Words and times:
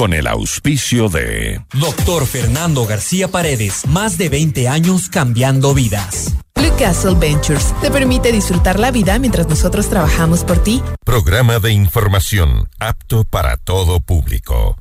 con 0.00 0.14
el 0.14 0.28
auspicio 0.28 1.10
de 1.10 1.60
Doctor 1.74 2.26
Fernando 2.26 2.86
García 2.86 3.28
Paredes, 3.28 3.86
más 3.86 4.16
de 4.16 4.30
20 4.30 4.66
años 4.66 5.10
cambiando 5.10 5.74
vidas. 5.74 6.36
Blue 6.54 6.72
Castle 6.78 7.16
Ventures 7.16 7.74
te 7.82 7.90
permite 7.90 8.32
disfrutar 8.32 8.80
la 8.80 8.92
vida 8.92 9.18
mientras 9.18 9.46
nosotros 9.46 9.90
trabajamos 9.90 10.42
por 10.42 10.56
ti. 10.64 10.82
Programa 11.04 11.58
de 11.58 11.72
información 11.72 12.66
apto 12.78 13.24
para 13.24 13.58
todo 13.58 14.00
público. 14.00 14.74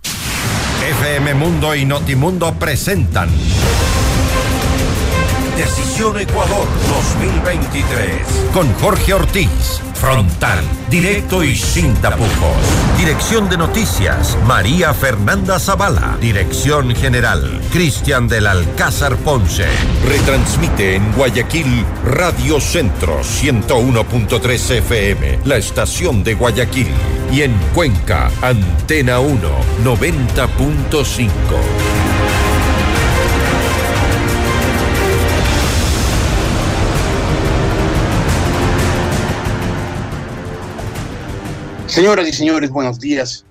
FM 1.02 1.34
Mundo 1.34 1.76
y 1.76 1.84
Notimundo 1.84 2.54
presentan 2.54 3.30
Decisión 5.60 6.18
Ecuador 6.18 6.66
2023 6.88 8.09
con 8.54 8.73
Jorge 8.76 9.14
Ortiz. 9.14 9.82
Frontal, 9.94 10.64
directo 10.89 11.44
y 11.44 11.54
sin 11.54 11.94
tapujos. 11.96 12.55
Dirección 12.98 13.50
de 13.50 13.58
Noticias, 13.58 14.38
María 14.48 14.94
Fernanda 14.94 15.59
Zavala. 15.59 16.18
Dirección 16.22 16.95
General, 16.95 17.59
Cristian 17.73 18.30
del 18.30 18.48
Alcázar 18.48 19.18
Ponce. 19.18 19.66
Retransmite 20.08 20.95
en 20.95 21.12
Guayaquil 21.12 21.85
Radio 22.05 22.62
Centro 22.62 23.20
101.3 23.20 24.77
FM, 24.77 25.40
la 25.44 25.57
estación 25.57 26.23
de 26.23 26.35
Guayaquil. 26.35 26.88
Y 27.34 27.41
en 27.41 27.54
Cuenca, 27.76 28.32
Antena 28.41 29.20
1 29.20 29.49
90.5. 29.84 32.19
Señoras 41.89 42.27
y 42.27 42.34
señores, 42.34 42.70
buenos 42.70 42.99
días. 42.99 43.43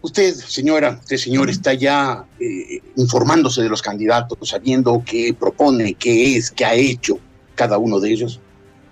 Usted, 0.00 0.32
señora, 0.32 1.00
usted, 1.00 1.16
señor, 1.16 1.50
está 1.50 1.74
ya 1.74 2.24
eh, 2.38 2.80
informándose 2.94 3.62
de 3.62 3.68
los 3.68 3.82
candidatos, 3.82 4.48
sabiendo 4.48 5.02
qué 5.04 5.34
propone, 5.34 5.94
qué 5.94 6.36
es, 6.36 6.52
qué 6.52 6.64
ha 6.64 6.74
hecho 6.74 7.18
cada 7.56 7.78
uno 7.78 7.98
de 7.98 8.12
ellos. 8.12 8.38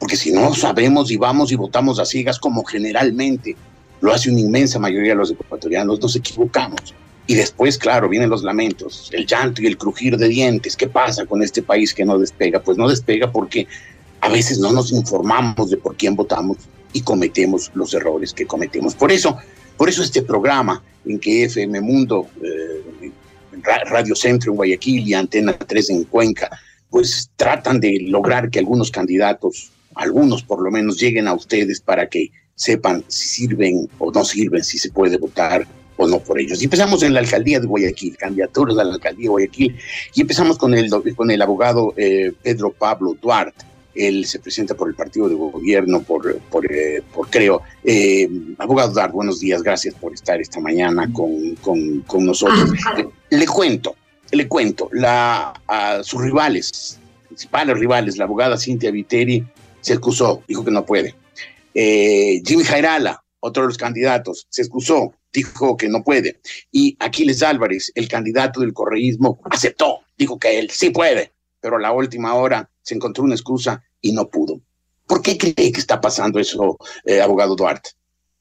Porque 0.00 0.16
si 0.16 0.32
no 0.32 0.52
sabemos 0.56 1.12
y 1.12 1.16
vamos 1.16 1.52
y 1.52 1.54
votamos 1.54 2.00
a 2.00 2.04
ciegas 2.04 2.40
como 2.40 2.64
generalmente 2.64 3.54
lo 4.00 4.12
hace 4.12 4.30
una 4.30 4.40
inmensa 4.40 4.80
mayoría 4.80 5.10
de 5.12 5.18
los 5.18 5.30
ecuatorianos, 5.30 6.00
nos 6.00 6.16
equivocamos. 6.16 6.92
Y 7.28 7.34
después, 7.34 7.78
claro, 7.78 8.08
vienen 8.08 8.30
los 8.30 8.42
lamentos, 8.42 9.10
el 9.12 9.26
llanto 9.26 9.62
y 9.62 9.66
el 9.66 9.78
crujir 9.78 10.16
de 10.16 10.26
dientes. 10.26 10.74
¿Qué 10.74 10.88
pasa 10.88 11.24
con 11.24 11.40
este 11.44 11.62
país 11.62 11.94
que 11.94 12.04
no 12.04 12.18
despega? 12.18 12.60
Pues 12.60 12.76
no 12.76 12.88
despega 12.88 13.30
porque 13.30 13.68
a 14.20 14.28
veces 14.28 14.58
no 14.58 14.72
nos 14.72 14.90
informamos 14.90 15.70
de 15.70 15.76
por 15.76 15.94
quién 15.94 16.16
votamos 16.16 16.56
y 16.92 17.02
cometemos 17.02 17.70
los 17.74 17.94
errores 17.94 18.33
que 18.33 18.46
cometemos. 18.46 18.94
Por 18.94 19.12
eso, 19.12 19.36
por 19.77 19.88
eso 19.88 20.02
este 20.02 20.22
programa 20.22 20.83
en 21.06 21.19
que 21.19 21.44
FM 21.44 21.80
Mundo, 21.80 22.28
eh, 22.42 23.10
Radio 23.86 24.14
Centro 24.14 24.52
en 24.52 24.56
Guayaquil 24.56 25.06
y 25.06 25.14
Antena 25.14 25.52
3 25.52 25.91
en 25.91 26.05
Cuenca, 26.05 26.50
pues 26.88 27.30
tratan 27.36 27.80
de 27.80 27.98
lograr 28.08 28.50
que 28.50 28.58
algunos 28.58 28.91
candidatos, 28.91 29.70
algunos 29.94 30.42
por 30.42 30.62
lo 30.62 30.70
menos, 30.70 30.98
lleguen 30.98 31.28
a 31.28 31.34
ustedes 31.34 31.80
para 31.80 32.08
que 32.08 32.30
sepan 32.55 33.04
si 33.08 33.47
sirven 33.47 33.88
o 33.98 34.10
no 34.12 34.25
sirven, 34.25 34.64
si 34.64 34.78
se 34.78 34.91
puede 34.91 35.16
votar 35.16 35.66
o 35.97 36.06
no 36.06 36.19
por 36.19 36.41
ellos. 36.41 36.60
Y 36.60 36.64
empezamos 36.64 37.02
en 37.02 37.14
la 37.14 37.20
alcaldía 37.20 37.60
de 37.60 37.66
Guayaquil, 37.66 38.16
candidaturas 38.16 38.78
a 38.78 38.84
la 38.84 38.94
alcaldía 38.94 39.25
de 39.25 39.28
Guayaquil, 39.28 39.77
y 40.14 40.20
empezamos 40.20 40.58
con 40.58 40.75
el, 40.75 40.91
con 41.14 41.30
el 41.30 41.42
abogado 41.42 41.94
eh, 41.97 42.32
Pedro 42.42 42.72
Pablo 42.72 43.16
Duarte 43.20 43.69
él 43.94 44.24
se 44.27 44.38
presenta 44.38 44.74
por 44.74 44.88
el 44.88 44.94
partido 44.94 45.28
de 45.28 45.34
gobierno, 45.34 46.02
por, 46.02 46.38
por, 46.42 46.70
eh, 46.70 47.02
creo. 47.30 47.62
Eh, 47.84 48.28
abogado 48.58 48.92
Dar, 48.92 49.12
buenos 49.12 49.41
días, 49.41 49.62
gracias 49.62 49.94
por 49.94 50.12
estar 50.12 50.41
esta 50.41 50.60
mañana 50.60 51.10
con, 51.12 51.55
con, 51.56 52.24
nosotros. 52.24 52.70
Le, 53.30 53.47
cuento, 53.47 53.97
le 54.32 54.48
cuento, 54.48 54.88
la, 54.92 55.52
a 55.66 56.02
sus 56.02 56.22
rivales, 56.22 56.98
principales 57.27 57.78
rivales, 57.78 58.16
la 58.16 58.24
abogada 58.24 58.56
Cintia 58.56 58.91
Viteri, 58.91 59.44
se 59.81 59.94
excusó, 59.94 60.43
dijo 60.47 60.64
que 60.64 60.70
no 60.70 60.84
puede. 60.84 61.14
Eh, 61.75 62.43
Jimmy 62.44 62.64
Jairala, 62.64 63.22
otro 63.41 63.62
de 63.62 63.69
los 63.69 63.78
candidatos, 63.78 64.47
se 64.50 64.62
excusó, 64.62 65.14
dijo 65.32 65.76
que 65.76 65.88
no 65.88 66.03
puede. 66.03 66.41
Y 66.70 66.97
Aquiles 67.00 67.43
Álvarez, 67.43 67.93
el 67.94 68.09
candidato 68.09 68.60
del 68.60 68.72
correísmo, 68.72 69.41
aceptó, 69.50 70.00
dijo 70.19 70.38
que 70.38 70.59
él 70.59 70.70
sí 70.70 70.91
puede, 70.91 71.32
pero 71.60 71.76
a 71.76 71.81
la 71.81 71.93
última 71.93 72.34
hora 72.34 72.70
se 72.82 72.94
encontró 72.94 73.25
una 73.25 73.34
excusa 73.34 73.82
y 74.00 74.12
no 74.12 74.28
pudo. 74.28 74.61
¿Por 75.06 75.22
qué 75.22 75.37
cree 75.37 75.55
que 75.55 75.81
está 75.81 76.00
pasando 76.00 76.38
eso, 76.38 76.78
eh, 77.05 77.21
abogado 77.21 77.56
Duarte? 77.56 77.91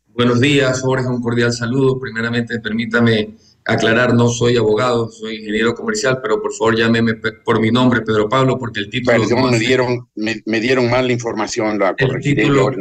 Buenos 0.08 0.40
días, 0.40 0.82
Jorge, 0.82 1.08
un 1.08 1.22
cordial 1.22 1.54
saludo. 1.54 2.00
Primeramente, 2.00 2.60
permítame 2.60 3.38
aclarar, 3.66 4.14
no 4.14 4.30
soy 4.30 4.58
abogado, 4.58 5.10
soy 5.10 5.38
ingeniero 5.38 5.74
comercial, 5.76 6.20
pero 6.22 6.42
por 6.42 6.54
favor 6.54 6.78
llámeme 6.78 7.16
por 7.46 7.60
mi 7.60 7.72
nombre, 7.72 8.02
Pedro 8.02 8.28
Pablo, 8.28 8.58
porque 8.58 8.80
el 8.80 8.90
título... 8.90 9.18
no 9.30 9.52
me, 9.52 9.60
dieron, 9.60 10.10
me, 10.16 10.60
dieron 10.60 10.90
mal 10.90 11.08
la 11.08 11.14
información, 11.14 11.78
la 11.78 11.94
el 11.98 12.20
título, 12.20 12.72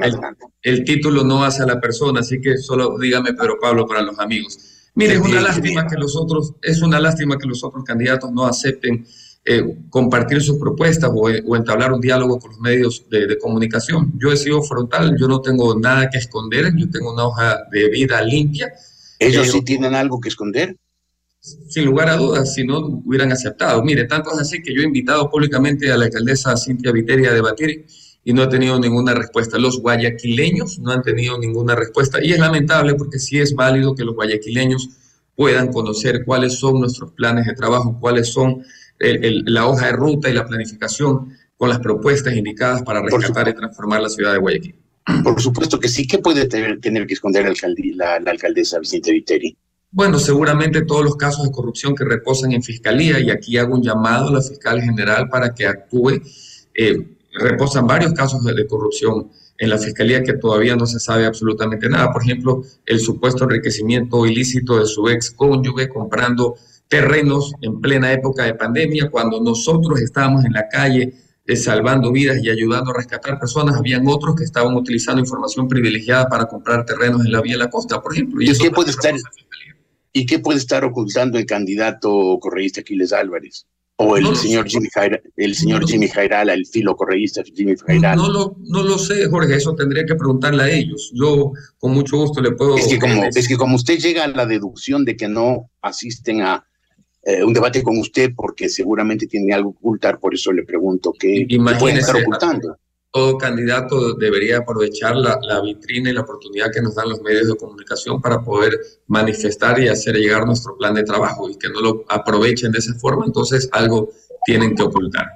el, 0.62 0.84
título 0.84 1.24
no 1.24 1.44
hace 1.44 1.62
a 1.62 1.66
la 1.66 1.80
persona, 1.80 2.20
así 2.20 2.40
que 2.40 2.56
solo 2.56 2.98
dígame 2.98 3.34
Pedro 3.34 3.58
Pablo 3.60 3.86
para 3.86 4.02
los 4.02 4.18
amigos. 4.18 4.58
Mire, 4.94 5.14
es 5.14 5.20
una 5.20 5.40
lástima 5.40 5.86
que 5.86 5.96
los 5.96 6.16
otros, 6.16 6.54
es 6.62 6.82
una 6.82 6.98
lástima 6.98 7.38
que 7.38 7.46
los 7.46 7.62
otros 7.62 7.84
candidatos 7.84 8.32
no 8.32 8.46
acepten 8.46 9.06
eh, 9.50 9.64
compartir 9.88 10.42
sus 10.42 10.58
propuestas 10.58 11.10
o, 11.14 11.56
entablar 11.56 11.90
un 11.94 12.02
diálogo 12.02 12.38
con 12.38 12.50
los 12.50 12.60
medios 12.60 13.08
de, 13.08 13.38
comunicación. 13.38 14.12
Yo 14.18 14.30
he 14.30 14.36
sido 14.36 14.62
frontal, 14.62 15.16
yo 15.18 15.26
no 15.26 15.40
tengo 15.40 15.74
nada 15.74 16.10
que 16.10 16.18
esconder, 16.18 16.70
yo 16.76 16.90
tengo 16.90 17.14
una 17.14 17.24
hoja 17.24 17.60
de 17.72 17.88
vida 17.88 18.20
limpia. 18.20 18.70
¿Ellos 19.18 19.50
sí 19.50 19.64
tienen 19.64 19.94
algo 19.94 20.20
que 20.20 20.28
esconder? 20.28 20.76
Sin 21.40 21.86
lugar 21.86 22.10
a 22.10 22.16
dudas, 22.16 22.52
si 22.52 22.64
no 22.64 22.78
hubieran 23.06 23.32
aceptado. 23.32 23.82
Mire, 23.82 24.04
tanto 24.04 24.32
es 24.32 24.38
así 24.38 24.62
que 24.62 24.74
yo 24.74 24.82
he 24.82 24.84
invitado 24.84 25.30
públicamente 25.30 25.90
a 25.90 25.96
la 25.96 26.04
alcaldesa 26.04 26.54
Cintia 26.58 26.92
Viteria 26.92 27.30
a 27.30 27.34
debatir 27.34 27.86
y 28.24 28.34
no 28.34 28.42
ha 28.42 28.50
tenido 28.50 28.78
ninguna 28.78 29.14
respuesta. 29.14 29.56
Los 29.56 29.80
guayaquileños 29.80 30.78
no 30.78 30.90
han 30.90 31.00
tenido 31.00 31.38
ninguna 31.38 31.74
respuesta 31.74 32.22
y 32.22 32.32
es 32.32 32.38
lamentable 32.38 32.96
porque 32.96 33.18
sí 33.18 33.38
es 33.38 33.54
válido 33.54 33.94
que 33.94 34.04
los 34.04 34.14
guayaquileños 34.14 34.90
puedan 35.34 35.72
conocer 35.72 36.26
cuáles 36.26 36.58
son 36.58 36.80
nuestros 36.80 37.12
planes 37.12 37.46
de 37.46 37.54
trabajo, 37.54 37.96
cuáles 37.98 38.28
son 38.28 38.62
la 38.98 39.66
hoja 39.66 39.86
de 39.86 39.92
ruta 39.92 40.28
y 40.28 40.32
la 40.32 40.46
planificación 40.46 41.32
con 41.56 41.68
las 41.68 41.80
propuestas 41.80 42.34
indicadas 42.34 42.82
para 42.82 43.02
rescatar 43.02 43.48
y 43.48 43.54
transformar 43.54 44.00
la 44.00 44.08
ciudad 44.08 44.32
de 44.32 44.38
Guayaquil. 44.38 44.76
Por 45.24 45.40
supuesto 45.40 45.80
que 45.80 45.88
sí. 45.88 46.06
¿Qué 46.06 46.18
puede 46.18 46.46
tener, 46.46 46.78
que 46.80 47.14
esconder 47.14 47.52
la, 47.96 48.20
la, 48.20 48.30
alcaldesa 48.30 48.78
Vicente 48.78 49.12
Viteri? 49.12 49.56
Bueno, 49.90 50.18
seguramente 50.18 50.82
todos 50.82 51.02
los 51.02 51.16
casos 51.16 51.44
de 51.44 51.50
corrupción 51.50 51.94
que 51.94 52.04
reposan 52.04 52.52
en 52.52 52.62
fiscalía, 52.62 53.18
y 53.18 53.30
aquí 53.30 53.56
hago 53.56 53.74
un 53.74 53.82
llamado 53.82 54.28
a 54.28 54.32
la 54.32 54.42
fiscal 54.42 54.80
general 54.82 55.28
para 55.30 55.54
que 55.54 55.66
actúe. 55.66 56.20
Eh, 56.74 57.16
reposan 57.32 57.86
varios 57.86 58.12
casos 58.12 58.44
de, 58.44 58.54
de 58.54 58.66
corrupción 58.66 59.30
en 59.58 59.70
la 59.70 59.78
fiscalía 59.78 60.22
que 60.22 60.34
todavía 60.34 60.76
no 60.76 60.86
se 60.86 61.00
sabe 61.00 61.26
absolutamente 61.26 61.88
nada. 61.88 62.12
Por 62.12 62.22
ejemplo, 62.22 62.62
el 62.86 63.00
supuesto 63.00 63.44
enriquecimiento 63.44 64.24
ilícito 64.26 64.78
de 64.78 64.86
su 64.86 65.08
ex 65.08 65.30
cónyuge 65.30 65.88
comprando 65.88 66.56
terrenos 66.88 67.52
en 67.60 67.80
plena 67.80 68.12
época 68.12 68.44
de 68.44 68.54
pandemia, 68.54 69.10
cuando 69.10 69.40
nosotros 69.40 70.00
estábamos 70.00 70.44
en 70.44 70.52
la 70.52 70.68
calle 70.68 71.14
eh, 71.46 71.56
salvando 71.56 72.10
vidas 72.10 72.38
y 72.42 72.50
ayudando 72.50 72.90
a 72.90 72.96
rescatar 72.96 73.38
personas, 73.38 73.76
habían 73.76 74.06
otros 74.06 74.34
que 74.36 74.44
estaban 74.44 74.74
utilizando 74.74 75.20
información 75.20 75.68
privilegiada 75.68 76.28
para 76.28 76.46
comprar 76.46 76.84
terrenos 76.84 77.24
en 77.24 77.32
la 77.32 77.40
vía 77.40 77.54
de 77.54 77.60
la 77.60 77.70
costa, 77.70 78.00
por 78.00 78.12
ejemplo. 78.14 78.42
¿Y, 78.42 78.52
qué 78.56 78.70
puede 78.70 78.90
estar, 78.90 79.14
¿Y 80.12 80.26
qué 80.26 80.38
puede 80.38 80.58
estar 80.58 80.84
ocultando 80.84 81.38
el 81.38 81.46
candidato 81.46 82.38
correísta 82.40 82.80
Aquiles 82.80 83.12
Álvarez? 83.12 83.66
o 84.00 84.16
el 84.16 84.36
señor 84.36 84.68
Jimmy 84.68 84.88
Jaira, 84.94 85.20
el 85.36 85.56
señor 85.56 85.84
Jimmy 85.84 86.06
Jairala, 86.06 86.54
el 86.54 86.64
filo 86.66 86.94
correísta 86.94 87.42
Jimmy 87.42 87.74
Jairala. 87.76 88.14
No 88.14 88.28
lo, 88.28 88.56
no 88.60 88.84
lo 88.84 88.96
sé, 88.96 89.28
Jorge, 89.28 89.56
eso 89.56 89.74
tendría 89.74 90.06
que 90.06 90.14
preguntarle 90.14 90.62
a 90.62 90.70
ellos. 90.70 91.10
Yo 91.12 91.50
con 91.78 91.94
mucho 91.94 92.16
gusto 92.16 92.40
le 92.40 92.52
puedo... 92.52 92.78
Es 92.78 92.86
que 92.86 92.98
como, 93.00 93.24
es 93.24 93.48
que 93.48 93.56
como 93.56 93.74
usted 93.74 93.98
llega 93.98 94.22
a 94.22 94.28
la 94.28 94.46
deducción 94.46 95.04
de 95.04 95.16
que 95.16 95.26
no 95.26 95.68
asisten 95.82 96.42
a, 96.42 96.64
eh, 97.22 97.42
un 97.42 97.52
debate 97.52 97.82
con 97.82 97.98
usted 97.98 98.30
porque 98.34 98.68
seguramente 98.68 99.26
tiene 99.26 99.52
algo 99.52 99.72
que 99.72 99.78
ocultar, 99.78 100.18
por 100.18 100.34
eso 100.34 100.52
le 100.52 100.62
pregunto 100.64 101.12
qué 101.18 101.46
puede 101.78 101.98
estar 101.98 102.16
ocultando. 102.16 102.78
Todo 103.10 103.38
candidato 103.38 104.14
debería 104.14 104.58
aprovechar 104.58 105.16
la, 105.16 105.38
la, 105.42 105.62
vitrina 105.62 106.10
y 106.10 106.12
la 106.12 106.20
oportunidad 106.20 106.70
que 106.70 106.82
nos 106.82 106.94
dan 106.94 107.08
los 107.08 107.22
medios 107.22 107.48
de 107.48 107.56
comunicación 107.56 108.20
para 108.20 108.44
poder 108.44 108.78
manifestar 109.06 109.80
y 109.80 109.88
hacer 109.88 110.16
llegar 110.16 110.46
nuestro 110.46 110.76
plan 110.76 110.94
de 110.94 111.04
trabajo 111.04 111.48
y 111.48 111.56
que 111.56 111.70
no 111.70 111.80
lo 111.80 112.04
aprovechen 112.08 112.70
de 112.70 112.78
esa 112.78 112.94
forma, 112.94 113.24
entonces 113.24 113.68
algo 113.72 114.10
tienen 114.44 114.74
que 114.74 114.82
ocultar. 114.82 115.26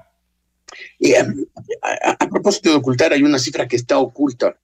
Y, 0.99 1.15
a, 1.15 1.27
a, 2.19 2.29
propósito 2.29 2.71
de 2.71 2.77
ocultar, 2.77 3.13
hay 3.13 3.23
una 3.23 3.39
cifra 3.39 3.67
que 3.67 3.77
está 3.77 3.99
oculta 3.99 4.57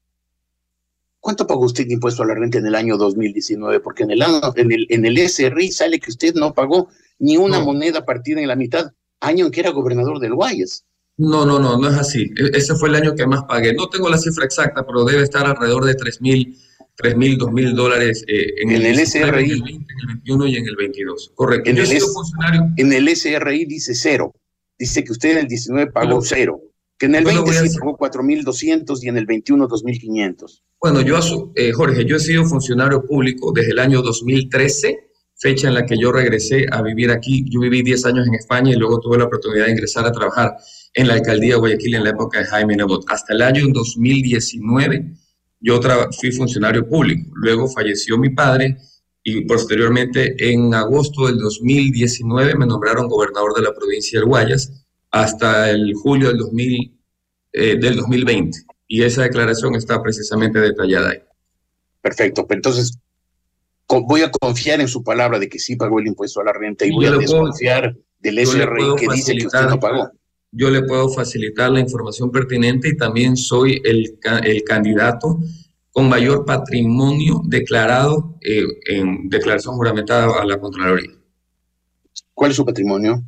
¿Cuánto 1.21 1.47
pagó 1.47 1.65
usted 1.65 1.87
de 1.87 1.95
impuesto 1.95 2.23
a 2.23 2.27
la 2.27 2.35
renta 2.35 2.59
en 2.59 2.67
el 2.67 2.75
año 2.75 2.97
2019? 2.97 3.81
Porque 3.81 4.05
en 4.05 4.13
el, 4.13 4.23
en 4.23 4.73
el, 4.73 4.87
en 4.89 5.05
el 5.05 5.29
SRI 5.29 5.73
sale 5.73 5.99
que 5.99 6.11
usted 6.11 6.35
no 6.35 6.55
pagó 6.55 6.89
ni 7.19 7.37
una 7.37 7.61
moneda 7.61 8.05
partida 8.05 8.41
en 8.41 8.49
la 8.49 8.57
mitad, 8.57 8.93
año 9.21 9.47
en 9.47 9.53
que 9.53 9.61
era 9.61 9.71
gobernador 9.71 10.21
del 10.21 10.35
Guayas. 10.35 10.85
No, 11.17 11.45
no, 11.45 11.59
no, 11.59 11.77
no 11.77 11.89
es 11.89 11.97
así. 11.97 12.31
E, 12.37 12.57
ese 12.57 12.75
fue 12.77 12.89
el 12.89 12.95
año 12.95 13.15
que 13.15 13.27
más 13.27 13.43
pagué. 13.45 13.75
No 13.75 13.89
tengo 13.89 14.09
la 14.09 14.19
cifra 14.19 14.45
exacta, 14.45 14.87
pero 14.87 15.05
debe 15.05 15.25
estar 15.25 15.45
alrededor 15.45 15.85
de 15.85 15.95
3 15.95 16.21
mil 16.21 16.57
3 16.99 17.17
mil, 17.17 17.39
2 17.39 17.53
mil 17.53 17.75
dólares 17.77 18.25
eh, 18.27 18.55
en, 18.61 18.71
el, 18.73 19.07
SRI. 19.07 19.23
En 19.23 19.35
el, 19.35 19.63
20, 19.63 19.71
en 19.71 20.01
el 20.01 20.07
21 20.17 20.47
y 20.49 20.57
en 20.57 20.67
el 20.67 20.77
22. 20.77 21.33
Correcto. 21.35 21.71
En 21.71 21.79
el, 21.79 21.87
funcionario. 22.01 22.63
en 22.77 22.93
el 22.93 23.17
SRI 23.17 23.65
dice 23.67 23.95
cero. 23.95 24.35
Dice 24.77 25.05
que 25.05 25.13
usted 25.13 25.31
en 25.31 25.39
el 25.39 25.47
19 25.47 25.93
pagó 25.93 26.21
cero. 26.21 26.61
Que 26.99 27.07
en 27.07 27.15
el 27.15 27.25
20 27.25 27.53
sí 27.53 27.79
pagó 27.79 27.97
4.200 27.97 28.99
y 29.03 29.09
en 29.09 29.17
el 29.17 29.27
21 29.27 29.69
2.500. 29.69 30.63
Bueno, 30.81 31.01
yo, 31.03 31.53
eh, 31.55 31.73
Jorge, 31.73 32.05
yo 32.05 32.17
he 32.17 32.21
sido 32.21 32.45
funcionario 32.45 33.07
público 33.07 33.53
desde 33.53 33.71
el 33.71 33.79
año 33.79 34.03
2013 34.03 35.08
fecha 35.39 35.69
en 35.69 35.75
la 35.75 35.87
que 35.87 35.97
yo 35.99 36.13
regresé 36.13 36.67
a 36.71 36.83
vivir 36.83 37.11
aquí. 37.11 37.45
Yo 37.49 37.61
viví 37.61 37.83
10 37.83 38.05
años 38.07 38.27
en 38.27 38.35
España 38.35 38.73
y 38.73 38.77
luego 38.77 39.01
tuve 39.01 39.19
la 39.19 39.25
oportunidad 39.25 39.67
de 39.67 39.73
ingresar 39.73 40.05
a 40.05 40.13
trabajar 40.13 40.57
en 40.95 41.09
la 41.09 41.15
alcaldía 41.15 41.55
de 41.55 41.61
Guayaquil 41.61 41.95
en 41.95 42.05
la 42.05 42.11
época 42.11 42.41
de 42.41 42.47
Jaime 42.47 42.77
Nebot. 42.77 43.05
Hasta 43.09 43.35
el 43.35 43.43
año 43.43 43.65
2019 43.73 45.13
yo 45.61 45.81
fui 46.19 46.33
funcionario 46.33 46.89
público. 46.89 47.31
Luego 47.35 47.69
falleció 47.69 48.19
mi 48.19 48.31
padre 48.31 48.77
y 49.23 49.43
posteriormente 49.43 50.35
en 50.39 50.75
agosto 50.75 51.27
del 51.27 51.39
2019 51.39 52.55
me 52.57 52.67
nombraron 52.67 53.09
gobernador 53.09 53.55
de 53.55 53.63
la 53.63 53.75
provincia 53.75 54.19
del 54.19 54.29
Guayas 54.29 54.87
hasta 55.11 55.71
el 55.71 55.95
julio 55.95 56.29
del, 56.29 56.39
2000, 56.39 56.99
eh, 57.53 57.77
del 57.79 57.97
2020. 57.97 58.59
Y 58.89 59.03
esa 59.03 59.23
declaración 59.23 59.75
está 59.75 60.03
precisamente 60.03 60.61
detallada 60.61 61.11
ahí. 61.11 61.19
Perfecto. 62.01 62.47
Pues 62.47 62.99
voy 63.89 64.23
a 64.23 64.31
confiar 64.31 64.81
en 64.81 64.89
su 64.89 65.03
palabra 65.03 65.39
de 65.39 65.49
que 65.49 65.59
sí 65.59 65.77
pagó 65.77 65.99
el 66.01 66.07
impuesto 66.07 66.41
a 66.41 66.45
la 66.45 66.53
renta 66.53 66.85
y 66.87 66.91
voy 66.91 67.07
a 67.07 67.13
desconfiar 67.13 67.97
del 68.19 68.47
SRI 68.47 68.95
que 68.97 69.07
dice 69.15 69.37
que 69.37 69.47
usted 69.47 69.67
no 69.69 69.81
pagó. 69.81 70.11
Yo 70.51 70.71
le 70.71 70.83
puedo 70.83 71.09
facilitar 71.11 71.71
la 71.71 71.81
información 71.81 72.31
pertinente 72.31 72.89
y 72.89 72.97
también 72.97 73.37
soy 73.37 73.81
el, 73.85 74.19
el 74.45 74.65
candidato 74.65 75.39
con 75.91 76.09
mayor 76.09 76.45
patrimonio 76.45 77.43
declarado 77.45 78.39
eh, 78.41 78.65
en 78.87 79.29
declaración 79.29 79.75
juramentada 79.75 80.41
a 80.41 80.45
la 80.45 80.59
Contraloría. 80.59 81.11
¿Cuál 82.33 82.51
es 82.51 82.57
su 82.57 82.65
patrimonio? 82.65 83.23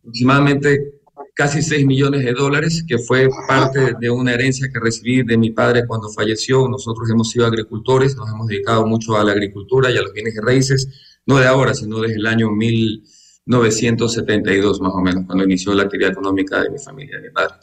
Aproximadamente 0.00 1.01
casi 1.34 1.62
6 1.62 1.86
millones 1.86 2.24
de 2.24 2.32
dólares, 2.32 2.84
que 2.86 2.98
fue 2.98 3.28
parte 3.48 3.94
de 3.98 4.10
una 4.10 4.34
herencia 4.34 4.68
que 4.72 4.78
recibí 4.80 5.22
de 5.22 5.38
mi 5.38 5.50
padre 5.50 5.86
cuando 5.86 6.10
falleció. 6.10 6.68
Nosotros 6.68 7.08
hemos 7.10 7.30
sido 7.30 7.46
agricultores, 7.46 8.14
nos 8.16 8.30
hemos 8.30 8.48
dedicado 8.48 8.86
mucho 8.86 9.16
a 9.16 9.24
la 9.24 9.32
agricultura 9.32 9.90
y 9.90 9.96
a 9.96 10.02
los 10.02 10.12
bienes 10.12 10.34
de 10.34 10.42
raíces, 10.42 10.86
no 11.26 11.38
de 11.38 11.46
ahora, 11.46 11.74
sino 11.74 12.00
desde 12.00 12.16
el 12.16 12.26
año 12.26 12.50
1972 12.50 14.80
más 14.80 14.92
o 14.94 15.00
menos, 15.00 15.24
cuando 15.26 15.44
inició 15.44 15.72
la 15.74 15.84
actividad 15.84 16.10
económica 16.12 16.62
de 16.62 16.70
mi 16.70 16.78
familia, 16.78 17.18
mi 17.20 17.30
padre. 17.30 17.56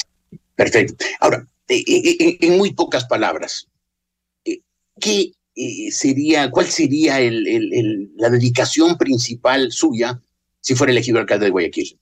Perfecto. 0.56 1.06
Ahora, 1.20 1.48
eh, 1.68 1.84
eh, 1.88 2.18
eh, 2.20 2.38
en 2.42 2.58
muy 2.58 2.74
pocas 2.74 3.06
palabras, 3.06 3.68
¿qué 5.00 5.32
sería, 5.92 6.50
cuál 6.52 6.68
sería 6.68 7.20
la 7.22 8.30
dedicación 8.30 8.98
principal 8.98 9.72
suya 9.72 10.22
si 10.60 10.76
fuera 10.76 10.92
elegido 10.92 11.20
alcalde 11.20 11.46
de 11.46 11.52
Guayaquil? 11.52 11.98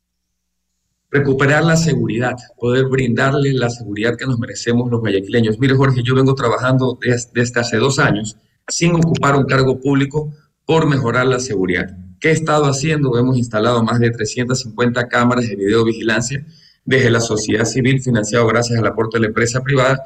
Recuperar 1.09 1.63
la 1.63 1.77
seguridad, 1.77 2.35
poder 2.59 2.85
brindarle 2.85 3.53
la 3.53 3.69
seguridad 3.69 4.15
que 4.17 4.25
nos 4.25 4.39
merecemos 4.39 4.89
los 4.91 4.99
guayaquileños. 4.99 5.59
Mire, 5.59 5.75
Jorge, 5.75 6.03
yo 6.03 6.15
vengo 6.15 6.35
trabajando 6.35 6.97
desde, 7.01 7.59
hace 7.59 7.77
dos 7.77 7.99
años 7.99 8.37
sin 8.67 8.95
ocupar 8.95 9.35
un 9.35 9.45
cargo 9.45 9.79
público 9.79 10.33
por 10.65 10.87
mejorar 10.87 11.27
la 11.27 11.39
seguridad. 11.39 11.87
¿Qué 12.19 12.29
he 12.29 12.33
estado 12.33 12.65
haciendo? 12.65 13.17
Hemos 13.17 13.37
instalado 13.37 13.83
más 13.83 13.99
de 13.99 14.11
350 14.11 15.07
cámaras 15.07 15.47
de 15.47 15.55
videovigilancia 15.55 16.45
desde 16.83 17.09
la 17.09 17.21
sociedad 17.21 17.65
civil, 17.65 18.01
financiado 18.01 18.45
gracias 18.47 18.79
al 18.79 18.87
aporte 18.87 19.17
de 19.17 19.21
la 19.21 19.27
empresa 19.27 19.61
privada. 19.61 20.03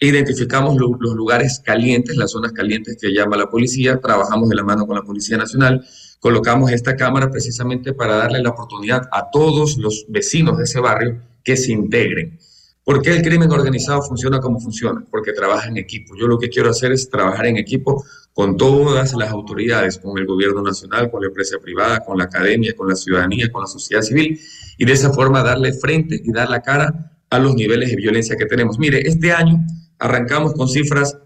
Identificamos 0.00 0.76
los 0.76 1.14
lugares 1.14 1.60
calientes, 1.64 2.16
las 2.16 2.32
zonas 2.32 2.52
calientes 2.52 2.96
que 3.00 3.12
llama 3.12 3.36
la 3.36 3.48
policía, 3.48 4.00
trabajamos 4.00 4.48
de 4.48 4.56
la 4.56 4.62
mano 4.64 4.86
con 4.86 4.96
la 4.96 5.02
Policía 5.02 5.36
Nacional, 5.36 5.86
colocamos 6.20 6.72
esta 6.72 6.96
cámara 6.96 7.30
precisamente 7.30 7.92
para 7.92 8.16
darle 8.16 8.42
la 8.42 8.50
oportunidad 8.50 9.02
a 9.12 9.30
todos 9.30 9.76
los 9.78 10.06
vecinos 10.08 10.58
de 10.58 10.64
ese 10.64 10.80
barrio 10.80 11.20
que 11.44 11.56
se 11.56 11.72
integren. 11.72 12.38
¿Por 12.86 13.02
qué 13.02 13.10
el 13.10 13.22
crimen 13.22 13.50
organizado 13.50 14.00
funciona 14.02 14.38
como 14.38 14.60
funciona? 14.60 15.04
Porque 15.10 15.32
trabaja 15.32 15.68
en 15.68 15.76
equipo. 15.76 16.14
Yo 16.16 16.28
lo 16.28 16.38
que 16.38 16.48
quiero 16.48 16.70
hacer 16.70 16.92
es 16.92 17.10
trabajar 17.10 17.46
en 17.46 17.56
equipo 17.56 18.04
con 18.32 18.56
todas 18.56 19.12
las 19.14 19.30
autoridades, 19.30 19.98
con 19.98 20.16
el 20.18 20.24
gobierno 20.24 20.62
nacional, 20.62 21.10
con 21.10 21.22
la 21.22 21.28
empresa 21.28 21.58
privada, 21.58 22.04
con 22.04 22.16
la 22.16 22.24
academia, 22.24 22.76
con 22.76 22.88
la 22.88 22.94
ciudadanía, 22.94 23.50
con 23.50 23.62
la 23.62 23.66
sociedad 23.66 24.02
civil, 24.02 24.38
y 24.78 24.84
de 24.84 24.92
esa 24.92 25.12
forma 25.12 25.42
darle 25.42 25.72
frente 25.72 26.20
y 26.22 26.30
dar 26.30 26.48
la 26.48 26.62
cara 26.62 27.12
a 27.28 27.38
los 27.40 27.54
niveles 27.54 27.90
de 27.90 27.96
violencia 27.96 28.36
que 28.36 28.46
tenemos. 28.46 28.78
Mire, 28.78 29.00
este 29.08 29.32
año 29.32 29.64
arrancamos 29.98 30.54
con 30.54 30.68
cifras 30.68 31.18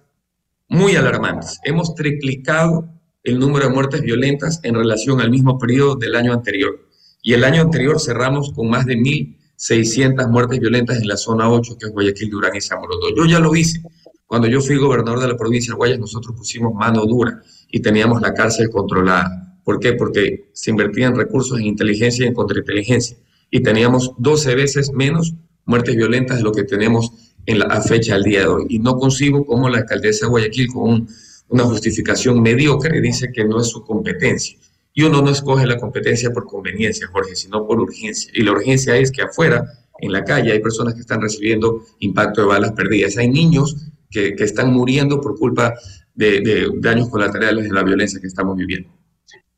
muy 0.68 0.96
alarmantes. 0.96 1.58
Hemos 1.64 1.94
triplicado 1.94 2.88
el 3.22 3.38
número 3.38 3.66
de 3.66 3.74
muertes 3.74 4.00
violentas 4.00 4.60
en 4.62 4.74
relación 4.74 5.20
al 5.20 5.30
mismo 5.30 5.58
periodo 5.58 5.96
del 5.96 6.14
año 6.14 6.32
anterior. 6.32 6.88
Y 7.22 7.34
el 7.34 7.44
año 7.44 7.62
anterior 7.62 8.00
cerramos 8.00 8.52
con 8.52 8.70
más 8.70 8.86
de 8.86 8.96
1.600 8.96 10.28
muertes 10.30 10.58
violentas 10.58 10.98
en 10.98 11.08
la 11.08 11.16
zona 11.16 11.50
8, 11.50 11.76
que 11.78 11.86
es 11.86 11.92
Guayaquil, 11.92 12.30
Durán 12.30 12.56
y 12.56 12.60
Zamorotó. 12.60 13.14
Yo 13.14 13.26
ya 13.26 13.38
lo 13.38 13.54
hice. 13.54 13.82
Cuando 14.26 14.46
yo 14.46 14.60
fui 14.60 14.76
gobernador 14.76 15.20
de 15.20 15.28
la 15.28 15.36
provincia 15.36 15.72
de 15.72 15.76
Guayas, 15.76 15.98
nosotros 15.98 16.36
pusimos 16.36 16.72
mano 16.72 17.04
dura 17.04 17.42
y 17.70 17.80
teníamos 17.80 18.22
la 18.22 18.32
cárcel 18.32 18.70
controlada. 18.70 19.58
¿Por 19.64 19.80
qué? 19.80 19.92
Porque 19.92 20.50
se 20.54 20.70
invertían 20.70 21.14
recursos 21.14 21.58
en 21.58 21.66
inteligencia 21.66 22.24
y 22.24 22.28
en 22.28 22.34
contrainteligencia. 22.34 23.16
Y 23.50 23.60
teníamos 23.60 24.12
12 24.18 24.54
veces 24.54 24.92
menos 24.92 25.34
muertes 25.64 25.96
violentas 25.96 26.38
de 26.38 26.44
lo 26.44 26.52
que 26.52 26.62
tenemos 26.62 27.12
en 27.44 27.58
la 27.58 27.80
fecha 27.82 28.14
al 28.14 28.22
día 28.22 28.40
de 28.40 28.46
hoy. 28.46 28.66
Y 28.68 28.78
no 28.78 28.96
consigo 28.96 29.44
como 29.44 29.68
la 29.68 29.78
alcaldesa 29.78 30.26
de 30.26 30.30
Guayaquil 30.30 30.68
con 30.68 30.88
un 30.88 31.08
una 31.50 31.64
justificación 31.64 32.40
mediocre, 32.40 33.00
dice 33.00 33.30
que 33.32 33.44
no 33.44 33.60
es 33.60 33.68
su 33.68 33.84
competencia. 33.84 34.58
Y 34.92 35.02
uno 35.02 35.20
no 35.22 35.30
escoge 35.30 35.66
la 35.66 35.78
competencia 35.78 36.30
por 36.30 36.46
conveniencia, 36.46 37.06
Jorge, 37.12 37.36
sino 37.36 37.66
por 37.66 37.80
urgencia. 37.80 38.30
Y 38.34 38.42
la 38.42 38.52
urgencia 38.52 38.96
es 38.96 39.10
que 39.10 39.22
afuera, 39.22 39.64
en 39.98 40.12
la 40.12 40.24
calle, 40.24 40.52
hay 40.52 40.60
personas 40.60 40.94
que 40.94 41.00
están 41.00 41.20
recibiendo 41.20 41.84
impacto 41.98 42.42
de 42.42 42.46
balas 42.48 42.72
perdidas. 42.72 43.16
Hay 43.16 43.28
niños 43.28 43.76
que, 44.10 44.34
están 44.38 44.72
muriendo 44.72 45.20
por 45.20 45.38
culpa 45.38 45.74
de, 46.14 46.68
daños 46.78 47.08
colaterales 47.08 47.64
de 47.64 47.72
la 47.72 47.82
violencia 47.82 48.20
que 48.20 48.26
estamos 48.26 48.56
viviendo. 48.56 48.88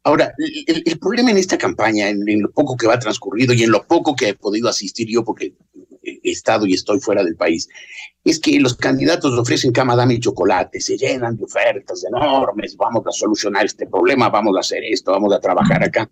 Ahora, 0.05 0.35
el, 0.67 0.99
problema 0.99 1.31
en 1.31 1.37
esta 1.37 1.57
campaña, 1.57 2.09
en, 2.09 2.29
en, 2.29 2.43
lo 2.43 2.51
poco 2.51 2.77
que 2.77 2.89
va 2.89 2.99
transcurrido 2.99 3.55
y 3.55 3.63
en 3.63 3.71
lo 3.71 3.87
poco 3.87 4.17
que 4.17 4.31
he 4.31 4.35
podido 4.35 4.69
asistir 4.69 5.09
yo, 5.09 5.25
porque 5.25 5.55
estado 6.31 6.67
y 6.67 6.75
estoy 6.75 7.01
fuera 7.01 7.25
del 7.25 7.37
país, 7.37 7.69
es 8.25 8.39
que 8.39 8.61
los 8.61 8.77
candidatos 8.77 9.37
ofrecen 9.39 9.73
cama, 9.73 9.97
dame 9.97 10.15
y 10.15 10.21
chocolate, 10.21 10.81
se 10.81 10.97
llenan 10.97 11.37
de 11.37 11.45
ofertas 11.45 12.05
enormes, 12.05 12.77
vamos 12.77 13.05
a 13.07 13.11
solucionar 13.11 13.67
este 13.67 13.87
problema, 13.87 14.29
vamos 14.29 14.57
a 14.57 14.61
hacer 14.61 14.85
esto, 14.85 15.11
vamos 15.11 15.33
a 15.35 15.41
trabajar 15.41 15.83
acá, 15.83 16.09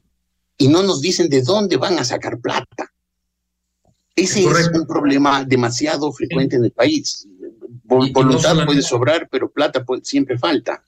y 0.58 0.68
no 0.68 0.82
nos 0.82 1.00
dicen 1.00 1.28
de 1.28 1.42
dónde 1.42 1.76
van 1.76 1.98
a 1.98 2.04
sacar 2.04 2.38
plata. 2.38 2.92
Ese 4.16 4.40
es 4.40 4.70
un 4.74 4.86
problema 4.86 5.44
demasiado 5.44 6.12
frecuente 6.12 6.56
en 6.56 6.64
el 6.64 6.72
país. 6.72 7.26
Voluntad 7.84 8.66
puede 8.66 8.82
sobrar, 8.82 9.28
pero 9.30 9.50
plata 9.50 9.84
siempre 10.02 10.36
falta. 10.36 10.82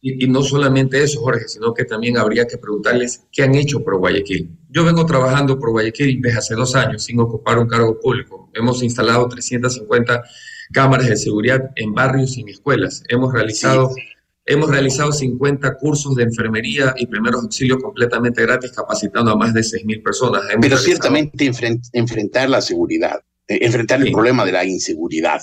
Y, 0.00 0.28
no 0.28 0.42
solamente 0.42 1.02
eso, 1.02 1.20
Jorge, 1.20 1.48
sino 1.48 1.74
que 1.74 1.84
también 1.84 2.18
habría 2.18 2.46
que 2.46 2.56
preguntarles 2.56 3.24
qué 3.32 3.42
han 3.42 3.56
hecho 3.56 3.82
por 3.82 3.98
Guayaquil. 3.98 4.56
Yo 4.68 4.84
vengo 4.84 5.04
trabajando 5.04 5.58
por 5.58 5.70
Guayaquil 5.70 6.20
desde 6.22 6.38
hace 6.38 6.54
dos 6.54 6.76
años 6.76 7.02
sin 7.02 7.18
ocupar 7.18 7.58
un 7.58 7.66
cargo 7.66 7.98
público. 7.98 8.48
Hemos 8.54 8.82
instalado 8.82 9.28
350 9.28 10.22
cámaras 10.72 11.08
de 11.08 11.16
seguridad 11.16 11.70
en 11.74 11.94
barrios 11.94 12.36
y 12.36 12.42
en 12.42 12.50
escuelas. 12.50 13.02
Hemos 13.08 13.32
realizado, 13.32 13.90
hemos 14.46 14.70
realizado 14.70 15.10
50 15.10 15.76
cursos 15.78 16.14
de 16.14 16.22
enfermería 16.22 16.94
y 16.96 17.08
primeros 17.08 17.42
auxilios 17.42 17.82
completamente 17.82 18.42
gratis, 18.42 18.70
capacitando 18.70 19.32
a 19.32 19.36
más 19.36 19.52
de 19.52 19.62
6.000 19.62 20.02
personas. 20.04 20.42
Pero 20.60 20.76
ciertamente 20.78 21.50
enfrentar 21.92 22.48
la 22.48 22.60
seguridad, 22.60 23.20
eh, 23.48 23.58
enfrentar 23.62 24.00
el 24.00 24.12
problema 24.12 24.44
de 24.44 24.52
la 24.52 24.64
inseguridad, 24.64 25.40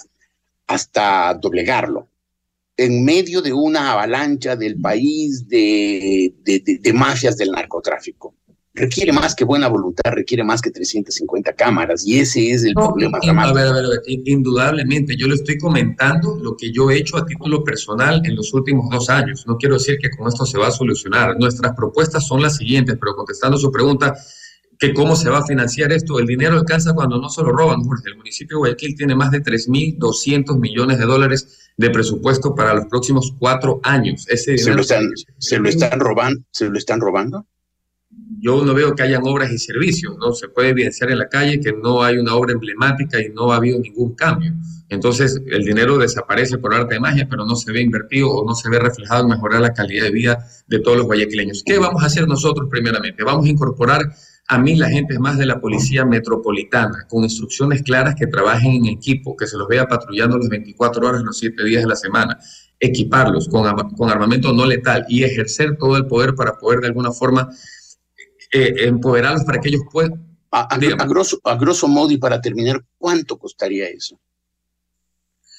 hasta 0.67 1.33
doblegarlo 1.33 2.07
en 2.77 3.03
medio 3.03 3.41
de 3.41 3.53
una 3.53 3.91
avalancha 3.91 4.55
del 4.55 4.79
país 4.79 5.47
de, 5.47 6.33
de, 6.43 6.93
mafias 6.93 7.37
del 7.37 7.51
narcotráfico. 7.51 8.35
Requiere 8.73 9.13
más 9.13 9.33
que 9.33 9.45
buena 9.45 9.69
voluntad, 9.69 10.11
requiere 10.11 10.43
más 10.43 10.61
que 10.61 10.69
350 10.69 11.53
cámaras 11.53 12.05
y 12.05 12.19
ese 12.19 12.51
es 12.51 12.65
el 12.65 12.73
problema 12.73 13.19
A 13.19 13.53
ver, 13.53 13.67
a 13.67 13.71
ver, 13.71 13.85
indudablemente, 14.05 15.15
yo 15.15 15.27
le 15.27 15.35
estoy 15.35 15.57
comentando 15.57 16.37
lo 16.41 16.57
que 16.57 16.73
yo 16.73 16.91
he 16.91 16.97
hecho 16.97 17.15
a 17.15 17.25
título 17.25 17.63
personal 17.63 18.21
en 18.25 18.35
los 18.35 18.53
últimos 18.53 18.89
dos 18.89 19.09
años. 19.09 19.45
No 19.47 19.55
quiero 19.57 19.75
decir 19.75 19.97
que 20.01 20.09
con 20.09 20.27
esto 20.27 20.45
se 20.45 20.57
va 20.57 20.67
a 20.67 20.71
solucionar. 20.71 21.37
Nuestras 21.39 21.73
propuestas 21.73 22.27
son 22.27 22.41
las 22.41 22.57
siguientes, 22.57 22.97
pero 22.99 23.15
contestando 23.15 23.57
su 23.57 23.71
pregunta, 23.71 24.13
que 24.79 24.93
cómo 24.93 25.15
se 25.15 25.29
va 25.29 25.39
a 25.39 25.45
financiar 25.45 25.91
esto. 25.91 26.19
El 26.19 26.25
dinero 26.25 26.57
alcanza 26.57 26.93
cuando 26.93 27.19
no 27.19 27.29
se 27.29 27.41
lo 27.41 27.51
roban, 27.51 27.81
Jorge. 27.81 28.03
El 28.07 28.17
municipio 28.17 28.57
de 28.57 28.59
Guayaquil 28.59 28.95
tiene 28.95 29.15
más 29.15 29.31
de 29.31 29.41
3.200 29.41 30.59
millones 30.59 30.97
de 30.97 31.05
dólares 31.05 31.71
de 31.77 31.89
presupuesto 31.89 32.55
para 32.55 32.73
los 32.73 32.85
próximos 32.85 33.33
cuatro 33.37 33.79
años. 33.83 34.25
Ese 34.27 34.57
¿Se, 34.57 34.73
lo 34.73 34.81
están, 34.81 35.09
¿Se 35.37 35.59
lo 35.59 35.69
están 35.69 35.99
robando? 35.99 36.41
¿Se 36.51 36.69
lo 36.69 36.77
están 36.77 36.99
robando? 36.99 37.45
yo 38.39 38.63
no 38.63 38.73
veo 38.73 38.95
que 38.95 39.03
hayan 39.03 39.23
obras 39.25 39.51
y 39.51 39.57
servicios, 39.57 40.17
¿no? 40.17 40.33
Se 40.33 40.47
puede 40.49 40.69
evidenciar 40.69 41.11
en 41.11 41.19
la 41.19 41.27
calle 41.27 41.59
que 41.59 41.73
no 41.73 42.03
hay 42.03 42.17
una 42.17 42.35
obra 42.35 42.53
emblemática 42.53 43.19
y 43.19 43.29
no 43.29 43.51
ha 43.51 43.57
habido 43.57 43.79
ningún 43.79 44.15
cambio. 44.15 44.53
Entonces, 44.89 45.41
el 45.47 45.63
dinero 45.63 45.97
desaparece 45.97 46.57
por 46.57 46.73
arte 46.73 46.95
de 46.95 46.99
magia, 46.99 47.27
pero 47.29 47.45
no 47.45 47.55
se 47.55 47.71
ve 47.71 47.81
invertido 47.81 48.29
o 48.29 48.45
no 48.45 48.53
se 48.53 48.69
ve 48.69 48.79
reflejado 48.79 49.23
en 49.23 49.29
mejorar 49.29 49.61
la 49.61 49.73
calidad 49.73 50.05
de 50.05 50.11
vida 50.11 50.47
de 50.67 50.79
todos 50.79 50.97
los 50.97 51.05
guayaquileños. 51.07 51.63
¿Qué 51.65 51.79
vamos 51.79 52.03
a 52.03 52.05
hacer 52.05 52.27
nosotros 52.27 52.67
primeramente? 52.69 53.23
Vamos 53.23 53.45
a 53.45 53.49
incorporar 53.49 54.01
a 54.47 54.59
mil 54.59 54.83
agentes 54.83 55.19
más 55.19 55.37
de 55.37 55.45
la 55.45 55.59
Policía 55.59 56.05
Metropolitana, 56.05 57.05
con 57.09 57.23
instrucciones 57.23 57.81
claras 57.81 58.15
que 58.15 58.27
trabajen 58.27 58.73
en 58.73 58.85
equipo, 58.85 59.35
que 59.35 59.47
se 59.47 59.57
los 59.57 59.67
vea 59.67 59.87
patrullando 59.87 60.37
las 60.37 60.49
24 60.49 61.07
horas 61.07 61.23
los 61.23 61.39
7 61.39 61.63
días 61.63 61.81
de 61.81 61.89
la 61.89 61.95
semana, 61.95 62.37
equiparlos 62.79 63.49
con, 63.49 63.65
con 63.91 64.09
armamento 64.09 64.53
no 64.53 64.65
letal 64.65 65.05
y 65.09 65.23
ejercer 65.23 65.77
todo 65.77 65.97
el 65.97 66.05
poder 66.05 66.35
para 66.35 66.57
poder 66.57 66.81
de 66.81 66.87
alguna 66.87 67.11
forma 67.11 67.49
eh, 68.51 68.85
empoderarlos 68.85 69.43
para 69.45 69.59
que 69.59 69.69
ellos 69.69 69.81
puedan... 69.91 70.23
A, 70.51 70.73
a, 70.73 71.05
grosso, 71.05 71.37
a 71.43 71.55
grosso 71.55 71.87
modo 71.87 72.11
y 72.11 72.17
para 72.17 72.39
terminar, 72.39 72.81
¿cuánto 72.97 73.37
costaría 73.37 73.89
eso? 73.89 74.17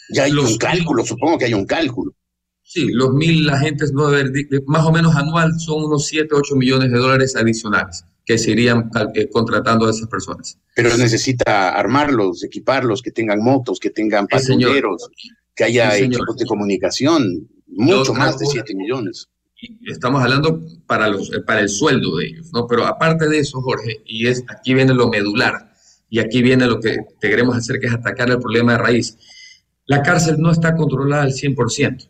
Ya 0.09 0.23
hay 0.23 0.33
un 0.33 0.57
cálculo, 0.57 1.05
supongo 1.05 1.37
que 1.37 1.45
hay 1.45 1.53
un 1.53 1.67
cálculo. 1.67 2.15
Sí, 2.63 2.89
los 2.93 3.13
mil 3.13 3.51
agentes, 3.51 3.93
más 3.93 4.87
o 4.87 4.93
menos 4.93 5.15
anual, 5.15 5.53
son 5.59 5.85
unos 5.85 6.07
7, 6.07 6.29
8 6.33 6.57
millones 6.57 6.91
de 6.91 6.99
dólares 6.99 7.37
adicionales 7.37 8.07
que 8.27 8.37
se 8.37 8.51
irían 8.51 8.91
eh, 9.15 9.31
contratando 9.31 9.87
a 9.87 9.91
esas 9.91 10.09
personas. 10.09 10.59
Pero 10.75 10.95
necesita 10.99 11.71
armarlos, 11.71 12.45
equiparlos, 12.45 13.01
que 13.01 13.13
tengan 13.13 13.41
motos, 13.43 13.81
que 13.81 13.89
tengan 13.89 14.27
pasajeros, 14.27 15.09
que 15.55 15.65
haya 15.65 15.97
equipos 15.97 16.37
de 16.37 16.45
comunicación, 16.45 17.49
mucho 17.69 18.13
más 18.13 18.39
de 18.39 18.47
7 18.47 18.75
millones 18.75 19.29
estamos 19.87 20.23
hablando 20.23 20.61
para, 20.87 21.09
los, 21.09 21.31
para 21.47 21.61
el 21.61 21.69
sueldo 21.69 22.17
de 22.17 22.27
ellos, 22.27 22.53
¿no? 22.53 22.67
Pero 22.67 22.85
aparte 22.85 23.29
de 23.29 23.39
eso, 23.39 23.61
Jorge, 23.61 24.03
y 24.05 24.27
es 24.27 24.45
aquí 24.49 24.75
viene 24.75 24.95
lo 24.95 25.09
medular, 25.09 25.73
y 26.09 26.19
aquí 26.21 26.43
viene 26.43 26.67
lo 26.67 26.81
que 26.81 26.99
queremos 27.21 27.57
hacer, 27.57 27.81
que 27.81 27.87
es 27.87 27.95
atacar 27.95 28.31
el 28.31 28.39
problema 28.39 28.73
de 28.73 28.79
raíz. 28.79 29.17
La 29.87 30.03
cárcel 30.03 30.37
no 30.39 30.51
está 30.51 30.77
controlada 30.77 31.23
al 31.23 31.33
100%. 31.33 32.09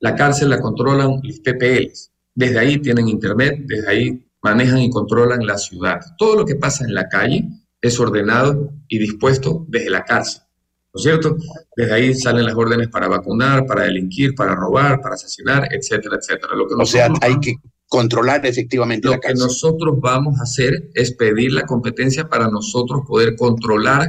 La 0.00 0.14
cárcel 0.14 0.50
la 0.50 0.60
controlan 0.60 1.20
los 1.22 1.40
PPLs. 1.40 2.10
Desde 2.34 2.58
ahí 2.58 2.78
tienen 2.78 3.08
internet, 3.08 3.58
desde 3.66 3.88
ahí 3.88 4.26
manejan 4.42 4.78
y 4.78 4.90
controlan 4.90 5.46
la 5.46 5.58
ciudad. 5.58 6.00
Todo 6.18 6.36
lo 6.36 6.44
que 6.44 6.56
pasa 6.56 6.84
en 6.84 6.94
la 6.94 7.08
calle 7.08 7.48
es 7.80 7.98
ordenado 7.98 8.72
y 8.88 8.98
dispuesto 8.98 9.64
desde 9.68 9.90
la 9.90 10.04
cárcel. 10.04 10.42
¿no 10.92 10.98
es 10.98 11.02
cierto? 11.02 11.36
Desde 11.76 11.92
ahí 11.92 12.14
salen 12.14 12.44
las 12.44 12.54
órdenes 12.54 12.88
para 12.88 13.06
vacunar, 13.06 13.64
para 13.64 13.84
delinquir, 13.84 14.34
para 14.34 14.54
robar, 14.54 15.00
para 15.00 15.14
asesinar, 15.14 15.68
etcétera, 15.70 16.16
etcétera. 16.20 16.54
Lo 16.54 16.66
que 16.66 16.74
o 16.74 16.84
sea, 16.84 17.08
hay 17.20 17.38
que 17.38 17.54
controlar 17.86 18.44
efectivamente 18.46 19.08
lo 19.08 19.20
que 19.20 19.34
nosotros 19.34 19.98
vamos 20.00 20.38
a 20.38 20.44
hacer 20.44 20.90
es 20.94 21.12
pedir 21.14 21.52
la 21.52 21.62
competencia 21.62 22.28
para 22.28 22.48
nosotros 22.48 23.02
poder 23.06 23.36
controlar 23.36 24.08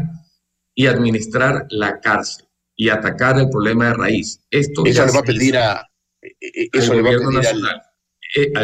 y 0.76 0.88
administrar 0.88 1.66
la 1.70 2.00
cárcel 2.00 2.48
y 2.76 2.90
atacar 2.90 3.40
el 3.40 3.50
problema 3.50 3.88
de 3.88 3.94
raíz. 3.94 4.40
Esto 4.50 4.84
eso 4.86 5.06
le 5.06 5.12
va 5.12 5.20
a 5.20 5.24
pedir 5.24 5.58
a, 5.58 5.88
eh, 6.22 6.30
eh, 6.42 6.70
eso 6.74 6.94
al 6.94 7.02
gobierno 7.02 7.32
nacional. 7.32 7.76
Eh, 7.76 7.80
al 7.80 7.91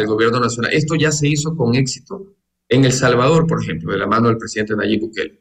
gobierno 0.06 0.40
nacional. 0.40 0.72
Esto 0.72 0.94
ya 0.94 1.12
se 1.12 1.28
hizo 1.28 1.56
con 1.56 1.74
éxito 1.74 2.34
en 2.68 2.84
El 2.84 2.92
Salvador, 2.92 3.46
por 3.46 3.62
ejemplo, 3.62 3.92
de 3.92 3.98
la 3.98 4.06
mano 4.06 4.28
del 4.28 4.38
presidente 4.38 4.76
Nayib 4.76 5.00
Bukele 5.00 5.40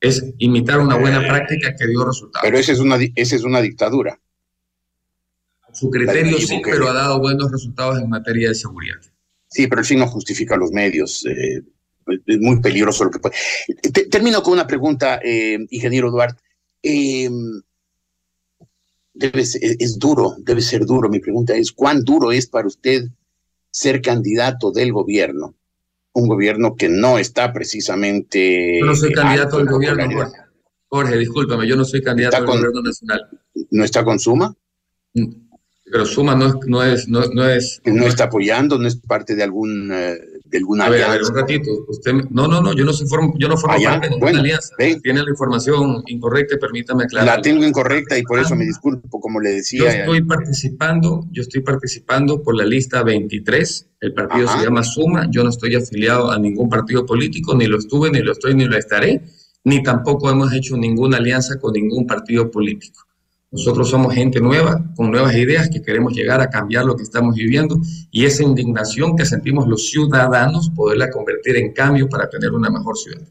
es 0.00 0.24
imitar 0.38 0.80
una 0.80 0.96
buena 0.96 1.22
eh, 1.22 1.28
práctica 1.28 1.74
que 1.76 1.86
dio 1.86 2.04
resultados. 2.04 2.44
Pero 2.44 2.58
esa 2.58 2.72
es 2.72 2.78
una, 2.78 2.98
esa 3.14 3.36
es 3.36 3.42
una 3.42 3.60
dictadura. 3.60 4.18
su 5.72 5.90
criterio 5.90 6.38
sí, 6.38 6.60
pero 6.62 6.88
ha 6.88 6.92
dado 6.92 7.18
buenos 7.18 7.50
resultados 7.50 7.98
en 7.98 8.08
materia 8.08 8.48
de 8.48 8.54
seguridad. 8.54 9.00
Sí, 9.48 9.66
pero 9.66 9.80
el 9.80 9.86
fin 9.86 9.98
no 9.98 10.06
justifica 10.06 10.56
los 10.56 10.70
medios. 10.70 11.24
Eh, 11.26 11.62
es 12.26 12.38
muy 12.38 12.60
peligroso 12.60 13.04
lo 13.04 13.10
que 13.10 13.18
puede. 13.18 13.34
termino 14.10 14.42
con 14.42 14.54
una 14.54 14.66
pregunta, 14.66 15.20
eh, 15.22 15.58
ingeniero 15.70 16.10
Duarte. 16.10 16.42
debe 19.14 19.42
es 19.42 19.98
duro, 19.98 20.36
debe 20.38 20.62
ser 20.62 20.86
duro. 20.86 21.08
Mi 21.08 21.18
pregunta 21.18 21.54
es, 21.54 21.72
¿cuán 21.72 22.04
duro 22.04 22.30
es 22.30 22.46
para 22.46 22.68
usted 22.68 23.08
ser 23.78 24.02
candidato 24.02 24.70
del 24.72 24.92
gobierno 24.92 25.54
un 26.18 26.28
gobierno 26.28 26.74
que 26.74 26.88
no 26.88 27.18
está 27.18 27.52
precisamente... 27.52 28.78
Yo 28.80 28.86
no 28.86 28.96
soy 28.96 29.12
candidato 29.12 29.58
al 29.58 29.66
gobierno, 29.66 30.04
Jorge. 30.10 30.38
Jorge, 30.88 31.18
discúlpame, 31.18 31.66
yo 31.66 31.76
no 31.76 31.84
soy 31.84 32.02
candidato 32.02 32.38
al 32.38 32.46
gobierno 32.46 32.82
nacional. 32.82 33.28
¿No 33.70 33.84
está 33.84 34.04
con 34.04 34.18
Suma? 34.18 34.54
Mm, 35.14 35.26
pero 35.84 36.06
Suma 36.06 36.34
no 36.34 36.46
es... 36.46 36.54
No, 36.66 36.82
es, 36.82 37.08
no, 37.08 37.20
no, 37.32 37.48
es, 37.48 37.80
no 37.84 38.06
está 38.06 38.24
apoyando, 38.24 38.78
no 38.78 38.88
es 38.88 38.96
parte 38.96 39.36
de 39.36 39.42
algún... 39.44 39.90
Eh, 39.92 40.18
de 40.50 40.58
alguna 40.58 40.86
a 40.86 40.88
ver, 40.88 41.02
a 41.02 41.10
ver, 41.10 41.22
un 41.22 41.34
ratito. 41.34 41.70
Usted, 41.88 42.12
no, 42.30 42.48
no, 42.48 42.60
no, 42.60 42.72
yo 42.72 42.84
no, 42.84 42.92
soy 42.92 43.06
yo 43.38 43.48
no 43.48 43.56
formo 43.56 43.76
ah, 43.78 43.90
parte 43.90 44.08
de 44.08 44.14
ninguna 44.14 44.40
alianza. 44.40 44.74
Tiene 44.76 45.22
la 45.22 45.30
información 45.30 46.02
incorrecta, 46.06 46.56
permítame 46.58 47.04
aclarar. 47.04 47.36
La 47.36 47.42
tengo 47.42 47.64
incorrecta 47.64 48.16
y 48.16 48.22
por 48.22 48.38
eso 48.38 48.56
me 48.56 48.64
disculpo, 48.64 49.20
como 49.20 49.40
le 49.40 49.50
decía. 49.50 49.80
Yo 49.80 49.88
estoy 49.88 50.22
participando, 50.24 51.26
yo 51.30 51.42
estoy 51.42 51.60
participando 51.60 52.42
por 52.42 52.56
la 52.56 52.64
lista 52.64 53.02
23. 53.02 53.86
El 54.00 54.14
partido 54.14 54.48
se 54.48 54.64
llama 54.64 54.82
Suma. 54.82 55.28
Yo 55.30 55.42
no 55.42 55.50
estoy 55.50 55.74
afiliado 55.74 56.30
a 56.30 56.38
ningún 56.38 56.68
partido 56.68 57.04
político, 57.04 57.54
ni 57.54 57.66
lo 57.66 57.78
estuve, 57.78 58.10
ni 58.10 58.20
lo 58.20 58.32
estoy, 58.32 58.54
ni 58.54 58.64
lo 58.64 58.76
estaré. 58.76 59.22
Ni 59.64 59.82
tampoco 59.82 60.30
hemos 60.30 60.52
hecho 60.54 60.76
ninguna 60.76 61.18
alianza 61.18 61.58
con 61.58 61.72
ningún 61.72 62.06
partido 62.06 62.50
político. 62.50 63.07
Nosotros 63.50 63.88
somos 63.88 64.14
gente 64.14 64.40
nueva, 64.40 64.84
con 64.94 65.10
nuevas 65.10 65.34
ideas, 65.34 65.70
que 65.70 65.80
queremos 65.80 66.12
llegar 66.12 66.40
a 66.40 66.50
cambiar 66.50 66.84
lo 66.84 66.96
que 66.96 67.02
estamos 67.02 67.34
viviendo 67.34 67.80
y 68.10 68.26
esa 68.26 68.42
indignación 68.42 69.16
que 69.16 69.24
sentimos 69.24 69.66
los 69.66 69.88
ciudadanos, 69.88 70.70
poderla 70.76 71.10
convertir 71.10 71.56
en 71.56 71.72
cambio 71.72 72.08
para 72.08 72.28
tener 72.28 72.52
una 72.52 72.68
mejor 72.68 72.98
ciudad. 72.98 73.26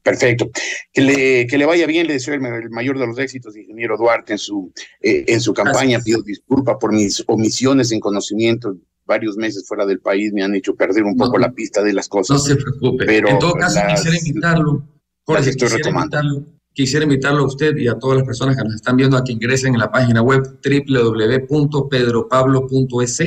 Perfecto. 0.00 0.48
Que 0.92 1.02
le, 1.02 1.46
que 1.46 1.58
le 1.58 1.66
vaya 1.66 1.86
bien, 1.86 2.06
le 2.06 2.14
deseo 2.14 2.34
el, 2.34 2.70
mayor 2.70 2.98
de 2.98 3.06
los 3.06 3.18
éxitos, 3.18 3.56
ingeniero 3.56 3.96
Duarte, 3.96 4.34
en 4.34 4.38
su, 4.38 4.72
eh, 5.00 5.24
en 5.26 5.40
su 5.40 5.52
campaña. 5.52 6.00
Pido 6.00 6.22
disculpa 6.22 6.78
por 6.78 6.92
mis 6.92 7.24
omisiones 7.26 7.90
en 7.90 7.98
conocimiento. 7.98 8.76
Varios 9.04 9.36
meses 9.36 9.66
fuera 9.66 9.84
del 9.86 10.00
país 10.00 10.32
me 10.32 10.42
han 10.42 10.54
hecho 10.54 10.76
perder 10.76 11.02
un 11.02 11.16
poco 11.16 11.36
la 11.36 11.50
pista 11.50 11.82
de 11.82 11.92
las 11.92 12.08
cosas. 12.08 12.36
No 12.36 12.42
se 12.42 12.56
preocupe. 12.56 13.06
Pero 13.06 13.28
en 13.28 13.38
todo 13.38 13.54
caso, 13.54 13.80
quisiera 13.88 14.16
invitarlo. 14.18 14.86
Jorge, 15.24 15.50
estoy 15.50 15.68
retomando 15.68 16.18
quisiera 16.78 17.02
invitarlo 17.02 17.42
a 17.42 17.46
usted 17.46 17.76
y 17.76 17.88
a 17.88 17.98
todas 17.98 18.18
las 18.18 18.24
personas 18.24 18.56
que 18.56 18.62
nos 18.62 18.76
están 18.76 18.96
viendo 18.96 19.16
a 19.16 19.24
que 19.24 19.32
ingresen 19.32 19.74
en 19.74 19.80
la 19.80 19.90
página 19.90 20.22
web 20.22 20.60
www.pedropablo.es, 20.62 23.22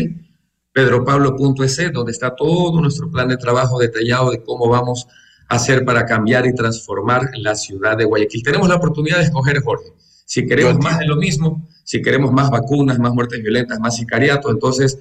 pedropablo.es, 0.72 1.92
donde 1.92 2.14
está 2.14 2.34
todo 2.34 2.80
nuestro 2.80 3.12
plan 3.12 3.28
de 3.28 3.36
trabajo 3.36 3.78
detallado 3.78 4.32
de 4.32 4.42
cómo 4.42 4.70
vamos 4.70 5.06
a 5.50 5.56
hacer 5.56 5.84
para 5.84 6.06
cambiar 6.06 6.48
y 6.48 6.56
transformar 6.56 7.30
la 7.34 7.54
ciudad 7.56 7.98
de 7.98 8.06
Guayaquil. 8.06 8.42
Tenemos 8.42 8.70
la 8.70 8.76
oportunidad 8.76 9.18
de 9.18 9.26
escoger, 9.26 9.62
Jorge. 9.62 9.92
Si 10.26 10.46
queremos 10.46 10.78
más 10.78 11.00
de 11.00 11.08
lo 11.08 11.18
mismo, 11.18 11.68
si 11.84 12.02
queremos 12.02 12.32
más 12.32 12.50
vacunas, 12.50 13.00
más 13.00 13.14
muertes 13.14 13.42
violentas, 13.42 13.82
más 13.82 13.98
sicariato, 13.98 14.50
entonces 14.50 14.98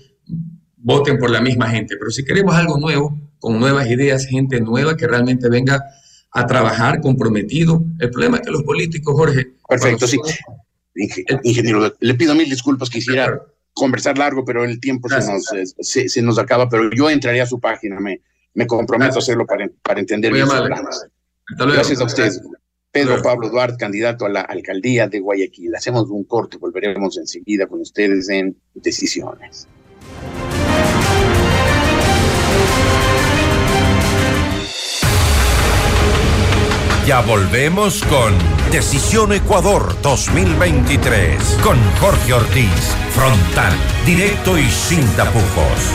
voten 0.77 1.19
por 1.19 1.31
la 1.31 1.41
misma 1.41 1.71
gente. 1.71 1.97
Pero 1.97 2.11
si 2.11 2.25
queremos 2.25 2.57
algo 2.57 2.81
nuevo, 2.81 3.17
con 3.39 3.61
nuevas 3.61 3.89
ideas, 3.89 4.27
gente 4.27 4.61
nueva 4.61 4.97
que 4.97 5.07
realmente 5.07 5.49
venga 5.49 5.85
a 6.33 6.47
trabajar 6.47 7.01
comprometido. 7.01 7.85
El 7.99 8.11
problema 8.11 8.39
es 8.39 8.43
que 8.45 8.51
los 8.51 8.63
políticos, 8.63 9.15
Jorge. 9.15 9.53
Perfecto, 9.69 10.07
sí. 10.07 10.19
Ingeniero, 11.45 11.93
le 11.99 12.15
pido 12.15 12.35
mil 12.35 12.49
disculpas, 12.49 12.91
quisiera 12.91 13.41
conversar 13.73 14.19
largo, 14.19 14.45
pero 14.45 14.65
el 14.65 14.81
tiempo 14.81 15.09
se 15.09 15.19
nos, 15.19 15.51
se, 15.81 16.23
nos, 16.23 16.39
acaba, 16.39 16.69
pero 16.69 16.91
yo 16.91 17.09
entraré 17.09 17.41
a 17.41 17.47
su 17.47 17.61
página, 17.61 18.01
me, 18.01 18.21
me 18.55 18.67
comprometo 18.67 19.17
a 19.17 19.19
hacerlo 19.19 19.47
para, 19.47 19.69
para 19.83 20.01
entender 20.01 20.33
bien 20.33 20.47
Gracias 21.57 22.01
a 22.01 22.05
ustedes. 22.05 22.41
Pedro 22.93 23.23
Pablo 23.23 23.49
Duarte, 23.49 23.77
candidato 23.79 24.27
a 24.27 24.29
la 24.29 24.41
alcaldía 24.41 25.07
de 25.07 25.21
Guayaquil. 25.21 25.75
Hacemos 25.77 26.11
un 26.11 26.25
corte, 26.25 26.57
volveremos 26.57 27.17
enseguida 27.19 27.69
con 27.69 27.81
ustedes 27.81 28.29
en 28.29 28.57
Decisiones. 28.75 29.69
Ya 37.11 37.23
volvemos 37.23 38.05
con 38.05 38.33
Decisión 38.71 39.33
Ecuador 39.33 40.01
2023 40.01 41.59
con 41.61 41.77
Jorge 41.99 42.35
Ortiz. 42.35 42.71
Frontal, 43.11 43.73
directo 44.07 44.57
y 44.57 44.71
sin 44.71 45.05
tapujos. 45.17 45.91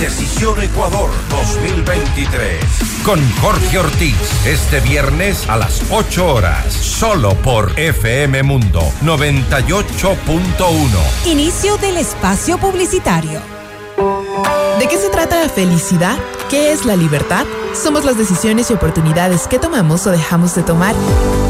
Decisión 0.00 0.60
Ecuador 0.60 1.10
2023 1.30 2.58
con 3.04 3.20
Jorge 3.40 3.78
Ortiz 3.78 4.46
este 4.46 4.80
viernes 4.80 5.48
a 5.48 5.56
las 5.56 5.84
8 5.88 6.34
horas 6.34 6.72
solo 6.72 7.36
por 7.36 7.78
FM 7.78 8.42
Mundo 8.42 8.80
98.1. 9.04 11.26
Inicio 11.26 11.76
del 11.76 11.98
espacio 11.98 12.58
publicitario. 12.58 13.53
¿De 13.96 14.88
qué 14.88 14.98
se 14.98 15.08
trata 15.08 15.40
la 15.40 15.48
felicidad? 15.48 16.16
¿Qué 16.50 16.72
es 16.72 16.84
la 16.84 16.96
libertad? 16.96 17.46
Somos 17.74 18.04
las 18.04 18.16
decisiones 18.16 18.70
y 18.70 18.74
oportunidades 18.74 19.48
que 19.48 19.58
tomamos 19.58 20.06
o 20.06 20.10
dejamos 20.10 20.54
de 20.54 20.62
tomar. 20.62 20.94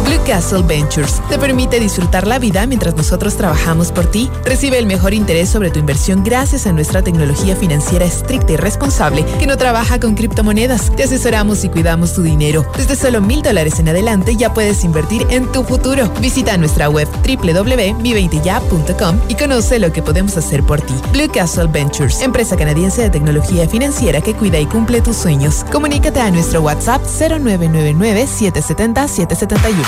Blue 0.05 0.21
Castle 0.27 0.63
Ventures 0.63 1.21
te 1.29 1.39
permite 1.39 1.81
disfrutar 1.81 2.27
la 2.27 2.39
vida 2.39 2.67
mientras 2.67 2.95
nosotros 2.95 3.37
trabajamos 3.37 3.93
por 3.93 4.07
ti. 4.07 4.31
Recibe 4.45 4.79
el 4.79 4.87
mejor 4.87 5.13
interés 5.13 5.51
sobre 5.51 5.71
tu 5.71 5.79
inversión 5.81 6.25
gracias 6.25 6.67
a 6.67 6.73
nuestra 6.73 7.03
tecnología 7.03 7.57
financiera 7.57 8.07
estricta 8.07 8.53
y 8.53 8.57
responsable 8.57 9.25
que 9.39 9.47
no 9.47 9.59
trabaja 9.59 10.01
con 10.01 10.15
criptomonedas. 10.15 10.95
Te 10.97 11.05
asesoramos 11.05 11.63
y 11.65 11.69
cuidamos 11.69 12.15
tu 12.15 12.23
dinero. 12.23 12.65
Desde 12.77 12.97
solo 12.97 13.21
mil 13.21 13.43
dólares 13.43 13.79
en 13.79 13.89
adelante 13.89 14.37
ya 14.37 14.55
puedes 14.55 14.83
invertir 14.85 15.27
en 15.31 15.51
tu 15.53 15.63
futuro. 15.65 16.11
Visita 16.21 16.57
nuestra 16.57 16.89
web 16.89 17.09
www.mi20ya.com 17.27 19.21
y 19.29 19.35
conoce 19.35 19.79
lo 19.79 19.93
que 19.93 20.03
podemos 20.03 20.37
hacer 20.39 20.63
por 20.63 20.81
ti. 20.81 20.95
Blue 21.13 21.31
Castle 21.31 21.67
Ventures, 21.67 22.23
empresa 22.35 22.57
canadiense 22.57 23.01
de 23.01 23.11
tecnología 23.11 23.69
financiera 23.69 24.21
que 24.21 24.35
cuida 24.35 24.59
y 24.59 24.67
cumple 24.67 25.01
tus 25.01 25.15
sueños. 25.15 25.65
Comunícate 25.71 26.19
a 26.19 26.33
nuestro 26.33 26.63
WhatsApp 26.63 27.01
0999-770-771. 27.05 29.85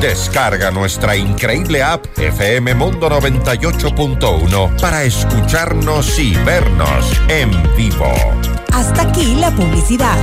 Descarga 0.00 0.70
nuestra 0.70 1.16
increíble 1.16 1.82
app 1.82 2.06
FM 2.18 2.74
Mundo 2.74 3.08
98.1 3.08 4.78
para 4.78 5.04
escucharnos 5.04 6.18
y 6.18 6.34
vernos 6.44 7.10
en 7.28 7.50
vivo. 7.76 8.12
Hasta 8.72 9.02
aquí 9.02 9.36
la 9.36 9.50
publicidad. 9.52 10.18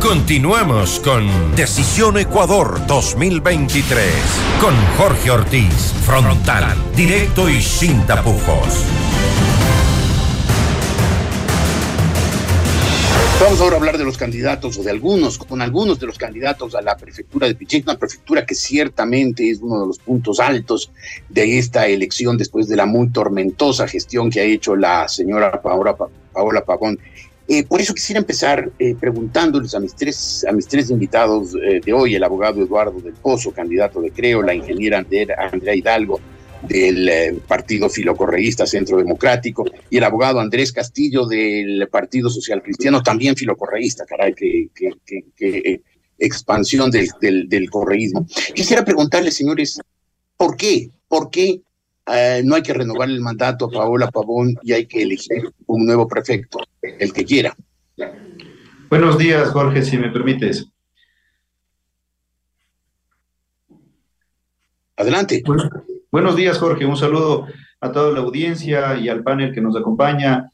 Continuamos 0.00 1.00
con 1.00 1.56
Decisión 1.56 2.16
Ecuador 2.16 2.86
2023 2.86 4.14
con 4.60 4.74
Jorge 4.96 5.32
Ortiz, 5.32 5.92
frontal, 6.04 6.76
directo 6.94 7.48
y 7.48 7.60
sin 7.60 8.06
tapujos. 8.06 8.84
Vamos 13.38 13.60
ahora 13.60 13.74
a 13.74 13.78
hablar 13.78 13.98
de 13.98 14.04
los 14.04 14.16
candidatos 14.16 14.78
o 14.78 14.82
de 14.82 14.90
algunos, 14.90 15.36
con 15.36 15.60
algunos 15.60 16.00
de 16.00 16.06
los 16.06 16.16
candidatos 16.16 16.74
a 16.74 16.80
la 16.80 16.96
prefectura 16.96 17.46
de 17.46 17.54
Pichincha, 17.54 17.90
una 17.90 17.98
prefectura 17.98 18.46
que 18.46 18.54
ciertamente 18.54 19.50
es 19.50 19.60
uno 19.60 19.82
de 19.82 19.86
los 19.88 19.98
puntos 19.98 20.40
altos 20.40 20.90
de 21.28 21.58
esta 21.58 21.86
elección 21.86 22.38
después 22.38 22.66
de 22.66 22.76
la 22.76 22.86
muy 22.86 23.10
tormentosa 23.10 23.86
gestión 23.86 24.30
que 24.30 24.40
ha 24.40 24.44
hecho 24.44 24.74
la 24.74 25.06
señora 25.06 25.60
Paola, 25.60 25.94
Paola 26.32 26.64
Pavón. 26.64 26.98
Eh, 27.46 27.62
por 27.64 27.78
eso 27.78 27.92
quisiera 27.92 28.20
empezar 28.20 28.70
eh, 28.78 28.96
preguntándoles 28.98 29.74
a 29.74 29.80
mis 29.80 29.94
tres, 29.94 30.46
a 30.48 30.52
mis 30.52 30.66
tres 30.66 30.88
invitados 30.88 31.54
eh, 31.62 31.80
de 31.84 31.92
hoy, 31.92 32.14
el 32.14 32.24
abogado 32.24 32.62
Eduardo 32.62 33.00
del 33.00 33.12
Pozo, 33.12 33.52
candidato 33.52 34.00
de 34.00 34.12
Creo, 34.12 34.40
la 34.40 34.54
ingeniera 34.54 34.98
Andrea 34.98 35.74
Hidalgo, 35.74 36.20
del 36.62 37.08
eh, 37.08 37.38
Partido 37.46 37.88
Filocorreísta 37.88 38.66
Centro 38.66 38.98
Democrático, 38.98 39.64
y 39.90 39.98
el 39.98 40.04
abogado 40.04 40.40
Andrés 40.40 40.72
Castillo 40.72 41.26
del 41.26 41.88
Partido 41.90 42.30
Social 42.30 42.62
Cristiano, 42.62 43.02
también 43.02 43.36
filocorreísta, 43.36 44.04
caray, 44.04 44.34
que, 44.34 44.68
que, 44.74 45.80
expansión 46.18 46.90
del, 46.90 47.08
del, 47.48 47.70
correísmo. 47.70 48.26
Quisiera 48.54 48.84
preguntarles, 48.84 49.36
señores, 49.36 49.80
¿por 50.36 50.56
qué? 50.56 50.90
¿Por 51.08 51.30
qué 51.30 51.60
eh, 52.06 52.42
no 52.44 52.54
hay 52.54 52.62
que 52.62 52.72
renovar 52.74 53.10
el 53.10 53.20
mandato 53.20 53.66
a 53.66 53.70
Paola 53.70 54.10
Pavón 54.10 54.56
y 54.62 54.72
hay 54.72 54.86
que 54.86 55.02
elegir 55.02 55.50
un 55.66 55.84
nuevo 55.84 56.08
prefecto, 56.08 56.58
el 56.80 57.12
que 57.12 57.24
quiera? 57.24 57.54
Buenos 58.88 59.18
días, 59.18 59.50
Jorge, 59.50 59.82
si 59.82 59.98
me 59.98 60.10
permites. 60.10 60.66
Adelante. 64.96 65.42
Buenos 66.10 66.36
días, 66.36 66.58
Jorge. 66.58 66.86
Un 66.86 66.96
saludo 66.96 67.46
a 67.80 67.90
toda 67.90 68.12
la 68.12 68.20
audiencia 68.20 68.96
y 68.96 69.08
al 69.08 69.22
panel 69.22 69.52
que 69.52 69.60
nos 69.60 69.76
acompaña. 69.76 70.50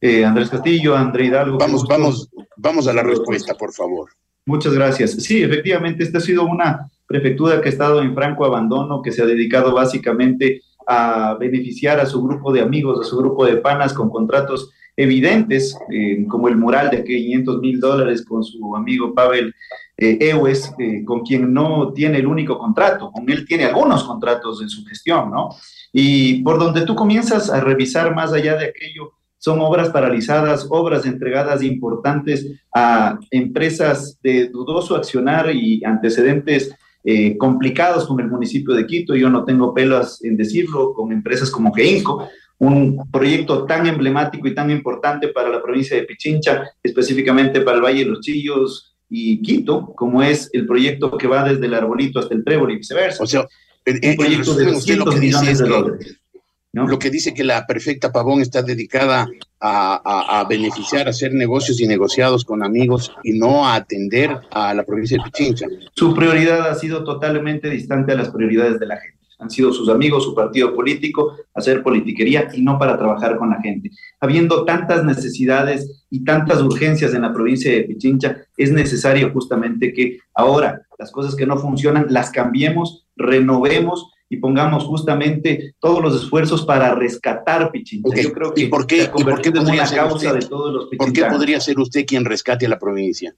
Eh, 0.00 0.24
Andrés 0.24 0.48
Castillo, 0.48 0.96
André 0.96 1.26
Hidalgo. 1.26 1.58
Vamos, 1.58 1.84
vamos, 1.88 2.28
vamos 2.56 2.86
a 2.86 2.92
la 2.92 3.02
respuesta, 3.02 3.54
por 3.54 3.72
favor. 3.72 4.10
Muchas 4.46 4.72
gracias. 4.74 5.12
Sí, 5.12 5.42
efectivamente, 5.42 6.04
esta 6.04 6.18
ha 6.18 6.20
sido 6.20 6.44
una 6.44 6.90
prefectura 7.06 7.60
que 7.60 7.68
ha 7.68 7.72
estado 7.72 8.00
en 8.00 8.14
franco 8.14 8.44
abandono, 8.44 9.02
que 9.02 9.12
se 9.12 9.22
ha 9.22 9.26
dedicado 9.26 9.72
básicamente 9.74 10.62
a 10.86 11.36
beneficiar 11.38 12.00
a 12.00 12.06
su 12.06 12.22
grupo 12.22 12.52
de 12.52 12.60
amigos, 12.60 13.00
a 13.00 13.08
su 13.08 13.16
grupo 13.16 13.44
de 13.44 13.56
panas 13.56 13.92
con 13.92 14.10
contratos 14.10 14.70
evidentes, 14.96 15.76
eh, 15.90 16.26
como 16.28 16.48
el 16.48 16.56
mural 16.56 16.90
de 16.90 17.04
500 17.04 17.60
mil 17.60 17.80
dólares 17.80 18.24
con 18.24 18.42
su 18.44 18.74
amigo 18.76 19.14
Pavel 19.14 19.54
eh, 19.96 20.18
Ewes, 20.20 20.72
eh, 20.78 21.04
con 21.04 21.20
quien 21.20 21.52
no 21.52 21.92
tiene 21.92 22.18
el 22.18 22.26
único 22.26 22.58
contrato, 22.58 23.10
con 23.12 23.28
él 23.30 23.46
tiene 23.46 23.64
algunos 23.64 24.04
contratos 24.04 24.62
en 24.62 24.68
su 24.68 24.84
gestión, 24.84 25.30
¿no? 25.30 25.50
Y 25.92 26.42
por 26.42 26.58
donde 26.58 26.86
tú 26.86 26.94
comienzas 26.94 27.50
a 27.50 27.60
revisar 27.60 28.14
más 28.14 28.32
allá 28.32 28.56
de 28.56 28.66
aquello, 28.66 29.12
son 29.38 29.60
obras 29.60 29.90
paralizadas, 29.90 30.66
obras 30.70 31.04
entregadas 31.04 31.62
importantes 31.62 32.46
a 32.74 33.18
empresas 33.30 34.18
de 34.22 34.48
dudoso 34.48 34.94
accionar 34.94 35.54
y 35.54 35.84
antecedentes 35.84 36.72
eh, 37.04 37.36
complicados 37.36 38.06
con 38.06 38.20
el 38.20 38.28
municipio 38.28 38.72
de 38.72 38.86
Quito. 38.86 39.16
Yo 39.16 39.28
no 39.28 39.44
tengo 39.44 39.74
pelos 39.74 40.22
en 40.24 40.36
decirlo, 40.36 40.94
con 40.94 41.10
empresas 41.10 41.50
como 41.50 41.72
Geinco, 41.72 42.28
un 42.58 43.10
proyecto 43.10 43.66
tan 43.66 43.88
emblemático 43.88 44.46
y 44.46 44.54
tan 44.54 44.70
importante 44.70 45.28
para 45.28 45.48
la 45.48 45.60
provincia 45.60 45.96
de 45.96 46.04
Pichincha, 46.04 46.62
específicamente 46.80 47.60
para 47.62 47.78
el 47.78 47.82
Valle 47.82 48.04
de 48.04 48.10
los 48.10 48.20
Chillos 48.20 48.91
y 49.14 49.42
Quito, 49.42 49.92
como 49.94 50.22
es 50.22 50.48
el 50.54 50.66
proyecto 50.66 51.18
que 51.18 51.26
va 51.26 51.44
desde 51.44 51.66
el 51.66 51.74
arbolito 51.74 52.18
hasta 52.18 52.34
el 52.34 52.42
trébol 52.42 52.72
y 52.72 52.76
viceversa. 52.78 53.22
O 53.22 53.26
sea, 53.26 53.42
un 53.42 54.16
proyecto 54.16 54.54
de 54.54 54.64
200 54.72 55.16
millones 55.20 55.58
de 55.58 55.68
dólares. 55.68 56.16
Lo 56.72 56.98
que 56.98 57.10
dice 57.10 57.34
que 57.34 57.44
la 57.44 57.66
perfecta 57.66 58.10
Pavón 58.10 58.40
está 58.40 58.62
dedicada 58.62 59.28
a, 59.60 60.40
a, 60.40 60.44
beneficiar, 60.44 61.06
a 61.06 61.10
hacer 61.10 61.34
negocios 61.34 61.78
y 61.82 61.86
negociados 61.86 62.46
con 62.46 62.64
amigos 62.64 63.12
y 63.22 63.38
no 63.38 63.66
a 63.66 63.74
atender 63.74 64.40
a 64.50 64.72
la 64.72 64.82
provincia 64.82 65.18
de 65.18 65.30
Pichincha. 65.30 65.66
Su 65.94 66.14
prioridad 66.14 66.70
ha 66.70 66.74
sido 66.74 67.04
totalmente 67.04 67.68
distante 67.68 68.12
a 68.12 68.14
las 68.14 68.30
prioridades 68.30 68.80
de 68.80 68.86
la 68.86 68.96
gente 68.96 69.21
han 69.42 69.50
sido 69.50 69.72
sus 69.72 69.88
amigos, 69.88 70.24
su 70.24 70.34
partido 70.34 70.74
político, 70.74 71.36
hacer 71.52 71.82
politiquería 71.82 72.48
y 72.54 72.62
no 72.62 72.78
para 72.78 72.96
trabajar 72.96 73.36
con 73.36 73.50
la 73.50 73.60
gente. 73.60 73.90
Habiendo 74.20 74.64
tantas 74.64 75.04
necesidades 75.04 76.04
y 76.10 76.24
tantas 76.24 76.62
urgencias 76.62 77.12
en 77.12 77.22
la 77.22 77.32
provincia 77.32 77.72
de 77.72 77.82
Pichincha, 77.82 78.36
es 78.56 78.70
necesario 78.70 79.30
justamente 79.32 79.92
que 79.92 80.20
ahora 80.34 80.82
las 80.98 81.10
cosas 81.10 81.34
que 81.34 81.46
no 81.46 81.56
funcionan 81.58 82.06
las 82.10 82.30
cambiemos, 82.30 83.06
renovemos 83.16 84.12
y 84.28 84.36
pongamos 84.36 84.84
justamente 84.84 85.74
todos 85.80 86.00
los 86.00 86.22
esfuerzos 86.22 86.64
para 86.64 86.94
rescatar 86.94 87.70
Pichincha. 87.72 88.22
Yo 88.22 88.32
creo 88.32 88.54
que 88.54 88.62
¿Y 88.62 88.66
por 88.68 88.86
qué, 88.86 89.10
¿y 89.16 89.24
por 89.24 89.42
qué 89.42 89.50
podría 89.50 89.86
ser 89.86 90.04
usted, 90.04 90.34
de 90.34 90.46
todos 90.46 90.72
los 90.72 90.84
¿Por 90.96 91.12
qué 91.12 91.24
podría 91.24 91.60
ser 91.60 91.78
usted 91.80 92.06
quien 92.06 92.24
rescate 92.24 92.66
a 92.66 92.68
la 92.68 92.78
provincia? 92.78 93.34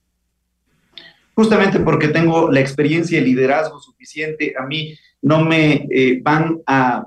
Justamente 1.34 1.80
porque 1.80 2.08
tengo 2.08 2.50
la 2.50 2.60
experiencia 2.60 3.16
y 3.16 3.22
el 3.22 3.24
liderazgo 3.24 3.80
suficiente. 3.80 4.54
A 4.56 4.66
mí 4.66 4.94
no 5.24 5.42
me 5.42 5.88
eh, 5.90 6.20
van 6.22 6.60
a, 6.66 7.04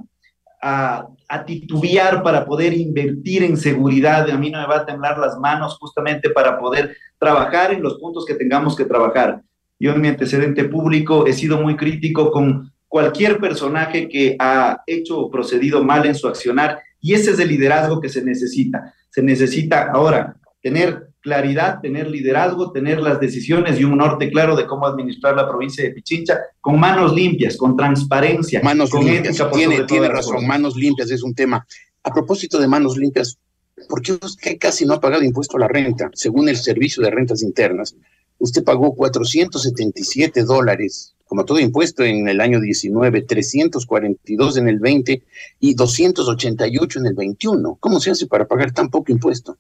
a, 0.62 1.08
titubear 1.46 2.24
para 2.24 2.46
poder 2.46 2.74
invertir 2.74 3.44
en 3.44 3.58
seguridad, 3.58 4.30
a 4.30 4.38
mí 4.38 4.50
no 4.50 4.60
me 4.60 4.66
va 4.66 4.78
a 4.78 4.86
temblar 4.86 5.20
las 5.20 5.38
manos 5.38 5.78
justamente 5.80 6.32
para 6.32 6.58
poder 6.58 6.98
trabajar 7.20 7.72
en 7.72 7.84
los 7.84 8.00
puntos 8.00 8.26
que 8.26 8.34
tengamos 8.34 8.76
que 8.76 8.86
trabajar. 8.86 9.42
Yo 9.80 9.92
en 9.92 10.02
mi 10.02 10.08
antecedente 10.08 10.64
público 10.64 11.28
he 11.28 11.34
sido 11.34 11.62
muy 11.62 11.76
crítico 11.76 12.32
con 12.32 12.74
cualquier 12.88 13.40
personaje 13.40 14.10
que 14.10 14.36
ha 14.40 14.82
hecho 14.88 15.20
o 15.20 15.30
procedido 15.30 15.84
mal 15.84 16.06
en 16.08 16.16
su 16.16 16.28
accionar 16.28 16.80
y 17.00 17.14
ese 17.14 17.32
es 17.32 17.40
el 17.40 17.50
liderazgo 17.50 18.02
que 18.02 18.10
se 18.10 18.24
necesita. 18.24 18.94
Se 19.10 19.22
necesita 19.22 19.92
ahora 19.92 20.38
tener 20.68 21.12
claridad, 21.22 21.80
tener 21.82 22.10
liderazgo, 22.10 22.74
tener 22.74 23.00
las 23.00 23.22
decisiones 23.22 23.80
y 23.80 23.86
un 23.86 23.98
norte 23.98 24.30
claro 24.30 24.54
de 24.54 24.68
cómo 24.68 24.86
administrar 24.86 25.34
la 25.34 25.48
provincia 25.48 25.82
de 25.82 25.92
Pichincha 25.92 26.40
con 26.60 26.78
manos 26.78 27.14
limpias, 27.14 27.56
con 27.56 27.78
transparencia. 27.78 28.60
Manos 28.62 28.94
limpias, 28.94 29.42
tiene, 29.54 29.86
tiene 29.86 30.10
razón, 30.10 30.46
manos 30.46 30.76
limpias 30.76 31.10
es 31.10 31.24
un 31.24 31.34
tema. 31.34 31.66
A 32.04 32.14
propósito 32.14 32.60
de 32.60 32.68
manos 32.68 32.98
limpias, 32.98 33.38
¿por 33.88 34.02
qué 34.02 34.12
usted 34.22 34.58
casi 34.60 34.86
no 34.86 34.96
ha 34.96 35.00
pagado 35.00 35.24
impuesto 35.24 35.56
a 35.56 35.62
la 35.62 35.70
renta? 35.70 36.12
Según 36.14 36.50
el 36.50 36.58
Servicio 36.58 37.02
de 37.02 37.12
Rentas 37.12 37.42
Internas, 37.42 37.96
usted 38.38 38.66
pagó 38.66 38.94
477 38.94 40.44
dólares, 40.44 41.16
como 41.28 41.46
todo 41.46 41.62
impuesto 41.62 42.04
en 42.04 42.28
el 42.28 42.42
año 42.42 42.60
19, 42.60 43.22
342 43.22 44.58
en 44.58 44.68
el 44.68 44.80
20 44.80 45.24
y 45.62 45.76
288 45.76 47.00
en 47.00 47.06
el 47.06 47.14
21. 47.14 47.78
¿Cómo 47.80 48.02
se 48.02 48.12
hace 48.12 48.28
para 48.28 48.46
pagar 48.46 48.74
tan 48.74 48.90
poco 48.90 49.14
impuesto? 49.14 49.58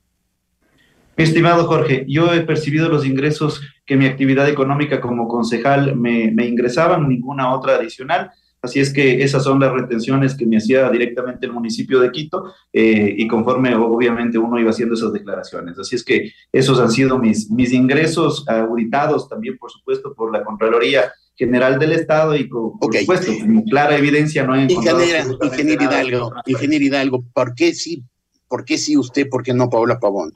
Mi 1.17 1.23
estimado 1.23 1.65
Jorge, 1.65 2.05
yo 2.07 2.31
he 2.31 2.41
percibido 2.41 2.89
los 2.89 3.03
ingresos 3.03 3.61
que 3.87 3.97
mi 3.97 4.05
actividad 4.05 4.47
económica 4.47 5.01
como 5.01 5.27
concejal 5.27 5.95
me, 5.95 6.31
me 6.31 6.45
ingresaban, 6.45 7.09
ninguna 7.09 7.55
otra 7.55 7.75
adicional. 7.75 8.29
Así 8.61 8.79
es 8.79 8.93
que 8.93 9.23
esas 9.23 9.43
son 9.43 9.59
las 9.59 9.71
retenciones 9.71 10.35
que 10.35 10.45
me 10.45 10.57
hacía 10.57 10.89
directamente 10.91 11.47
el 11.47 11.53
municipio 11.53 11.99
de 11.99 12.11
Quito 12.11 12.53
eh, 12.71 13.15
y 13.17 13.27
conforme 13.27 13.73
obviamente 13.75 14.37
uno 14.37 14.59
iba 14.59 14.69
haciendo 14.69 14.93
esas 14.93 15.11
declaraciones. 15.11 15.79
Así 15.79 15.95
es 15.95 16.03
que 16.03 16.31
esos 16.51 16.79
han 16.79 16.91
sido 16.91 17.17
mis, 17.17 17.49
mis 17.49 17.73
ingresos 17.73 18.47
auditados 18.47 19.27
también, 19.27 19.57
por 19.57 19.71
supuesto, 19.71 20.13
por 20.13 20.31
la 20.31 20.43
Contraloría 20.43 21.11
General 21.35 21.79
del 21.79 21.93
Estado 21.93 22.35
y 22.35 22.43
por 22.43 22.73
supuesto, 22.95 23.31
como 23.39 23.63
clara 23.63 23.97
evidencia 23.97 24.43
no 24.43 24.53
hay 24.53 24.63
ingeniero, 24.63 25.37
ingeniero 25.41 25.83
Hidalgo, 25.83 26.33
ingeniero 26.45 26.85
Hidalgo, 26.85 27.25
¿por 27.33 27.55
qué 27.55 27.73
sí, 27.73 28.03
por 28.47 28.65
qué 28.65 28.77
sí 28.77 28.97
usted, 28.97 29.29
por 29.29 29.43
qué 29.43 29.53
no 29.53 29.69
Paola 29.69 29.99
Pavón? 29.99 30.33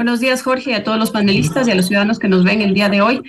Buenos 0.00 0.20
días, 0.20 0.42
Jorge, 0.42 0.74
a 0.74 0.82
todos 0.82 0.98
los 0.98 1.10
panelistas 1.10 1.68
y 1.68 1.72
a 1.72 1.74
los 1.74 1.88
ciudadanos 1.88 2.18
que 2.18 2.26
nos 2.26 2.42
ven 2.42 2.62
el 2.62 2.72
día 2.72 2.88
de 2.88 3.02
hoy. 3.02 3.20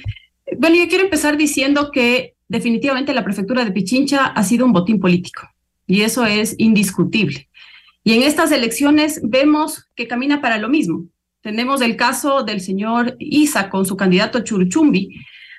Bueno, 0.58 0.78
yo 0.78 0.88
quiero 0.88 1.04
empezar 1.04 1.36
diciendo 1.36 1.92
que 1.92 2.36
definitivamente 2.48 3.14
la 3.14 3.26
prefectura 3.26 3.66
de 3.66 3.74
Pichincha 3.74 4.28
ha 4.28 4.42
sido 4.46 4.66
un 4.66 4.72
botín 4.72 4.98
político 4.98 5.50
y 5.86 6.04
eso 6.04 6.26
es 6.26 6.56
indiscutible. 6.60 7.50
Y 8.06 8.14
en 8.14 8.24
estas 8.24 8.54
elecciones 8.54 9.20
vemos 9.22 9.90
que 9.96 10.08
camina 10.08 10.40
para 10.40 10.60
lo 10.60 10.70
mismo. 10.70 11.04
Tenemos 11.42 11.82
el 11.82 11.98
caso 11.98 12.44
del 12.44 12.62
señor 12.62 13.18
Isa 13.20 13.70
con 13.70 13.86
su 13.86 13.98
candidato 13.98 14.40
Churuchumbi. 14.40 15.10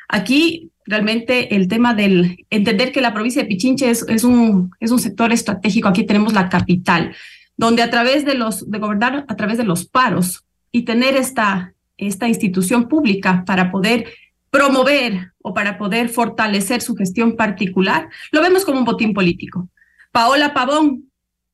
Aquí 0.09 0.71
realmente 0.87 1.55
el 1.55 1.69
tema 1.69 1.93
del 1.93 2.39
entender 2.49 2.91
que 2.91 3.03
la 3.03 3.13
provincia 3.13 3.43
de 3.43 3.49
Pichincha 3.49 3.91
es, 3.91 4.03
es, 4.09 4.25
un, 4.25 4.71
es 4.81 4.91
un 4.91 4.99
sector 4.99 5.31
estratégico. 5.31 5.89
Aquí 5.89 6.05
tenemos 6.05 6.33
la 6.33 6.49
capital, 6.49 7.15
donde 7.55 7.83
a 7.83 7.91
través 7.91 8.25
de 8.25 8.33
los, 8.33 8.71
de 8.71 8.79
gobernar 8.79 9.27
a 9.29 9.37
través 9.37 9.59
de 9.59 9.65
los 9.65 9.85
paros 9.85 10.47
y 10.73 10.83
tener 10.83 11.17
esta, 11.17 11.75
esta 11.99 12.27
institución 12.27 12.89
pública 12.89 13.45
para 13.47 13.71
poder 13.71 14.07
promover 14.51 15.33
o 15.41 15.55
para 15.55 15.79
poder 15.79 16.09
fortalecer 16.09 16.83
su 16.83 16.95
gestión 16.95 17.37
particular, 17.37 18.09
lo 18.33 18.43
vemos 18.43 18.65
como 18.65 18.79
un 18.79 18.85
botín 18.85 19.15
político. 19.15 19.69
Paola 20.11 20.53
Pavón, 20.53 21.11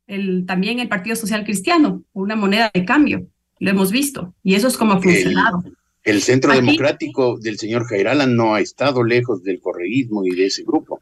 el, 0.06 0.46
también 0.46 0.80
el 0.80 0.88
Partido 0.88 1.14
Social 1.14 1.44
Cristiano, 1.44 2.02
una 2.12 2.34
moneda 2.34 2.70
de 2.74 2.84
cambio, 2.84 3.26
lo 3.60 3.70
hemos 3.70 3.92
visto, 3.92 4.34
y 4.42 4.54
eso 4.54 4.68
es 4.68 4.76
como 4.76 4.94
ha 4.94 5.02
funcionado. 5.02 5.62
El, 6.02 6.22
centro 6.22 6.52
democrático 6.52 7.38
del 7.38 7.58
señor 7.58 7.86
Jairala 7.86 8.26
no 8.26 8.54
ha 8.54 8.60
estado 8.60 9.04
lejos 9.04 9.42
del 9.42 9.60
correísmo 9.60 10.24
y 10.24 10.30
de 10.30 10.46
ese 10.46 10.62
grupo. 10.62 11.00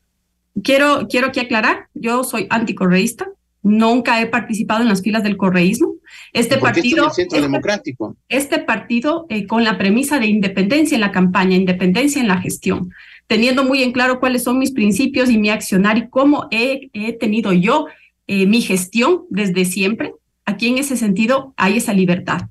Quiero, 0.62 1.06
quiero 1.08 1.32
que 1.32 1.40
aclarar, 1.40 1.88
yo 1.94 2.24
soy 2.24 2.46
anticorreísta, 2.50 3.30
nunca 3.62 4.20
he 4.20 4.26
participado 4.26 4.82
en 4.82 4.88
las 4.88 5.02
filas 5.02 5.22
del 5.22 5.36
correísmo. 5.36 5.95
Este 6.36 6.58
partido, 6.58 7.10
este, 7.16 7.40
democrático? 7.40 8.16
este 8.28 8.58
partido 8.58 9.26
eh, 9.28 9.46
con 9.46 9.64
la 9.64 9.78
premisa 9.78 10.18
de 10.18 10.26
independencia 10.26 10.94
en 10.94 11.00
la 11.00 11.10
campaña, 11.10 11.56
independencia 11.56 12.20
en 12.20 12.28
la 12.28 12.40
gestión, 12.40 12.90
teniendo 13.26 13.64
muy 13.64 13.82
en 13.82 13.92
claro 13.92 14.20
cuáles 14.20 14.44
son 14.44 14.58
mis 14.58 14.72
principios 14.72 15.30
y 15.30 15.38
mi 15.38 15.50
accionar 15.50 15.98
y 15.98 16.08
cómo 16.08 16.46
he, 16.50 16.90
tenido 17.18 17.52
yo 17.52 17.86
eh, 18.26 18.46
mi 18.46 18.60
gestión 18.60 19.22
desde 19.30 19.64
siempre. 19.64 20.12
Aquí 20.44 20.68
en 20.68 20.78
ese 20.78 20.96
sentido 20.96 21.54
hay 21.56 21.78
esa 21.78 21.92
libertad. 21.92 22.42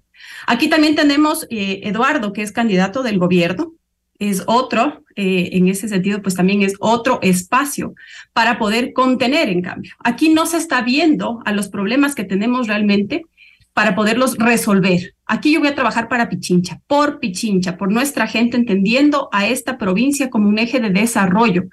Aquí 0.48 0.68
también 0.68 0.96
tenemos 0.96 1.46
eh, 1.50 1.82
Eduardo, 1.84 2.34
que 2.34 2.42
es 2.42 2.52
candidato 2.52 3.04
del 3.04 3.20
gobierno, 3.20 3.74
es 4.20 4.44
otro, 4.48 5.04
eh, 5.16 5.50
en 5.54 5.68
ese 5.68 5.90
sentido, 5.90 6.22
pues 6.22 6.36
también 6.36 6.62
es 6.62 6.76
otro 6.80 7.20
espacio 7.22 7.94
para 8.34 8.58
poder 8.58 8.94
contener, 8.94 9.50
en 9.50 9.62
cambio. 9.62 9.94
Aquí 10.04 10.30
no 10.30 10.46
se 10.46 10.58
está 10.58 10.82
viendo 10.82 11.42
a 11.46 11.52
los 11.52 11.68
problemas 11.68 12.16
que 12.16 12.24
tenemos 12.24 12.68
realmente 12.68 13.26
para 13.76 13.94
poderlos 13.94 14.38
resolver. 14.38 15.16
Aquí 15.26 15.52
yo 15.52 15.60
voy 15.60 15.68
a 15.68 15.76
trabajar 15.76 16.08
para 16.08 16.30
Pichincha, 16.30 16.80
por 16.88 17.20
Pichincha, 17.20 17.76
por 17.76 17.92
nuestra 17.92 18.26
gente, 18.26 18.56
entendiendo 18.56 19.28
a 19.34 19.48
esta 19.48 19.78
provincia 19.78 20.30
como 20.30 20.48
un 20.48 20.58
eje 20.60 20.80
de 20.80 20.92
desarrollo. 20.92 21.64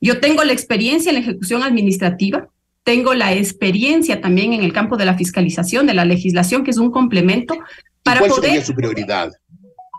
Yo 0.00 0.20
tengo 0.20 0.44
la 0.44 0.52
experiencia 0.52 1.10
en 1.10 1.16
la 1.16 1.22
ejecución 1.22 1.64
administrativa, 1.64 2.48
tengo 2.84 3.14
la 3.14 3.34
experiencia 3.34 4.20
también 4.20 4.52
en 4.52 4.62
el 4.62 4.72
campo 4.72 4.96
de 4.96 5.06
la 5.06 5.18
fiscalización, 5.18 5.88
de 5.88 5.94
la 5.94 6.04
legislación, 6.04 6.62
que 6.62 6.70
es 6.70 6.78
un 6.78 6.92
complemento 6.92 7.58
para 8.04 8.20
¿Cuál 8.20 8.30
poder... 8.30 8.50
Sería 8.50 8.64
su 8.64 8.74
prioridad? 8.74 9.32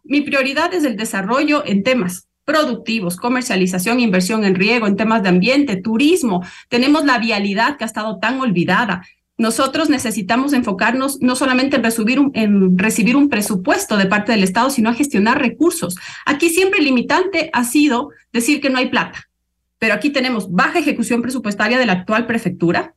Mi 0.05 0.21
prioridad 0.21 0.73
es 0.73 0.85
el 0.85 0.95
desarrollo 0.95 1.63
en 1.65 1.83
temas 1.83 2.29
productivos, 2.45 3.17
comercialización, 3.17 3.99
inversión 3.99 4.45
en 4.45 4.55
riego, 4.55 4.87
en 4.87 4.95
temas 4.95 5.21
de 5.21 5.29
ambiente, 5.29 5.75
turismo. 5.75 6.45
Tenemos 6.69 7.03
la 7.03 7.19
vialidad 7.19 7.75
que 7.75 7.83
ha 7.83 7.87
estado 7.87 8.19
tan 8.19 8.39
olvidada. 8.39 9.05
Nosotros 9.41 9.89
necesitamos 9.89 10.54
enfocarnos 10.54 11.19
no 11.19 11.36
solamente 11.36 11.77
en 11.77 11.84
recibir, 11.84 12.19
un, 12.19 12.30
en 12.36 12.77
recibir 12.77 13.15
un 13.15 13.27
presupuesto 13.27 13.97
de 13.97 14.06
parte 14.06 14.32
del 14.32 14.43
Estado, 14.43 14.69
sino 14.69 14.91
a 14.91 14.93
gestionar 14.93 15.41
recursos. 15.41 15.95
Aquí 16.27 16.51
siempre 16.51 16.77
el 16.77 16.86
limitante 16.86 17.49
ha 17.51 17.63
sido 17.63 18.12
decir 18.32 18.62
que 18.62 18.69
no 18.69 18.77
hay 18.77 18.89
plata, 18.89 19.30
pero 19.80 19.95
aquí 19.95 20.12
tenemos 20.12 20.51
baja 20.51 20.77
ejecución 20.77 21.23
presupuestaria 21.23 21.80
de 21.80 21.88
la 21.88 21.93
actual 21.93 22.27
prefectura. 22.27 22.93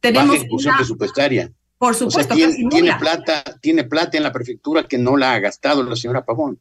Tenemos 0.00 0.30
baja 0.30 0.38
ejecución 0.38 0.74
presupuestaria. 0.76 1.52
Por 1.78 1.94
supuesto. 1.94 2.34
tiene, 2.34 2.96
plata, 2.98 3.44
tiene 3.60 3.84
plata 3.84 4.16
en 4.16 4.24
la 4.24 4.32
prefectura 4.32 4.88
que 4.88 4.98
no 4.98 5.16
la 5.16 5.34
ha 5.34 5.38
gastado 5.38 5.84
la 5.84 5.94
señora 5.94 6.24
Pavón. 6.24 6.58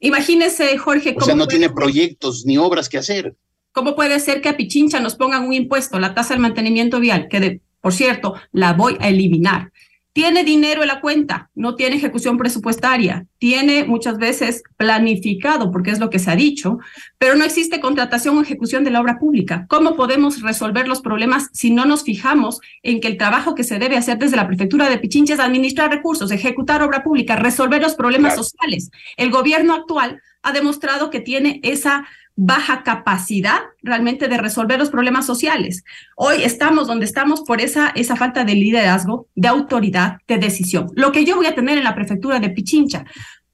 Imagínese, 0.00 0.76
Jorge. 0.78 1.14
O 1.16 1.20
sea, 1.20 1.36
no 1.36 1.46
tiene 1.46 1.70
proyectos 1.70 2.44
ni 2.44 2.58
obras 2.58 2.88
que 2.88 2.98
hacer. 2.98 3.36
¿Cómo 3.70 3.94
puede 3.94 4.18
ser 4.18 4.40
que 4.40 4.48
a 4.48 4.56
Pichincha 4.56 4.98
nos 4.98 5.14
pongan 5.14 5.44
un 5.44 5.52
impuesto, 5.52 6.00
la 6.00 6.12
tasa 6.12 6.34
del 6.34 6.40
mantenimiento 6.40 6.98
vial, 6.98 7.28
que 7.28 7.38
de, 7.38 7.60
por 7.80 7.92
cierto, 7.92 8.34
la 8.52 8.72
voy 8.72 8.96
a 9.00 9.08
eliminar? 9.08 9.70
tiene 10.18 10.42
dinero 10.42 10.82
en 10.82 10.88
la 10.88 11.00
cuenta, 11.00 11.48
no 11.54 11.76
tiene 11.76 11.94
ejecución 11.94 12.38
presupuestaria, 12.38 13.26
tiene 13.38 13.84
muchas 13.84 14.18
veces 14.18 14.64
planificado, 14.76 15.70
porque 15.70 15.92
es 15.92 16.00
lo 16.00 16.10
que 16.10 16.18
se 16.18 16.28
ha 16.28 16.34
dicho, 16.34 16.78
pero 17.18 17.36
no 17.36 17.44
existe 17.44 17.78
contratación 17.78 18.36
o 18.36 18.42
ejecución 18.42 18.82
de 18.82 18.90
la 18.90 19.00
obra 19.00 19.20
pública. 19.20 19.66
¿Cómo 19.68 19.94
podemos 19.94 20.42
resolver 20.42 20.88
los 20.88 21.02
problemas 21.02 21.50
si 21.52 21.70
no 21.70 21.84
nos 21.84 22.02
fijamos 22.02 22.58
en 22.82 23.00
que 23.00 23.06
el 23.06 23.16
trabajo 23.16 23.54
que 23.54 23.62
se 23.62 23.78
debe 23.78 23.96
hacer 23.96 24.18
desde 24.18 24.34
la 24.34 24.48
prefectura 24.48 24.90
de 24.90 24.98
Pichincha 24.98 25.34
es 25.34 25.40
administrar 25.40 25.88
recursos, 25.88 26.32
ejecutar 26.32 26.82
obra 26.82 27.04
pública, 27.04 27.36
resolver 27.36 27.80
los 27.80 27.94
problemas 27.94 28.34
sociales? 28.34 28.90
El 29.16 29.30
gobierno 29.30 29.72
actual 29.72 30.20
ha 30.42 30.50
demostrado 30.50 31.10
que 31.10 31.20
tiene 31.20 31.60
esa 31.62 32.08
baja 32.40 32.84
capacidad 32.84 33.62
realmente 33.82 34.28
de 34.28 34.38
resolver 34.38 34.78
los 34.78 34.90
problemas 34.90 35.26
sociales. 35.26 35.82
Hoy 36.14 36.44
estamos 36.44 36.86
donde 36.86 37.04
estamos 37.04 37.40
por 37.40 37.60
esa, 37.60 37.88
esa 37.96 38.14
falta 38.14 38.44
de 38.44 38.54
liderazgo, 38.54 39.26
de 39.34 39.48
autoridad, 39.48 40.18
de 40.28 40.38
decisión. 40.38 40.88
Lo 40.94 41.10
que 41.10 41.24
yo 41.24 41.34
voy 41.34 41.46
a 41.46 41.56
tener 41.56 41.78
en 41.78 41.82
la 41.82 41.96
prefectura 41.96 42.38
de 42.38 42.50
Pichincha. 42.50 43.06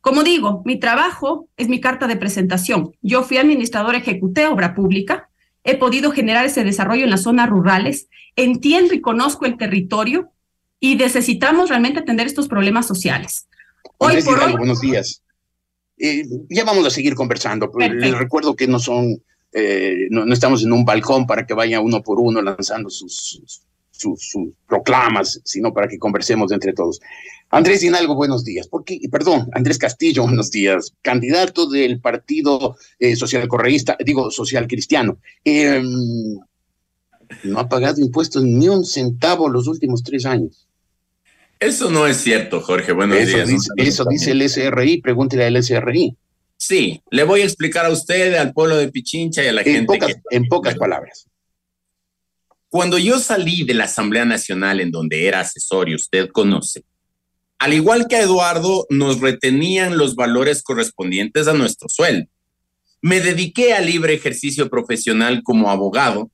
Como 0.03 0.23
digo, 0.23 0.61
mi 0.67 0.79
trabajo 0.79 1.49
es 1.57 1.69
mi 1.69 1.81
carta 1.81 2.07
de 2.07 2.17
presentación. 2.17 2.93
Yo 3.01 3.23
fui 3.23 3.39
administrador, 3.39 3.95
ejecuté 3.95 4.45
obra 4.45 4.75
pública, 4.75 5.31
he 5.65 5.79
podido 5.79 6.11
generar 6.11 6.45
ese 6.45 6.63
desarrollo 6.63 7.05
en 7.05 7.11
las 7.11 7.23
zonas 7.23 7.49
rurales, 7.49 8.09
entiendo 8.37 8.93
y 8.93 9.01
conozco 9.01 9.47
el 9.47 9.57
territorio 9.57 10.31
y 10.79 10.97
necesitamos 10.97 11.71
realmente 11.71 12.01
atender 12.01 12.27
estos 12.27 12.49
problemas 12.49 12.87
sociales. 12.87 13.49
Hoy 13.97 14.23
por 14.23 14.39
hoy, 14.41 14.53
buenos 14.53 14.83
días. 14.83 15.24
Eh, 15.99 16.25
ya 16.49 16.65
vamos 16.65 16.87
a 16.87 16.91
seguir 16.91 17.15
conversando. 17.15 17.71
Les 17.77 18.19
recuerdo 18.19 18.57
que 18.57 18.67
no 18.67 18.79
son, 18.79 19.23
eh, 19.53 20.09
no, 20.11 20.33
estamos 20.33 20.63
en 20.65 20.73
un 20.73 20.85
balcón 20.85 21.27
para 21.27 21.47
que 21.47 21.55
vaya 21.55 21.81
uno 21.81 22.03
por 22.03 22.19
uno 22.21 22.43
lanzando 22.43 22.91
sus, 22.91 23.41
sus, 23.91 24.35
proclamas, 24.67 25.41
sino 25.45 25.73
para 25.73 25.89
que 25.89 25.99
conversemos 25.99 26.51
entre 26.53 26.73
todos. 26.73 27.01
Andrés 27.51 27.85
Hinalgo, 27.85 28.17
buenos 28.17 28.45
días. 28.45 28.67
Porque, 28.67 28.99
perdón, 29.11 29.49
Andrés 29.53 29.79
Castillo, 29.79 30.23
buenos 30.25 30.51
días. 30.51 30.93
Candidato 31.03 31.69
del 31.69 32.01
Partido 32.01 32.77
eh, 32.99 33.15
Social 33.15 33.47
Correísta, 33.47 33.97
digo, 34.05 34.31
Social 34.31 34.67
Cristiano. 34.67 35.19
Em, 35.45 36.39
no 37.45 37.59
ha 37.59 37.69
pagado 37.69 38.01
impuestos 38.01 38.43
ni 38.43 38.69
un 38.69 38.85
centavo 38.85 39.49
los 39.49 39.69
últimos 39.69 40.03
tres 40.03 40.27
años. 40.27 40.67
Eso 41.65 41.91
no 41.91 42.07
es 42.07 42.19
cierto, 42.19 42.61
Jorge. 42.61 42.93
Buenos 42.93 43.17
eso 43.17 43.37
días. 43.39 43.49
Dice, 43.49 43.71
eso 43.79 44.05
dice 44.05 44.33
el 44.33 44.47
SRI. 44.49 45.01
Pregúntele 45.01 45.47
al 45.47 45.63
SRI. 45.63 46.15
Sí, 46.59 47.01
le 47.11 47.25
voy 47.25 47.41
a 47.41 47.45
explicar 47.45 47.87
a 47.87 47.91
usted, 47.91 48.35
al 48.35 48.53
pueblo 48.53 48.77
de 48.77 48.91
Pichincha 48.91 49.43
y 49.43 49.47
a 49.47 49.53
la 49.53 49.63
gente. 49.63 49.87
Pocas, 49.87 50.15
En 50.29 50.45
pocas 50.47 50.75
palabras. 50.75 51.27
Cuando 52.69 52.99
yo 52.99 53.19
salí 53.19 53.65
de 53.65 53.73
la 53.73 53.85
Asamblea 53.85 54.27
Nacional, 54.27 54.81
en 54.81 54.91
donde 54.91 55.27
era 55.27 55.41
asesor 55.41 55.89
y 55.89 55.95
usted 55.95 56.29
conoce, 56.29 56.85
al 57.59 57.73
igual 57.73 58.09
que 58.09 58.17
a 58.17 58.23
Eduardo, 58.23 58.87
nos 58.91 59.21
retenían 59.21 59.97
los 59.97 60.17
valores 60.17 60.63
correspondientes 60.63 61.49
a 61.49 61.55
nuestro 61.55 61.89
sueldo. 61.89 62.29
Me 63.01 63.21
dediqué 63.21 63.73
al 63.73 63.87
libre 63.87 64.13
ejercicio 64.13 64.69
profesional 64.69 65.43
como 65.43 65.71
abogado 65.71 66.31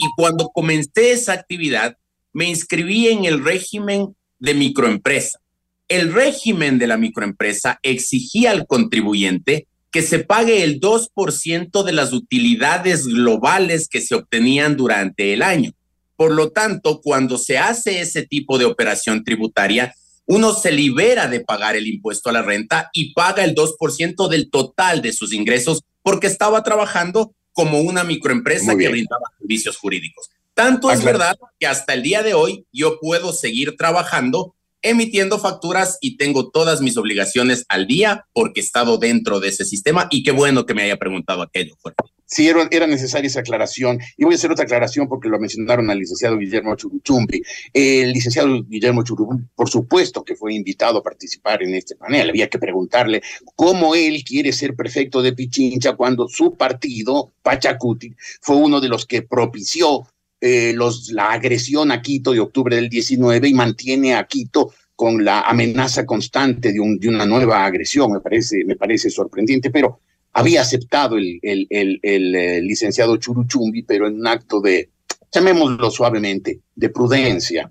y 0.00 0.06
cuando 0.16 0.48
comencé 0.48 1.12
esa 1.12 1.34
actividad, 1.34 1.96
me 2.32 2.46
inscribí 2.48 3.08
en 3.08 3.26
el 3.26 3.44
régimen 3.44 4.16
de 4.38 4.54
microempresa. 4.54 5.40
El 5.88 6.12
régimen 6.12 6.78
de 6.78 6.86
la 6.86 6.96
microempresa 6.96 7.78
exigía 7.82 8.50
al 8.50 8.66
contribuyente 8.66 9.66
que 9.90 10.02
se 10.02 10.18
pague 10.18 10.62
el 10.62 10.80
2% 10.80 11.82
de 11.82 11.92
las 11.92 12.12
utilidades 12.12 13.06
globales 13.06 13.88
que 13.88 14.00
se 14.00 14.14
obtenían 14.14 14.76
durante 14.76 15.32
el 15.32 15.42
año. 15.42 15.72
Por 16.16 16.32
lo 16.32 16.50
tanto, 16.50 17.00
cuando 17.00 17.38
se 17.38 17.58
hace 17.58 18.00
ese 18.00 18.26
tipo 18.26 18.58
de 18.58 18.64
operación 18.64 19.22
tributaria, 19.22 19.94
uno 20.26 20.52
se 20.52 20.72
libera 20.72 21.28
de 21.28 21.40
pagar 21.40 21.76
el 21.76 21.86
impuesto 21.86 22.30
a 22.30 22.32
la 22.32 22.42
renta 22.42 22.90
y 22.92 23.12
paga 23.14 23.44
el 23.44 23.54
2% 23.54 24.28
del 24.28 24.50
total 24.50 25.02
de 25.02 25.12
sus 25.12 25.32
ingresos 25.32 25.82
porque 26.02 26.26
estaba 26.26 26.62
trabajando 26.62 27.32
como 27.52 27.80
una 27.80 28.04
microempresa 28.04 28.76
que 28.76 28.88
brindaba 28.88 29.32
servicios 29.38 29.76
jurídicos. 29.76 30.28
Tanto 30.56 30.90
es 30.90 31.04
verdad 31.04 31.36
que 31.60 31.66
hasta 31.66 31.92
el 31.92 32.02
día 32.02 32.22
de 32.22 32.32
hoy 32.32 32.66
yo 32.72 32.98
puedo 32.98 33.34
seguir 33.34 33.76
trabajando 33.76 34.56
emitiendo 34.80 35.38
facturas 35.38 35.98
y 36.00 36.16
tengo 36.16 36.48
todas 36.48 36.80
mis 36.80 36.96
obligaciones 36.96 37.66
al 37.68 37.86
día 37.86 38.24
porque 38.32 38.60
he 38.60 38.64
estado 38.64 38.96
dentro 38.96 39.38
de 39.38 39.48
ese 39.48 39.66
sistema 39.66 40.08
y 40.10 40.22
qué 40.22 40.30
bueno 40.30 40.64
que 40.64 40.72
me 40.72 40.82
haya 40.82 40.96
preguntado 40.96 41.42
aquello, 41.42 41.74
Jorge. 41.82 41.96
Sí, 42.24 42.48
era, 42.48 42.86
necesaria 42.86 43.28
esa 43.28 43.40
aclaración. 43.40 44.00
Y 44.16 44.24
voy 44.24 44.32
a 44.32 44.36
hacer 44.36 44.50
otra 44.50 44.64
aclaración 44.64 45.08
porque 45.08 45.28
lo 45.28 45.38
mencionaron 45.38 45.90
al 45.90 45.98
licenciado 45.98 46.38
Guillermo 46.38 46.74
Churuchumbi. 46.74 47.42
El 47.72 48.12
licenciado 48.12 48.64
Guillermo 48.64 49.04
Churuchumbi, 49.04 49.44
por 49.54 49.68
supuesto 49.68 50.24
que 50.24 50.36
fue 50.36 50.54
invitado 50.54 50.98
a 50.98 51.02
participar 51.02 51.62
en 51.62 51.74
este 51.74 51.96
panel. 51.96 52.30
Había 52.30 52.48
que 52.48 52.58
preguntarle 52.58 53.22
cómo 53.54 53.94
él 53.94 54.24
quiere 54.24 54.52
ser 54.52 54.74
prefecto 54.74 55.20
de 55.20 55.34
Pichincha 55.34 55.94
cuando 55.96 56.28
su 56.28 56.56
partido, 56.56 57.32
Pachacuti, 57.42 58.14
fue 58.40 58.56
uno 58.56 58.80
de 58.80 58.88
los 58.88 59.04
que 59.04 59.20
propició 59.20 60.06
eh, 60.40 60.74
la 61.12 61.32
agresión 61.32 61.90
a 61.90 62.02
Quito 62.02 62.32
de 62.32 62.40
octubre 62.40 62.76
del 62.76 62.88
19 62.88 63.48
y 63.48 63.54
mantiene 63.54 64.14
a 64.14 64.26
Quito 64.26 64.72
con 64.94 65.24
la 65.24 65.42
amenaza 65.42 66.04
constante 66.04 66.72
de, 66.72 66.80
un, 66.80 66.98
de 66.98 67.08
una 67.08 67.26
nueva 67.26 67.64
agresión. 67.64 68.12
Me 68.12 68.20
parece, 68.20 68.64
me 68.64 68.76
parece 68.76 69.10
sorprendente, 69.10 69.70
pero 69.70 70.00
había 70.32 70.62
aceptado 70.62 71.16
el, 71.16 71.40
eh, 71.42 72.60
licenciado 72.62 73.16
Churuchumbi, 73.16 73.82
pero 73.82 74.06
en 74.06 74.16
un 74.16 74.26
acto 74.26 74.60
de, 74.60 74.90
llamémoslo 75.32 75.90
suavemente, 75.90 76.60
de 76.74 76.88
prudencia, 76.90 77.70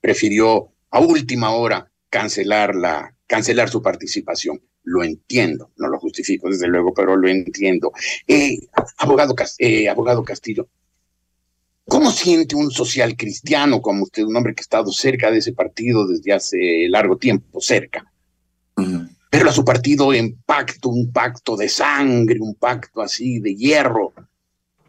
prefirió 0.00 0.68
a 0.90 1.00
última 1.00 1.50
hora 1.50 1.90
cancelar, 2.08 2.76
la, 2.76 3.12
cancelar 3.26 3.68
su 3.68 3.82
participación. 3.82 4.60
Lo 4.84 5.02
entiendo, 5.02 5.72
no 5.76 5.88
lo 5.88 5.98
justifico 5.98 6.48
desde 6.48 6.68
luego, 6.68 6.92
pero 6.94 7.16
lo 7.16 7.26
entiendo. 7.26 7.92
Eh, 8.28 8.58
abogado, 8.98 9.34
abogado 9.90 10.22
Castillo, 10.22 10.68
¿Cómo 11.86 12.10
siente 12.10 12.56
un 12.56 12.70
social 12.70 13.16
cristiano 13.16 13.82
como 13.82 14.04
usted, 14.04 14.24
un 14.24 14.36
hombre 14.36 14.54
que 14.54 14.60
ha 14.60 14.62
estado 14.62 14.90
cerca 14.90 15.30
de 15.30 15.38
ese 15.38 15.52
partido 15.52 16.06
desde 16.06 16.32
hace 16.32 16.86
largo 16.88 17.18
tiempo, 17.18 17.60
cerca? 17.60 18.10
Pero 19.30 19.50
a 19.50 19.52
su 19.52 19.64
partido 19.64 20.12
en 20.14 20.36
pacto, 20.46 20.88
un 20.88 21.12
pacto 21.12 21.56
de 21.56 21.68
sangre, 21.68 22.38
un 22.40 22.54
pacto 22.54 23.02
así 23.02 23.38
de 23.40 23.54
hierro 23.54 24.12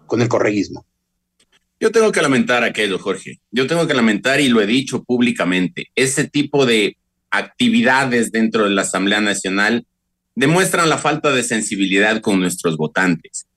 con 0.05 0.21
el 0.21 0.29
correísmo. 0.29 0.85
Yo 1.79 1.91
tengo 1.91 2.11
que 2.11 2.21
lamentar 2.21 2.63
aquello, 2.63 2.97
Jorge. 2.97 3.41
Yo 3.51 3.67
tengo 3.67 3.85
que 3.85 3.93
lamentar 3.93 4.39
y 4.39 4.47
lo 4.47 4.61
he 4.61 4.65
dicho 4.65 5.03
públicamente. 5.03 5.87
Ese 5.95 6.27
tipo 6.29 6.65
de 6.65 6.97
actividades 7.29 8.31
dentro 8.31 8.63
de 8.63 8.69
la 8.69 8.83
Asamblea 8.83 9.19
Nacional 9.19 9.85
demuestran 10.35 10.89
la 10.89 10.97
falta 10.97 11.31
de 11.31 11.43
sensibilidad 11.43 12.21
con 12.21 12.39
nuestros 12.39 12.77
votantes. 12.77 13.47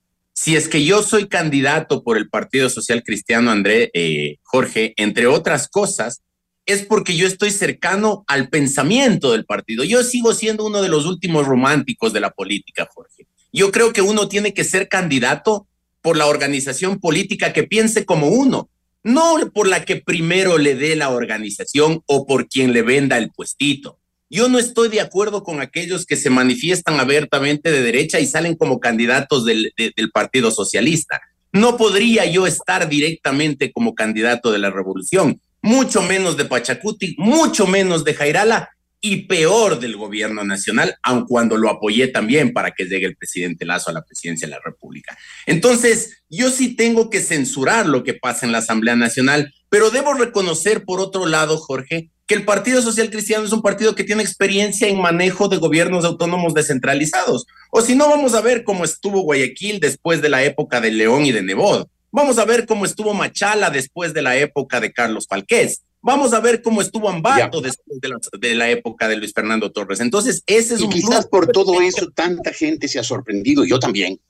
Si 0.40 0.54
es 0.54 0.68
que 0.68 0.84
yo 0.84 1.02
soy 1.02 1.26
candidato 1.26 2.04
por 2.04 2.16
el 2.16 2.28
Partido 2.28 2.70
Social 2.70 3.02
Cristiano, 3.02 3.50
André, 3.50 3.90
eh, 3.92 4.36
Jorge, 4.44 4.94
entre 4.96 5.26
otras 5.26 5.66
cosas, 5.66 6.22
es 6.64 6.86
porque 6.86 7.16
yo 7.16 7.26
estoy 7.26 7.50
cercano 7.50 8.22
al 8.28 8.48
pensamiento 8.48 9.32
del 9.32 9.44
partido. 9.44 9.82
Yo 9.82 10.04
sigo 10.04 10.32
siendo 10.34 10.64
uno 10.64 10.80
de 10.80 10.90
los 10.90 11.06
últimos 11.06 11.44
románticos 11.44 12.12
de 12.12 12.20
la 12.20 12.30
política, 12.30 12.88
Jorge. 12.94 13.26
Yo 13.52 13.72
creo 13.72 13.92
que 13.92 14.00
uno 14.00 14.28
tiene 14.28 14.54
que 14.54 14.62
ser 14.62 14.88
candidato 14.88 15.66
por 16.02 16.16
la 16.16 16.26
organización 16.26 17.00
política 17.00 17.52
que 17.52 17.64
piense 17.64 18.04
como 18.04 18.28
uno, 18.28 18.70
no 19.02 19.40
por 19.52 19.66
la 19.66 19.84
que 19.84 19.96
primero 19.96 20.56
le 20.56 20.76
dé 20.76 20.94
la 20.94 21.08
organización 21.10 22.04
o 22.06 22.28
por 22.28 22.48
quien 22.48 22.72
le 22.72 22.82
venda 22.82 23.18
el 23.18 23.32
puestito. 23.32 23.98
Yo 24.30 24.48
no 24.48 24.58
estoy 24.58 24.88
de 24.88 25.00
acuerdo 25.00 25.42
con 25.42 25.60
aquellos 25.60 26.04
que 26.04 26.16
se 26.16 26.30
manifiestan 26.30 27.00
abiertamente 27.00 27.70
de 27.70 27.82
derecha 27.82 28.20
y 28.20 28.26
salen 28.26 28.56
como 28.56 28.78
candidatos 28.78 29.44
del, 29.44 29.72
Partido 30.12 30.50
Socialista. 30.50 31.20
No 31.52 31.76
podría 31.76 32.26
yo 32.26 32.46
estar 32.46 32.88
directamente 32.88 33.72
como 33.72 33.94
candidato 33.94 34.52
de 34.52 34.58
la 34.58 34.70
revolución 34.70 35.40
mucho 35.62 36.02
menos 36.02 36.36
de 36.36 36.44
Pachacuti, 36.44 37.14
mucho 37.18 37.66
menos 37.66 38.04
de 38.04 38.14
Jairala 38.14 38.70
y 39.00 39.26
peor 39.26 39.78
del 39.78 39.96
gobierno 39.96 40.44
nacional, 40.44 40.96
aun 41.02 41.24
cuando 41.26 41.56
lo 41.56 41.70
apoyé 41.70 42.08
también 42.08 42.52
para 42.52 42.72
que 42.72 42.84
llegue 42.84 43.06
el 43.06 43.16
presidente 43.16 43.64
Lazo 43.64 43.90
a 43.90 43.92
la 43.92 44.04
presidencia 44.04 44.48
de 44.48 44.54
la 44.54 44.60
República. 44.64 45.16
Entonces, 45.46 46.22
yo 46.28 46.50
sí 46.50 46.74
tengo 46.74 47.08
que 47.10 47.20
censurar 47.20 47.86
lo 47.86 48.02
que 48.02 48.14
pasa 48.14 48.44
en 48.44 48.52
la 48.52 48.58
Asamblea 48.58 48.96
Nacional, 48.96 49.52
pero 49.68 49.90
debo 49.90 50.14
reconocer, 50.14 50.84
por 50.84 51.00
otro 51.00 51.26
lado, 51.26 51.58
Jorge, 51.58 52.10
que 52.28 52.34
el 52.34 52.44
Partido 52.44 52.82
Social 52.82 53.10
Cristiano 53.10 53.44
es 53.46 53.52
un 53.52 53.62
partido 53.62 53.94
que 53.94 54.04
tiene 54.04 54.22
experiencia 54.22 54.86
en 54.86 55.00
manejo 55.00 55.48
de 55.48 55.56
gobiernos 55.56 56.04
autónomos 56.04 56.52
descentralizados. 56.52 57.46
O 57.70 57.80
si 57.80 57.94
no, 57.94 58.10
vamos 58.10 58.34
a 58.34 58.42
ver 58.42 58.64
cómo 58.64 58.84
estuvo 58.84 59.22
Guayaquil 59.22 59.80
después 59.80 60.20
de 60.20 60.28
la 60.28 60.44
época 60.44 60.82
de 60.82 60.90
León 60.90 61.24
y 61.24 61.32
de 61.32 61.42
Nebot. 61.42 61.88
Vamos 62.12 62.36
a 62.38 62.44
ver 62.44 62.66
cómo 62.66 62.84
estuvo 62.84 63.14
Machala 63.14 63.70
después 63.70 64.12
de 64.12 64.20
la 64.20 64.36
época 64.36 64.78
de 64.78 64.92
Carlos 64.92 65.26
Falqués. 65.26 65.82
Vamos 66.02 66.34
a 66.34 66.40
ver 66.40 66.60
cómo 66.60 66.82
estuvo 66.82 67.08
Ambato 67.08 67.62
después 67.62 67.98
de 68.38 68.54
la, 68.54 68.70
época 68.70 69.08
de 69.08 69.16
Luis 69.16 69.32
Fernando 69.32 69.72
Torres. 69.72 70.00
Entonces, 70.00 70.42
ese 70.46 70.74
es 70.74 70.82
y 70.82 70.88
quizás 70.88 71.26
por 71.26 71.48
todo 71.48 71.80
eso 71.80 72.10
tanta 72.14 72.52
gente 72.52 72.88
se 72.88 72.98
ha 72.98 73.04
sorprendido, 73.04 73.64
yo 73.64 73.78
también, 73.78 74.20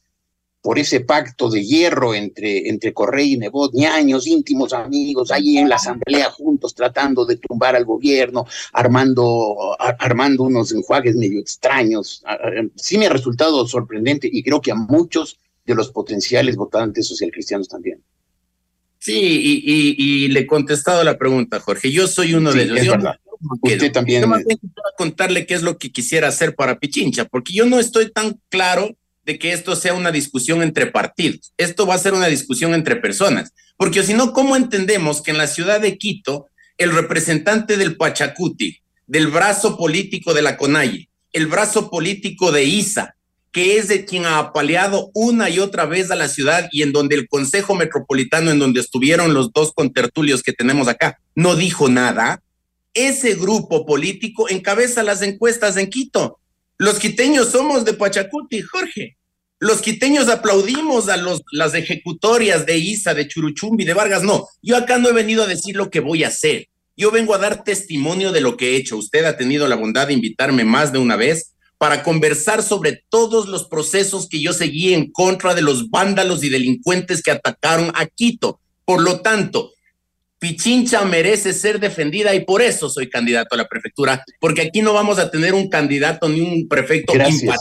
por 0.61 0.79
ese 0.79 1.01
pacto 1.01 1.49
de 1.49 1.65
hierro 1.65 2.15
entre, 2.15 2.69
entre 2.69 2.93
Correa 2.93 3.25
y 3.25 3.37
Nebot, 3.37 3.73
años 3.85 4.27
íntimos 4.27 4.73
amigos, 4.73 5.31
ahí 5.31 5.59
en 5.59 5.69
la 5.69 5.77
asamblea 5.77 6.31
juntos 6.31 6.75
tratando 6.75 7.25
de 7.25 7.37
tumbar 7.37 7.77
al 7.77 7.85
gobierno, 7.85 8.45
armando, 8.73 9.77
armando 9.79 10.45
unos 10.45 10.73
enjuagues 10.73 11.17
medio 11.17 11.41
extraños. 11.41 12.23
Ah, 12.27 12.39
ah, 12.43 12.63
sí 12.75 12.99
me 12.99 13.07
ha 13.07 13.11
resultado 13.11 13.67
sorprendente 13.67 14.29
y 14.31 14.43
creo 14.43 14.61
que 14.61 14.73
a 14.73 14.75
muchos 14.75 15.39
de 15.65 15.75
los 15.75 15.91
potenciales 15.91 16.57
votantes 16.57 17.07
socialcristianos 17.07 17.69
también. 17.69 18.03
Sí, 18.99 19.63
y, 19.97 20.29
le 20.29 20.41
he 20.41 20.47
contestado 20.47 21.05
la 21.05 21.17
pregunta, 21.17 21.61
Jorge. 21.61 21.93
Yo 21.93 22.09
soy 22.09 22.35
uno 22.35 22.53
de 22.53 22.65
ellos. 22.65 22.97
Usted 23.63 23.93
también. 23.93 24.23
Yo 24.23 24.29
más 24.29 24.45
bien 24.45 24.59
contarle 24.97 25.47
qué 25.47 25.55
es 25.55 25.63
lo 25.63 25.79
que 25.79 25.93
quisiera 25.93 26.29
hacer 26.29 26.57
para 26.57 26.81
Pichincha, 26.81 27.25
porque 27.27 27.53
yo 27.53 27.65
no 27.65 27.79
estoy 27.79 28.11
tan 28.11 28.41
claro 28.49 28.97
de 29.29 29.39
que 29.39 29.53
esto 29.53 29.77
sea 29.77 29.93
una 29.93 30.11
discusión 30.11 30.63
entre 30.63 30.87
partidos. 30.87 31.53
Esto 31.59 31.87
va 31.87 31.95
a 31.97 31.99
ser 31.99 32.15
una 32.15 32.29
discusión 32.29 32.73
entre 32.73 32.97
personas, 32.97 33.53
porque 33.77 34.03
si 34.03 34.15
no, 34.15 34.33
¿cómo 34.33 34.57
entendemos 34.57 35.21
que 35.21 35.33
en 35.33 35.37
la 35.37 35.47
ciudad 35.47 35.83
de 35.83 35.99
Quito 35.99 36.47
el 36.79 36.93
representante 36.93 37.77
del 37.77 37.99
Pachacuti, 37.99 38.79
del 39.07 39.27
brazo 39.27 39.77
político 39.77 40.33
de 40.33 40.41
la 40.41 40.57
CONAIE, 40.57 41.11
el 41.35 41.47
brazo 41.47 41.91
político 41.91 42.53
de 42.53 42.65
ISA, 42.65 43.17
que 43.53 43.77
es 43.77 43.89
de 43.89 44.07
quien 44.07 44.25
ha 44.25 44.39
apaleado 44.39 45.11
una 45.13 45.51
y 45.51 45.59
otra 45.59 45.85
vez 45.85 46.11
a 46.11 46.17
la 46.17 46.29
ciudad 46.29 46.67
y 46.73 46.81
en 46.81 46.93
donde 46.93 47.15
el 47.15 47.29
Consejo 47.29 47.75
Metropolitano, 47.75 48.51
en 48.51 48.59
donde 48.59 48.81
estuvieron 48.81 49.35
los 49.35 49.53
dos 49.53 49.75
contertulios 49.75 50.43
que 50.43 50.55
tenemos 50.55 50.89
acá, 50.89 51.19
no 51.35 51.55
dijo 51.55 51.91
nada, 51.91 52.41
ese 52.95 53.35
grupo 53.35 53.85
político 53.85 54.49
encabeza 54.49 55.03
las 55.03 55.21
encuestas 55.21 55.77
en 55.77 55.91
Quito. 55.91 56.41
Los 56.79 56.99
quiteños 56.99 57.51
somos 57.51 57.85
de 57.85 57.93
Pachacuti, 57.93 58.63
Jorge. 58.63 59.18
Los 59.61 59.83
quiteños 59.83 60.29
aplaudimos 60.29 61.09
a 61.09 61.17
los, 61.17 61.43
las 61.51 61.75
ejecutorias 61.75 62.65
de 62.65 62.79
Isa, 62.79 63.15
de 63.15 63.27
Churuchumbi, 63.27 63.85
de 63.85 63.95
Vargas. 63.95 64.23
No, 64.23 64.47
yo 64.63 64.77
acá 64.77 64.99
no 64.99 65.09
he 65.09 65.13
venido 65.13 65.43
a 65.43 65.49
decir 65.49 65.75
lo 65.75 65.91
que 65.91 66.01
voy 66.01 66.23
a 66.23 66.29
hacer. 66.29 66.69
Yo 66.97 67.11
vengo 67.11 67.35
a 67.35 67.39
dar 67.39 67.65
testimonio 67.65 68.31
de 68.33 68.41
lo 68.41 68.57
que 68.57 68.71
he 68.71 68.77
hecho. 68.77 68.97
Usted 68.97 69.25
ha 69.25 69.37
tenido 69.37 69.67
la 69.67 69.77
bondad 69.77 70.09
de 70.09 70.15
invitarme 70.15 70.65
más 70.65 70.93
de 70.93 70.99
una 70.99 71.17
vez 71.17 71.55
para 71.77 72.03
conversar 72.03 72.63
sobre 72.63 73.05
todos 73.09 73.49
los 73.49 73.69
procesos 73.69 74.29
que 74.29 74.41
yo 74.41 74.53
seguí 74.53 74.95
en 74.95 75.11
contra 75.11 75.55
de 75.55 75.63
los 75.63 75.91
vándalos 75.91 76.43
y 76.45 76.51
delincuentes 76.51 77.23
que 77.23 77.31
atacaron 77.31 77.93
a 77.95 78.07
Quito. 78.07 78.61
Por 78.85 79.01
lo 79.01 79.21
tanto, 79.21 79.73
Pichincha 80.39 81.05
merece 81.05 81.53
ser 81.53 81.81
defendida 81.81 82.35
y 82.35 82.45
por 82.45 82.63
eso 82.63 82.89
soy 82.89 83.09
candidato 83.09 83.55
a 83.55 83.59
la 83.59 83.69
prefectura, 83.69 84.25
porque 84.41 84.63
aquí 84.63 84.83
no 84.83 84.93
vamos 84.93 85.19
a 85.19 85.31
tener 85.31 85.55
un 85.55 85.69
candidato 85.69 86.29
ni 86.29 86.41
un 86.41 86.69
prefecto 86.69 87.15
imparcial. 87.15 87.57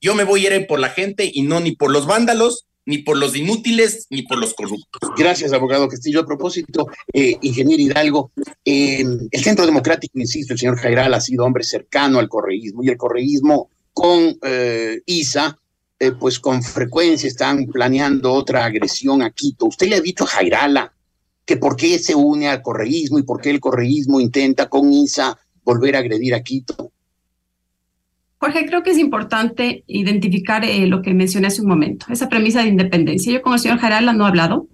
Yo 0.00 0.14
me 0.14 0.24
voy 0.24 0.46
a 0.46 0.56
ir 0.56 0.66
por 0.66 0.78
la 0.78 0.90
gente 0.90 1.30
y 1.32 1.42
no 1.42 1.60
ni 1.60 1.72
por 1.72 1.90
los 1.90 2.06
vándalos, 2.06 2.66
ni 2.84 2.98
por 2.98 3.16
los 3.16 3.34
inútiles, 3.34 4.06
ni 4.10 4.22
por 4.22 4.38
los 4.38 4.54
corruptos. 4.54 5.10
Gracias, 5.16 5.52
abogado 5.52 5.88
Castillo. 5.88 6.20
A 6.20 6.26
propósito, 6.26 6.86
eh, 7.12 7.36
ingeniero 7.42 7.82
Hidalgo, 7.82 8.30
eh, 8.64 9.04
el 9.30 9.44
Centro 9.44 9.66
Democrático, 9.66 10.18
insisto, 10.18 10.52
el 10.52 10.58
señor 10.58 10.78
Jairal 10.78 11.12
ha 11.14 11.20
sido 11.20 11.44
hombre 11.44 11.64
cercano 11.64 12.18
al 12.18 12.28
correísmo 12.28 12.84
y 12.84 12.88
el 12.88 12.96
correísmo 12.96 13.70
con 13.92 14.38
eh, 14.42 15.00
ISA, 15.06 15.58
pues 16.20 16.38
con 16.38 16.62
frecuencia 16.62 17.26
están 17.26 17.64
planeando 17.66 18.30
otra 18.34 18.66
agresión 18.66 19.22
a 19.22 19.30
Quito. 19.30 19.64
¿Usted 19.64 19.88
le 19.88 19.96
ha 19.96 20.00
dicho 20.02 20.24
a 20.24 20.26
Jairala 20.26 20.92
que 21.46 21.56
por 21.56 21.76
qué 21.76 21.98
se 21.98 22.14
une 22.14 22.48
al 22.48 22.60
correísmo 22.60 23.18
y 23.18 23.22
por 23.22 23.40
qué 23.40 23.50
el 23.50 23.60
correísmo 23.60 24.20
intenta 24.20 24.68
con 24.68 24.92
ISA 24.92 25.38
volver 25.64 25.96
a 25.96 26.00
agredir 26.00 26.34
a 26.34 26.42
Quito. 26.42 26.92
Jorge, 28.38 28.66
creo 28.66 28.82
que 28.82 28.90
es 28.90 28.98
importante 28.98 29.82
identificar 29.86 30.64
eh, 30.64 30.86
lo 30.86 31.00
que 31.00 31.14
mencioné 31.14 31.46
hace 31.46 31.62
un 31.62 31.68
momento, 31.68 32.06
esa 32.10 32.28
premisa 32.28 32.62
de 32.62 32.68
independencia. 32.68 33.32
Yo 33.32 33.42
con 33.42 33.54
el 33.54 33.60
señor 33.60 33.78
Jarala 33.78 34.12
no 34.12 34.24
he 34.24 34.28
hablado, 34.28 34.68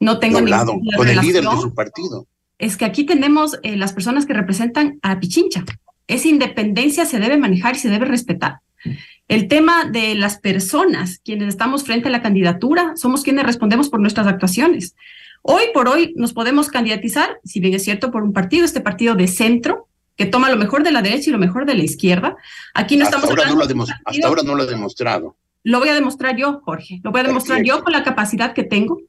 no 0.00 0.18
tengo 0.18 0.40
no 0.40 0.46
hablado, 0.46 0.74
con 0.96 1.08
el 1.08 1.18
líder 1.20 1.44
de 1.44 1.56
su 1.56 1.72
partido. 1.72 2.26
Es 2.58 2.76
que 2.76 2.84
aquí 2.84 3.04
tenemos 3.04 3.58
eh, 3.62 3.76
las 3.76 3.92
personas 3.92 4.26
que 4.26 4.32
representan 4.32 4.98
a 5.02 5.20
Pichincha. 5.20 5.64
Esa 6.08 6.28
independencia 6.28 7.04
se 7.04 7.20
debe 7.20 7.36
manejar 7.36 7.76
y 7.76 7.78
se 7.78 7.90
debe 7.90 8.06
respetar. 8.06 8.60
El 9.28 9.48
tema 9.48 9.84
de 9.84 10.14
las 10.14 10.38
personas, 10.38 11.20
quienes 11.24 11.48
estamos 11.48 11.84
frente 11.84 12.08
a 12.08 12.12
la 12.12 12.22
candidatura, 12.22 12.92
somos 12.96 13.22
quienes 13.22 13.44
respondemos 13.44 13.88
por 13.88 14.00
nuestras 14.00 14.26
actuaciones. 14.26 14.94
Hoy 15.42 15.64
por 15.74 15.88
hoy 15.88 16.12
nos 16.16 16.32
podemos 16.32 16.68
candidatizar, 16.68 17.38
si 17.44 17.60
bien 17.60 17.74
es 17.74 17.84
cierto, 17.84 18.10
por 18.10 18.22
un 18.22 18.32
partido, 18.32 18.64
este 18.64 18.80
partido 18.80 19.14
de 19.14 19.28
centro, 19.28 19.88
que 20.16 20.26
toma 20.26 20.50
lo 20.50 20.56
mejor 20.56 20.82
de 20.82 20.92
la 20.92 21.02
derecha 21.02 21.30
y 21.30 21.32
lo 21.32 21.38
mejor 21.38 21.66
de 21.66 21.74
la 21.74 21.84
izquierda. 21.84 22.36
Aquí 22.74 22.96
no 22.96 23.04
hasta 23.04 23.16
estamos 23.16 23.38
ahora 23.38 23.50
no 23.50 23.56
lo 23.56 23.84
hasta 24.04 24.26
ahora 24.26 24.42
no 24.42 24.54
lo 24.54 24.62
ha 24.62 24.66
demostrado. 24.66 25.36
Lo 25.62 25.80
voy 25.80 25.88
a 25.88 25.94
demostrar 25.94 26.36
yo, 26.36 26.60
Jorge. 26.64 27.00
Lo 27.02 27.10
voy 27.10 27.20
a 27.20 27.24
demostrar 27.24 27.62
yo 27.62 27.82
con 27.82 27.92
la 27.92 28.04
capacidad 28.04 28.54
que 28.54 28.62
tengo, 28.62 29.00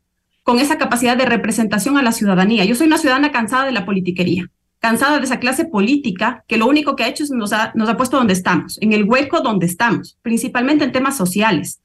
con 0.43 0.59
esa 0.59 0.77
capacidad 0.77 1.15
de 1.15 1.25
representación 1.25 1.97
a 1.97 2.01
la 2.01 2.11
ciudadanía. 2.11 2.65
Yo 2.65 2.75
soy 2.75 2.87
una 2.87 2.97
ciudadana 2.97 3.31
cansada 3.31 3.65
de 3.65 3.71
la 3.71 3.85
politiquería, 3.85 4.49
cansada 4.79 5.19
de 5.19 5.25
esa 5.25 5.39
clase 5.39 5.65
política 5.65 6.43
que 6.47 6.57
lo 6.57 6.65
único 6.65 6.95
que 6.95 7.03
ha 7.03 7.09
hecho 7.09 7.23
es 7.23 7.31
nos 7.31 7.53
ha, 7.53 7.71
nos 7.75 7.87
ha 7.89 7.95
puesto 7.95 8.17
donde 8.17 8.33
estamos, 8.33 8.77
en 8.81 8.91
el 8.91 9.03
hueco 9.03 9.41
donde 9.41 9.67
estamos, 9.67 10.17
principalmente 10.23 10.83
en 10.83 10.91
temas 10.91 11.15
sociales. 11.15 11.79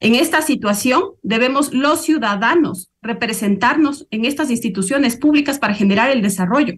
En 0.00 0.14
esta 0.14 0.42
situación 0.42 1.02
debemos 1.22 1.72
los 1.72 2.02
ciudadanos 2.02 2.90
representarnos 3.02 4.06
en 4.10 4.24
estas 4.24 4.50
instituciones 4.50 5.16
públicas 5.16 5.58
para 5.58 5.74
generar 5.74 6.10
el 6.10 6.22
desarrollo. 6.22 6.74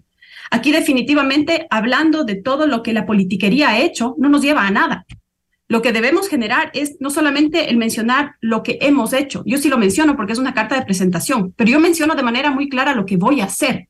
Aquí 0.50 0.72
definitivamente, 0.72 1.66
hablando 1.70 2.24
de 2.24 2.34
todo 2.34 2.66
lo 2.66 2.82
que 2.82 2.92
la 2.92 3.06
politiquería 3.06 3.70
ha 3.70 3.80
hecho, 3.80 4.16
no 4.18 4.28
nos 4.28 4.42
lleva 4.42 4.66
a 4.66 4.70
nada. 4.70 5.06
Lo 5.68 5.82
que 5.82 5.92
debemos 5.92 6.28
generar 6.28 6.72
es 6.74 6.96
no 6.98 7.10
solamente 7.10 7.70
el 7.70 7.76
mencionar 7.76 8.34
lo 8.40 8.64
que 8.64 8.78
hemos 8.80 9.12
hecho, 9.12 9.44
yo 9.46 9.58
sí 9.58 9.68
lo 9.68 9.78
menciono 9.78 10.16
porque 10.16 10.32
es 10.32 10.40
una 10.40 10.52
carta 10.52 10.74
de 10.74 10.84
presentación, 10.84 11.52
pero 11.56 11.70
yo 11.70 11.78
menciono 11.78 12.16
de 12.16 12.24
manera 12.24 12.50
muy 12.50 12.68
clara 12.68 12.96
lo 12.96 13.06
que 13.06 13.16
voy 13.16 13.40
a 13.40 13.44
hacer, 13.44 13.86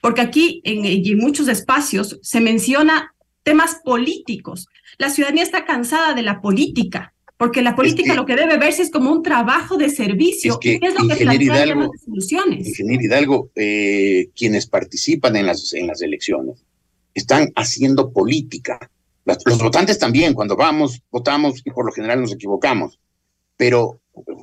porque 0.00 0.20
aquí 0.20 0.60
en, 0.62 0.84
en 0.84 1.18
muchos 1.18 1.48
espacios 1.48 2.20
se 2.22 2.40
menciona 2.40 3.14
temas 3.42 3.80
políticos. 3.84 4.68
La 4.96 5.10
ciudadanía 5.10 5.42
está 5.42 5.64
cansada 5.64 6.14
de 6.14 6.22
la 6.22 6.40
política, 6.40 7.13
porque 7.36 7.62
la 7.62 7.74
política 7.74 8.12
que, 8.12 8.16
lo 8.16 8.26
que 8.26 8.36
debe 8.36 8.58
verse 8.58 8.82
es 8.82 8.90
como 8.90 9.10
un 9.10 9.22
trabajo 9.22 9.76
de 9.76 9.90
servicio. 9.90 10.52
Es 10.52 10.58
que, 10.58 10.78
¿Qué 10.78 10.86
es 10.86 10.94
lo 10.94 11.08
que 11.08 11.22
Hidalgo, 11.24 11.80
las 11.80 12.02
soluciones? 12.04 12.68
Ingeniero 12.68 13.02
Hidalgo, 13.02 13.50
eh, 13.56 14.28
quienes 14.36 14.66
participan 14.66 15.36
en 15.36 15.46
las, 15.46 15.74
en 15.74 15.86
las 15.86 16.00
elecciones 16.02 16.62
están 17.12 17.52
haciendo 17.56 18.12
política. 18.12 18.90
Las, 19.24 19.38
los 19.46 19.58
votantes 19.58 19.98
también, 19.98 20.34
cuando 20.34 20.56
vamos, 20.56 21.02
votamos 21.10 21.62
y 21.64 21.70
por 21.70 21.86
lo 21.86 21.92
general 21.92 22.20
nos 22.20 22.32
equivocamos, 22.32 22.98
pero 23.56 24.00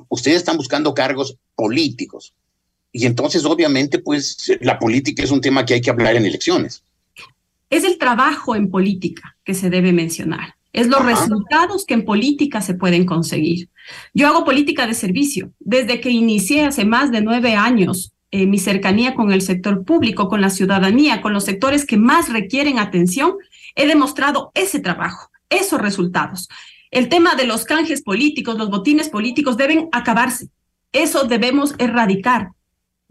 ustedes 0.08 0.38
están 0.38 0.56
buscando 0.56 0.92
cargos 0.94 1.36
políticos. 1.54 2.34
Y 2.90 3.06
entonces, 3.06 3.44
obviamente, 3.44 4.00
pues 4.00 4.52
la 4.60 4.78
política 4.78 5.22
es 5.22 5.30
un 5.30 5.40
tema 5.40 5.64
que 5.64 5.74
hay 5.74 5.80
que 5.80 5.90
hablar 5.90 6.16
en 6.16 6.26
elecciones. 6.26 6.82
Es 7.70 7.84
el 7.84 7.96
trabajo 7.96 8.54
en 8.54 8.70
política 8.70 9.36
que 9.44 9.54
se 9.54 9.70
debe 9.70 9.92
mencionar. 9.92 10.56
Es 10.72 10.86
los 10.86 11.00
Ajá. 11.00 11.10
resultados 11.10 11.84
que 11.84 11.94
en 11.94 12.04
política 12.04 12.60
se 12.60 12.74
pueden 12.74 13.04
conseguir. 13.04 13.68
Yo 14.14 14.28
hago 14.28 14.44
política 14.44 14.86
de 14.86 14.94
servicio. 14.94 15.52
Desde 15.60 16.00
que 16.00 16.10
inicié 16.10 16.64
hace 16.64 16.84
más 16.84 17.10
de 17.10 17.20
nueve 17.20 17.54
años 17.54 18.12
eh, 18.30 18.46
mi 18.46 18.58
cercanía 18.58 19.14
con 19.14 19.30
el 19.30 19.42
sector 19.42 19.84
público, 19.84 20.28
con 20.28 20.40
la 20.40 20.48
ciudadanía, 20.48 21.20
con 21.20 21.34
los 21.34 21.44
sectores 21.44 21.84
que 21.84 21.98
más 21.98 22.32
requieren 22.32 22.78
atención, 22.78 23.34
he 23.74 23.86
demostrado 23.86 24.50
ese 24.54 24.80
trabajo, 24.80 25.30
esos 25.50 25.78
resultados. 25.78 26.48
El 26.90 27.10
tema 27.10 27.34
de 27.34 27.44
los 27.44 27.64
canjes 27.64 28.00
políticos, 28.02 28.56
los 28.56 28.70
botines 28.70 29.10
políticos 29.10 29.58
deben 29.58 29.88
acabarse. 29.92 30.48
Eso 30.92 31.24
debemos 31.24 31.74
erradicar. 31.78 32.52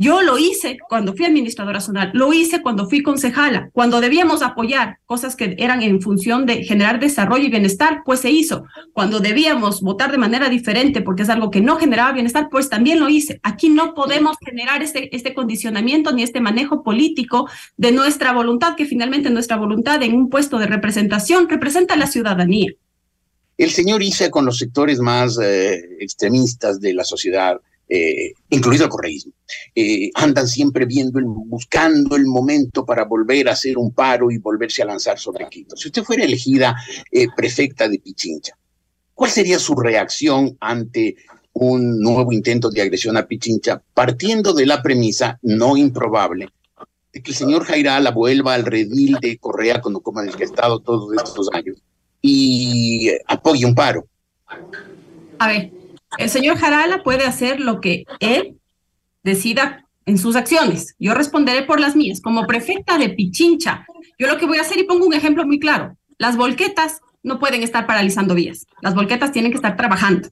Yo 0.02 0.24
lo 0.24 0.40
hice 0.40 0.80
cuando 0.90 1.14
fui 1.14 1.28
administradora 1.28 1.80
zonal, 1.80 2.10
lo 2.16 2.34
hice 2.34 2.64
cuando 2.64 2.90
fui 2.90 3.04
concejala, 3.04 3.70
cuando 3.72 4.02
debíamos 4.02 4.42
apoyar 4.42 4.98
cosas 5.06 5.36
que 5.36 5.56
eran 5.60 5.84
en 5.84 6.02
función 6.02 6.48
de 6.48 6.64
generar 6.64 7.00
desarrollo 7.00 7.46
y 7.46 7.52
bienestar, 7.52 8.02
pues 8.04 8.22
se 8.22 8.32
hizo. 8.32 8.64
Cuando 8.94 9.20
debíamos 9.20 9.82
votar 9.82 10.12
de 10.12 10.18
manera 10.18 10.50
diferente 10.50 11.04
porque 11.04 11.22
es 11.22 11.30
algo 11.30 11.52
que 11.52 11.62
no 11.62 11.78
generaba 11.78 12.14
bienestar, 12.14 12.48
pues 12.50 12.68
también 12.68 13.00
lo 13.00 13.10
hice. 13.10 13.40
Aquí 13.44 13.70
no 13.70 13.94
podemos 13.94 14.38
generar 14.44 14.82
este, 14.82 15.16
este 15.16 15.36
condicionamiento 15.36 16.12
ni 16.12 16.24
este 16.24 16.42
manejo 16.42 16.82
político 16.82 17.48
de 17.78 17.92
nuestra 17.92 18.34
voluntad, 18.34 18.76
que 18.76 18.88
finalmente 18.88 19.30
nuestra 19.30 19.58
voluntad 19.58 20.02
en 20.02 20.16
un 20.16 20.32
puesto 20.32 20.58
de 20.58 20.66
representación 20.66 21.48
representa 21.48 21.94
a 21.94 21.98
la 21.98 22.08
ciudadanía. 22.08 22.72
El 23.56 23.70
señor 23.70 24.02
Isa 24.02 24.32
con 24.32 24.48
los 24.48 24.58
sectores 24.58 25.00
más 25.00 25.38
eh, 25.40 25.80
extremistas 26.00 26.82
de 26.82 26.96
la 26.96 27.04
sociedad, 27.04 27.62
eh, 27.94 28.32
incluido 28.50 28.86
el 28.86 28.90
correísmo, 28.90 29.34
eh, 29.76 30.12
andan 30.14 30.48
siempre 30.48 30.86
viendo, 30.86 31.20
el, 31.20 31.26
buscando 31.26 32.16
el 32.16 32.26
momento 32.26 32.86
para 32.86 33.04
volver 33.04 33.50
a 33.50 33.52
hacer 33.52 33.78
un 33.78 33.92
paro 33.92 34.32
y 34.32 34.38
volverse 34.38 34.82
a 34.82 34.86
lanzar 34.86 35.20
sobre 35.20 35.50
Quito. 35.50 35.76
Si 35.76 35.90
usted 35.90 36.04
fuera 36.04 36.24
elegida 36.24 36.74
eh, 37.12 37.28
prefecta 37.36 37.90
de 37.90 38.00
Pichincha, 38.00 38.58
¿cuál 39.14 39.30
sería 39.30 39.60
su 39.60 39.76
reacción 39.76 40.56
ante 40.62 41.18
un 41.52 42.00
nuevo 42.00 42.32
intento 42.32 42.70
de 42.70 42.82
agresión 42.82 43.18
a 43.18 43.28
Pichincha, 43.28 43.84
partiendo 43.94 44.54
de 44.54 44.68
la 44.68 44.82
premisa 44.82 45.38
no 45.42 45.76
improbable 45.76 46.48
de 47.12 47.22
que 47.22 47.32
el 47.32 47.36
señor 47.36 47.66
Jairala 47.66 48.12
vuelva 48.12 48.54
al 48.54 48.64
redil 48.64 49.18
de 49.20 49.38
Correa 49.38 49.82
cuando 49.82 50.02
que 50.02 50.44
ha 50.44 50.46
estado 50.46 50.80
todos 50.80 51.14
estos 51.14 51.50
años 51.52 51.76
y 52.22 53.12
apoye 53.28 53.66
un 53.66 53.76
paro? 53.76 54.08
A 55.40 55.48
ver, 55.50 55.81
el 56.18 56.30
señor 56.30 56.58
Jarala 56.58 57.04
puede 57.04 57.26
hacer 57.26 57.60
lo 57.60 57.80
que 57.82 58.06
él 58.20 58.58
decida 59.24 59.86
en 60.06 60.18
sus 60.18 60.36
acciones. 60.36 60.96
Yo 61.00 61.14
responderé 61.14 61.64
por 61.64 61.80
las 61.80 61.96
mías. 61.96 62.22
Como 62.22 62.48
prefecta 62.48 62.98
de 62.98 63.10
Pichincha, 63.10 63.86
yo 64.18 64.28
lo 64.28 64.38
que 64.38 64.46
voy 64.46 64.58
a 64.58 64.62
hacer, 64.62 64.80
y 64.80 64.84
pongo 64.84 65.06
un 65.06 65.14
ejemplo 65.14 65.46
muy 65.46 65.60
claro, 65.60 65.98
las 66.18 66.38
volquetas 66.38 67.02
no 67.24 67.40
pueden 67.40 67.64
estar 67.64 67.86
paralizando 67.86 68.36
vías. 68.36 68.66
Las 68.82 68.96
volquetas 68.96 69.32
tienen 69.32 69.52
que 69.52 69.58
estar 69.58 69.78
trabajando. 69.78 70.30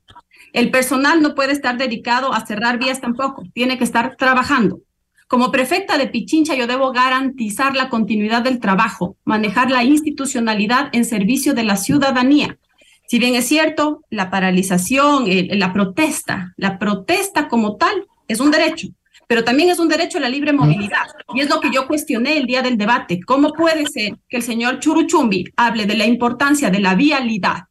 El 0.53 0.71
personal 0.71 1.21
no 1.21 1.35
puede 1.35 1.53
estar 1.53 1.77
dedicado 1.77 2.33
a 2.33 2.45
cerrar 2.45 2.79
vías 2.79 3.01
tampoco, 3.01 3.43
tiene 3.53 3.77
que 3.77 3.83
estar 3.83 4.15
trabajando. 4.15 4.81
Como 5.27 5.51
prefecta 5.51 5.99
de 5.99 6.07
Pichincha, 6.07 6.55
yo 6.55 6.65
debo 6.65 6.91
garantizar 6.91 7.75
la 7.75 7.89
continuidad 7.89 8.41
del 8.41 8.59
trabajo, 8.59 9.15
manejar 9.25 9.69
la 9.69 9.83
institucionalidad 9.83 10.89
en 10.91 11.05
servicio 11.05 11.53
de 11.53 11.63
la 11.63 11.75
ciudadanía. 11.77 12.57
Si 13.09 13.17
bien 13.17 13.33
es 13.33 13.47
cierto, 13.47 14.03
la 14.11 14.29
paralización, 14.29 15.25
el, 15.27 15.57
la 15.57 15.73
protesta, 15.73 16.53
la 16.57 16.77
protesta 16.77 17.47
como 17.47 17.75
tal 17.75 18.05
es 18.27 18.39
un 18.39 18.51
derecho, 18.51 18.89
pero 19.25 19.43
también 19.43 19.71
es 19.71 19.79
un 19.79 19.87
derecho 19.87 20.19
a 20.19 20.21
la 20.21 20.29
libre 20.29 20.53
movilidad. 20.53 21.07
Y 21.33 21.41
es 21.41 21.49
lo 21.49 21.59
que 21.59 21.71
yo 21.73 21.87
cuestioné 21.87 22.37
el 22.37 22.45
día 22.45 22.61
del 22.61 22.77
debate. 22.77 23.19
¿Cómo 23.25 23.53
puede 23.53 23.87
ser 23.87 24.19
que 24.29 24.37
el 24.37 24.43
señor 24.43 24.77
Churuchumbi 24.77 25.45
hable 25.55 25.87
de 25.87 25.97
la 25.97 26.05
importancia 26.05 26.69
de 26.69 26.81
la 26.81 26.93
vialidad, 26.93 27.63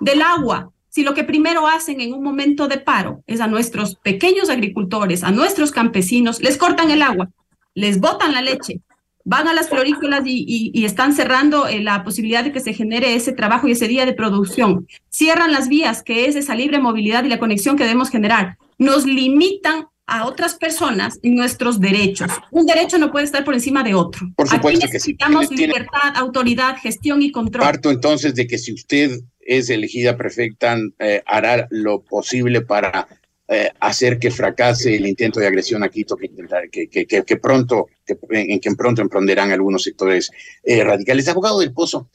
del 0.00 0.22
agua, 0.22 0.72
si 0.88 1.04
lo 1.04 1.14
que 1.14 1.22
primero 1.22 1.68
hacen 1.68 2.00
en 2.00 2.12
un 2.12 2.24
momento 2.24 2.66
de 2.66 2.78
paro 2.78 3.22
es 3.28 3.40
a 3.40 3.46
nuestros 3.46 3.94
pequeños 3.94 4.50
agricultores, 4.50 5.22
a 5.22 5.30
nuestros 5.30 5.70
campesinos, 5.70 6.42
les 6.42 6.56
cortan 6.56 6.90
el 6.90 7.02
agua, 7.02 7.30
les 7.74 8.00
botan 8.00 8.32
la 8.32 8.42
leche, 8.42 8.80
van 9.24 9.48
a 9.48 9.52
las 9.54 9.68
florícolas 9.68 10.22
y, 10.26 10.44
y, 10.46 10.70
y 10.74 10.84
están 10.84 11.14
cerrando 11.14 11.66
eh, 11.66 11.80
la 11.80 12.04
posibilidad 12.04 12.44
de 12.44 12.52
que 12.52 12.60
se 12.60 12.72
genere 12.72 13.14
ese 13.14 13.32
trabajo 13.32 13.68
y 13.68 13.72
ese 13.72 13.88
día 13.88 14.06
de 14.06 14.12
producción. 14.12 14.86
Cierran 15.10 15.52
las 15.52 15.68
vías, 15.68 16.02
que 16.02 16.26
es 16.26 16.36
esa 16.36 16.54
libre 16.54 16.78
movilidad 16.78 17.24
y 17.24 17.28
la 17.28 17.38
conexión 17.38 17.76
que 17.76 17.84
debemos 17.84 18.10
generar. 18.10 18.56
Nos 18.78 19.04
limitan 19.04 19.86
a 20.06 20.26
otras 20.26 20.54
personas 20.54 21.20
en 21.22 21.36
nuestros 21.36 21.80
derechos. 21.80 22.32
Un 22.50 22.66
derecho 22.66 22.98
no 22.98 23.12
puede 23.12 23.24
estar 23.26 23.44
por 23.44 23.54
encima 23.54 23.84
de 23.84 23.94
otro. 23.94 24.26
Por 24.34 24.48
supuesto 24.48 24.84
Aquí 24.84 24.92
que 24.92 24.98
sí. 24.98 25.12
necesitamos 25.12 25.50
libertad, 25.52 26.16
autoridad, 26.16 26.76
gestión 26.78 27.22
y 27.22 27.30
control. 27.30 27.64
Parto 27.64 27.90
entonces 27.90 28.34
de 28.34 28.48
que 28.48 28.58
si 28.58 28.72
usted 28.72 29.20
es 29.38 29.70
elegida 29.70 30.16
prefecta, 30.16 30.76
eh, 30.98 31.22
hará 31.26 31.68
lo 31.70 32.02
posible 32.02 32.60
para 32.60 33.06
eh, 33.52 33.68
hacer 33.80 34.20
que 34.20 34.30
fracase 34.30 34.94
el 34.94 35.08
intento 35.08 35.40
de 35.40 35.48
agresión 35.48 35.82
a 35.82 35.88
Quito 35.88 36.16
que, 36.16 37.36
pronto, 37.42 37.88
en 38.30 38.60
que 38.60 38.74
pronto 38.76 39.02
emprenderán 39.02 39.50
algunos 39.50 39.82
sectores 39.82 40.30
eh, 40.62 40.84
radicales. 40.84 41.26
Abogado 41.26 41.58
del 41.58 41.72
Pozo, 41.72 42.08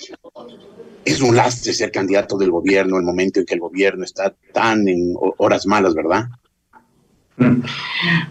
es 1.03 1.19
un 1.19 1.35
lastre 1.35 1.73
ser 1.73 1.91
candidato 1.91 2.37
del 2.37 2.51
gobierno 2.51 2.97
el 2.97 3.03
momento 3.03 3.41
en 3.41 3.45
que 3.45 3.55
el 3.55 3.59
gobierno 3.59 4.05
está 4.05 4.33
tan 4.53 4.87
en 4.87 5.13
horas 5.37 5.65
malas, 5.65 5.93
¿verdad? 5.93 6.29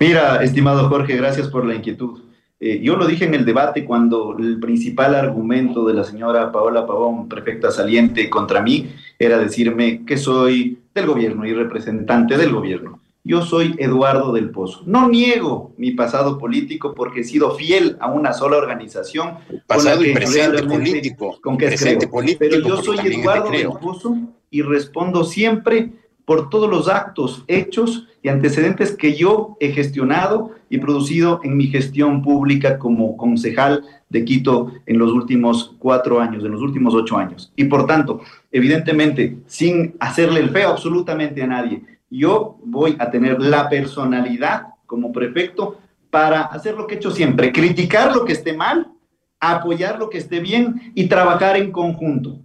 Mira, 0.01 0.43
estimado 0.43 0.89
Jorge, 0.89 1.15
gracias 1.15 1.49
por 1.49 1.67
la 1.67 1.75
inquietud. 1.75 2.24
Eh, 2.67 2.81
yo 2.81 2.97
lo 2.97 3.07
dije 3.07 3.27
en 3.27 3.35
el 3.35 3.45
debate 3.45 3.85
cuando 3.85 4.35
el 4.39 4.59
principal 4.59 5.15
argumento 5.15 5.85
de 5.85 5.93
la 5.93 6.03
señora 6.03 6.51
Paola 6.51 6.87
Pavón, 6.87 7.29
prefecta 7.29 7.71
saliente, 7.71 8.31
contra 8.31 8.63
mí 8.63 8.89
era 9.19 9.37
decirme 9.37 10.07
que 10.07 10.17
soy 10.17 10.79
del 10.95 11.07
gobierno 11.07 11.45
y 11.45 11.53
representante 11.53 12.39
del 12.39 12.53
gobierno. 12.53 13.01
yo 13.23 13.43
soy 13.43 13.75
Eduardo 13.77 14.33
del 14.33 14.49
Pozo. 14.49 14.83
No 14.87 15.11
niego 15.11 15.75
mi 15.77 15.91
pasado 15.91 16.39
político 16.39 16.95
porque 16.95 17.21
he 17.21 17.25
sido 17.25 17.55
fiel 17.55 17.99
a 18.01 18.11
una 18.11 18.33
sola 18.33 18.57
organización. 18.57 19.35
Pasado 19.67 20.03
y 20.03 20.15
presente 20.15 20.63
político. 20.63 21.39
Con 21.43 21.59
que 21.59 21.67
presente 21.67 22.09
político. 22.09 22.39
Pero 22.49 22.67
yo 22.67 22.83
soy 22.83 22.97
Eduardo 22.99 23.51
del 23.51 23.69
Pozo 23.79 24.17
y 24.51 24.63
respondo 24.63 25.25
siempre 25.25 25.93
por 26.25 26.49
todos 26.49 26.71
los 26.71 26.89
actos, 26.89 27.45
hechos 27.49 28.09
y 28.23 28.29
antecedentes 28.29 28.97
que 28.97 29.15
yo 29.15 29.57
he 29.61 29.73
gestionado 29.73 30.53
y 30.71 30.79
producido 30.79 31.41
en 31.45 31.57
mi 31.57 31.67
gestión 31.67 32.23
pública 32.23 32.79
como 32.79 33.17
concejal 33.17 33.85
de 34.09 34.25
Quito 34.25 34.73
en 34.87 34.99
los 34.99 35.13
últimos 35.13 35.75
cuatro 35.79 36.21
años, 36.21 36.45
en 36.45 36.53
los 36.53 36.63
últimos 36.63 36.95
ocho 36.95 37.19
años. 37.19 37.53
Y 37.57 37.65
por 37.65 37.87
tanto, 37.87 38.21
evidentemente, 38.51 39.39
sin 39.47 39.95
hacerle 40.01 40.41
el 40.41 40.51
feo 40.51 40.71
absolutamente 40.71 41.43
a 41.43 41.47
nadie, 41.47 41.83
yo 42.09 42.59
voy 42.65 42.97
a 42.99 43.11
tener 43.11 43.41
la 43.41 43.69
personalidad 43.69 44.69
como 44.87 45.13
prefecto 45.13 45.79
para 46.11 46.43
hacer 46.43 46.75
lo 46.75 46.87
que 46.87 46.95
he 46.95 46.99
hecho 46.99 47.11
siempre, 47.11 47.53
criticar 47.53 48.15
lo 48.15 48.25
que 48.25 48.33
esté 48.33 48.53
mal, 48.53 48.93
apoyar 49.41 49.99
lo 49.99 50.09
que 50.09 50.19
esté 50.19 50.41
bien 50.41 50.93
y 50.95 51.07
trabajar 51.09 51.57
en 51.57 51.73
conjunto. 51.73 52.39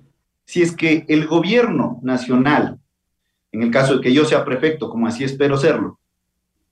Si 0.46 0.64
es 0.64 0.72
que 0.76 1.06
el 1.08 1.28
gobierno 1.28 2.00
nacional, 2.02 2.79
en 3.52 3.64
el 3.64 3.72
caso 3.72 3.96
de 3.96 4.02
que 4.02 4.14
yo 4.14 4.26
sea 4.26 4.46
prefecto, 4.46 4.90
como 4.90 5.08
así 5.08 5.24
espero 5.24 5.58
serlo, 5.58 6.00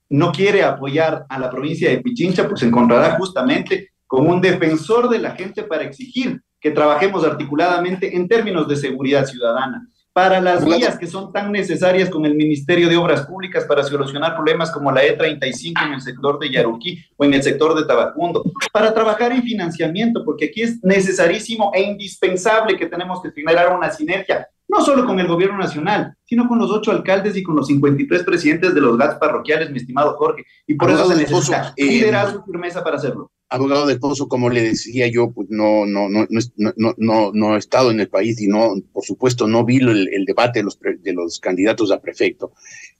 no 0.09 0.31
quiere 0.31 0.63
apoyar 0.63 1.25
a 1.27 1.39
la 1.39 1.49
provincia 1.49 1.89
de 1.89 1.99
Pichincha, 1.99 2.47
pues 2.47 2.61
se 2.61 2.67
encontrará 2.67 3.17
justamente 3.17 3.91
con 4.05 4.27
un 4.27 4.39
defensor 4.39 5.09
de 5.09 5.19
la 5.19 5.31
gente 5.31 5.63
para 5.63 5.83
exigir 5.83 6.41
que 6.59 6.71
trabajemos 6.71 7.23
articuladamente 7.25 8.15
en 8.15 8.27
términos 8.27 8.67
de 8.67 8.77
seguridad 8.77 9.25
ciudadana, 9.25 9.87
para 10.13 10.41
las 10.41 10.65
vías 10.65 10.97
que 10.97 11.05
son 11.05 11.31
tan 11.31 11.51
necesarias 11.51 12.09
con 12.09 12.25
el 12.25 12.33
Ministerio 12.33 12.89
de 12.89 12.97
Obras 12.97 13.27
Públicas 13.27 13.65
para 13.65 13.83
solucionar 13.83 14.33
problemas 14.33 14.71
como 14.71 14.91
la 14.91 15.03
E35 15.03 15.85
en 15.85 15.93
el 15.93 16.01
sector 16.01 16.39
de 16.39 16.49
Yaruquí 16.49 16.97
o 17.17 17.25
en 17.25 17.35
el 17.35 17.43
sector 17.43 17.75
de 17.75 17.85
Tabacundo, 17.85 18.43
para 18.73 18.93
trabajar 18.93 19.31
en 19.31 19.43
financiamiento, 19.43 20.25
porque 20.25 20.45
aquí 20.45 20.63
es 20.63 20.83
necesarísimo 20.83 21.71
e 21.75 21.83
indispensable 21.83 22.77
que 22.77 22.87
tenemos 22.87 23.21
que 23.21 23.31
generar 23.31 23.75
una 23.75 23.91
sinergia, 23.91 24.47
no 24.67 24.81
solo 24.81 25.05
con 25.05 25.19
el 25.19 25.27
gobierno 25.27 25.57
nacional, 25.57 26.15
sino 26.25 26.47
con 26.47 26.59
los 26.59 26.71
ocho 26.71 26.91
alcaldes 26.91 27.35
y 27.37 27.43
con 27.43 27.55
los 27.55 27.67
53 27.67 28.23
presidentes 28.23 28.73
de 28.73 28.81
los 28.81 28.97
GATS 28.97 29.19
parroquiales, 29.19 29.71
mi 29.71 29.77
estimado 29.77 30.15
Jorge, 30.17 30.43
y 30.65 30.75
por 30.75 30.89
eso 30.89 31.07
se 31.07 31.15
necesita 31.15 31.73
eh, 31.75 31.85
liderazgo 31.85 32.43
y 32.45 32.51
firmeza 32.51 32.83
para 32.83 32.97
hacerlo 32.97 33.31
abogado 33.49 33.87
del 33.87 33.99
Pozo, 33.99 34.27
como 34.27 34.49
le 34.49 34.61
decía 34.61 35.07
yo, 35.07 35.31
pues 35.31 35.47
no, 35.49 35.85
no, 35.85 36.09
no, 36.09 36.27
no, 36.57 36.93
no, 36.97 37.31
no, 37.33 37.55
he 37.55 37.59
estado 37.59 37.91
en 37.91 37.99
el 37.99 38.09
país 38.09 38.41
y 38.41 38.47
no, 38.47 38.73
por 38.91 39.05
supuesto, 39.05 39.47
no 39.47 39.63
vi 39.63 39.77
el, 39.77 40.25
debate 40.25 40.59
de 40.59 40.63
los, 40.63 40.77
de 40.79 41.13
los 41.13 41.39
candidatos 41.39 41.91
a 41.91 42.01
prefecto. 42.01 42.51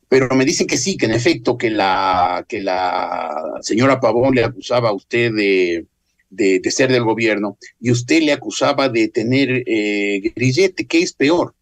Pero 0.09 0.33
me 0.35 0.45
dicen 0.45 0.67
que 0.67 0.77
sí, 0.77 0.95
que 0.95 1.05
en 1.05 1.11
efecto, 1.11 1.57
que 1.57 1.69
la, 1.69 2.45
que 2.47 2.61
la 2.61 3.57
señora 3.61 3.99
Pavón 3.99 4.35
le 4.35 4.45
acusaba 4.45 4.89
a 4.89 4.93
usted 4.93 5.33
de, 5.33 5.85
de, 6.29 6.71
ser 6.71 6.91
del 6.91 7.03
gobierno 7.03 7.57
y 7.81 7.91
usted 7.91 8.21
le 8.21 8.31
acusaba 8.31 8.87
de 8.87 9.09
tener 9.09 9.63
eh, 9.65 10.31
grillete. 10.33 10.87
¿Qué 10.87 10.99
es 10.99 11.11
peor? 11.11 11.55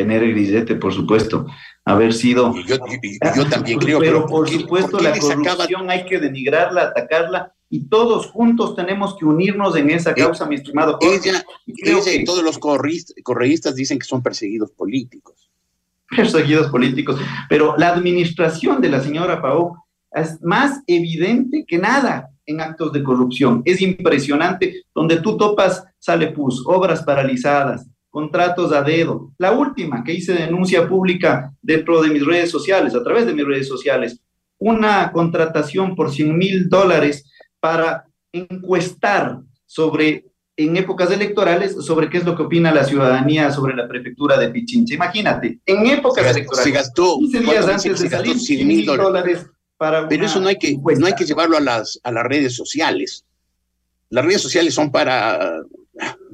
Tener 0.00 0.26
grillete, 0.30 0.76
por 0.76 0.94
supuesto 0.94 1.46
haber 1.84 2.14
sido. 2.14 2.54
yo, 2.64 3.48
también 3.50 3.78
creo, 3.78 3.98
pero, 3.98 4.24
por 4.24 4.48
supuesto 4.48 4.98
la 4.98 5.18
corrupción 5.18 5.90
hay 5.90 6.06
que 6.06 6.18
denigrarla, 6.18 6.84
atacarla 6.84 7.52
y 7.68 7.84
todos 7.88 8.28
juntos 8.28 8.74
tenemos 8.74 9.14
que 9.18 9.26
unirnos 9.26 9.76
en 9.76 9.90
esa 9.90 10.12
eh, 10.12 10.14
causa, 10.16 10.46
mi 10.46 10.54
estimado. 10.54 10.96
Ella, 11.02 11.44
ella 11.66 12.14
y 12.14 12.24
todos 12.24 12.42
los 12.42 12.58
correístas 12.58 13.74
dicen 13.74 13.98
que 13.98 14.06
son 14.06 14.22
perseguidos 14.22 14.70
políticos. 14.70 15.50
Perseguidos 16.16 16.68
políticos, 16.70 17.20
pero 17.48 17.76
la 17.76 17.90
administración 17.90 18.80
de 18.80 18.88
la 18.88 19.00
señora 19.00 19.42
Pau 19.42 19.76
es 20.12 20.40
más 20.40 20.80
evidente 20.86 21.66
que 21.68 21.76
nada 21.76 22.30
en 22.46 22.62
actos 22.62 22.90
de 22.92 23.02
corrupción. 23.02 23.60
Es 23.66 23.82
impresionante, 23.82 24.82
donde 24.94 25.20
tú 25.20 25.36
topas, 25.36 25.84
sale 25.98 26.28
PUS, 26.28 26.64
obras 26.66 27.02
paralizadas, 27.02 27.86
contratos 28.10 28.72
a 28.72 28.82
dedo. 28.82 29.32
La 29.38 29.52
última 29.52 30.02
que 30.04 30.12
hice 30.12 30.34
denuncia 30.34 30.88
pública 30.88 31.54
dentro 31.62 32.02
de 32.02 32.10
mis 32.10 32.26
redes 32.26 32.50
sociales, 32.50 32.94
a 32.94 33.02
través 33.02 33.24
de 33.24 33.32
mis 33.32 33.46
redes 33.46 33.68
sociales, 33.68 34.20
una 34.58 35.10
contratación 35.12 35.94
por 35.94 36.12
100 36.12 36.36
mil 36.36 36.68
dólares 36.68 37.24
para 37.60 38.04
encuestar 38.32 39.40
sobre, 39.64 40.26
en 40.56 40.76
épocas 40.76 41.10
electorales, 41.10 41.74
sobre 41.84 42.10
qué 42.10 42.18
es 42.18 42.24
lo 42.24 42.36
que 42.36 42.42
opina 42.42 42.72
la 42.72 42.84
ciudadanía 42.84 43.50
sobre 43.52 43.74
la 43.74 43.88
prefectura 43.88 44.38
de 44.38 44.50
Pichincha. 44.50 44.94
Imagínate, 44.94 45.60
en 45.64 45.86
épocas 45.86 46.36
electorales, 46.36 46.64
se 46.64 46.70
gastó, 46.70 47.16
15 47.18 47.40
días 47.40 47.68
antes 47.68 48.00
de 48.00 48.10
salir, 48.10 48.38
100 48.38 48.68
mil 48.68 48.86
dólares 48.86 49.46
para 49.76 50.06
Pero 50.08 50.26
eso 50.26 50.40
no 50.40 50.48
hay, 50.48 50.56
que, 50.56 50.76
no 50.76 51.06
hay 51.06 51.14
que 51.14 51.24
llevarlo 51.24 51.56
a 51.56 51.60
las, 51.60 51.98
a 52.02 52.12
las 52.12 52.24
redes 52.24 52.54
sociales. 52.54 53.24
Las 54.10 54.24
redes 54.24 54.42
sociales 54.42 54.74
son 54.74 54.90
para 54.90 55.62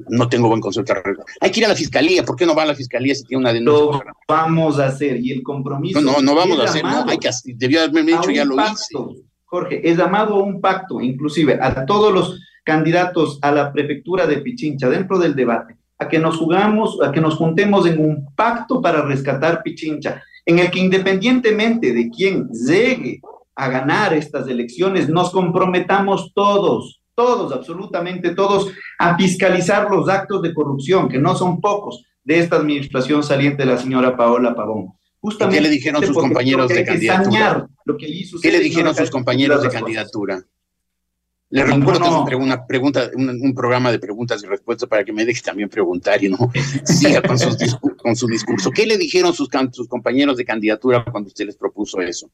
no 0.09 0.29
tengo 0.29 0.47
buen 0.47 0.61
concepto. 0.61 0.93
Hay 1.41 1.51
que 1.51 1.59
ir 1.59 1.65
a 1.65 1.69
la 1.69 1.75
fiscalía. 1.75 2.23
¿Por 2.23 2.35
qué 2.35 2.45
no 2.45 2.55
va 2.55 2.63
a 2.63 2.67
la 2.67 2.75
fiscalía 2.75 3.15
si 3.15 3.23
tiene 3.23 3.41
una 3.41 3.53
denuncia? 3.53 4.03
Lo 4.05 4.13
vamos 4.27 4.79
a 4.79 4.87
hacer. 4.87 5.19
Y 5.19 5.31
el 5.31 5.43
compromiso. 5.43 6.01
No, 6.01 6.13
no, 6.13 6.21
no 6.21 6.35
vamos 6.35 6.59
a 6.59 6.63
hacer. 6.63 6.83
No, 6.83 7.05
hay 7.07 7.17
que, 7.17 7.29
debió 7.55 7.81
haberme 7.81 8.03
dicho, 8.03 8.29
ya 8.31 8.45
lo 8.45 8.55
pacto, 8.55 9.11
hice. 9.11 9.23
Jorge, 9.45 9.89
es 9.89 9.97
llamado 9.97 10.35
a 10.35 10.43
un 10.43 10.59
pacto, 10.59 10.99
inclusive 11.01 11.57
a 11.61 11.85
todos 11.85 12.13
los 12.13 12.39
candidatos 12.65 13.39
a 13.41 13.51
la 13.51 13.71
prefectura 13.71 14.27
de 14.27 14.39
Pichincha 14.39 14.89
dentro 14.89 15.17
del 15.17 15.35
debate, 15.35 15.77
a 15.97 16.09
que 16.09 16.19
nos 16.19 16.35
jugamos, 16.35 16.99
a 17.01 17.13
que 17.13 17.21
nos 17.21 17.35
juntemos 17.35 17.87
en 17.87 17.97
un 17.99 18.35
pacto 18.35 18.81
para 18.81 19.03
rescatar 19.03 19.63
Pichincha, 19.63 20.21
en 20.45 20.59
el 20.59 20.69
que 20.69 20.79
independientemente 20.79 21.93
de 21.93 22.09
quién 22.09 22.49
llegue 22.49 23.21
a 23.55 23.69
ganar 23.69 24.13
estas 24.13 24.49
elecciones, 24.49 25.07
nos 25.07 25.31
comprometamos 25.31 26.33
todos 26.35 27.01
todos, 27.17 27.51
absolutamente 27.51 28.35
todos, 28.35 28.71
a 28.99 29.17
fiscalizar 29.17 29.89
los 29.89 30.07
actos 30.07 30.39
de 30.43 30.53
corrupción, 30.53 31.09
que 31.09 31.17
no 31.17 31.35
son 31.35 31.59
pocos, 31.59 32.03
de 32.23 32.39
esta 32.39 32.57
administración 32.57 33.23
saliente 33.23 33.63
de 33.63 33.71
la 33.71 33.77
señora 33.77 34.15
Paola 34.15 34.55
Pavón. 34.55 34.93
Justamente 35.19 35.57
¿Qué 35.57 35.63
le 35.63 35.69
dijeron 35.69 36.05
sus 36.05 36.15
compañeros 36.15 36.69
de 36.69 36.85
candidatura? 36.85 37.67
¿Qué 38.41 38.51
le 38.51 38.59
dijeron 38.59 38.93
sus 38.93 39.09
compañeros 39.09 39.63
de 39.63 39.69
candidatura? 39.69 40.43
Le 41.49 41.63
recuerdo 41.63 42.25
una 42.37 42.67
pregunta, 42.67 43.09
un, 43.15 43.55
programa 43.55 43.91
de 43.91 43.97
preguntas 43.97 44.43
y 44.43 44.45
respuestas 44.45 44.87
para 44.87 45.03
que 45.03 45.13
me 45.13 45.25
deje 45.25 45.41
también 45.41 45.69
preguntar 45.69 46.23
y 46.23 46.29
no 46.29 46.37
siga 46.83 47.21
con, 47.23 47.37
con 47.97 48.15
su 48.15 48.27
discurso. 48.27 48.69
¿Qué 48.69 48.85
le 48.85 48.97
dijeron 48.97 49.33
sus, 49.33 49.49
sus 49.71 49.87
compañeros 49.87 50.37
de 50.37 50.45
candidatura 50.45 51.03
cuando 51.09 51.29
usted 51.29 51.45
les 51.45 51.55
propuso 51.55 51.99
eso? 51.99 52.29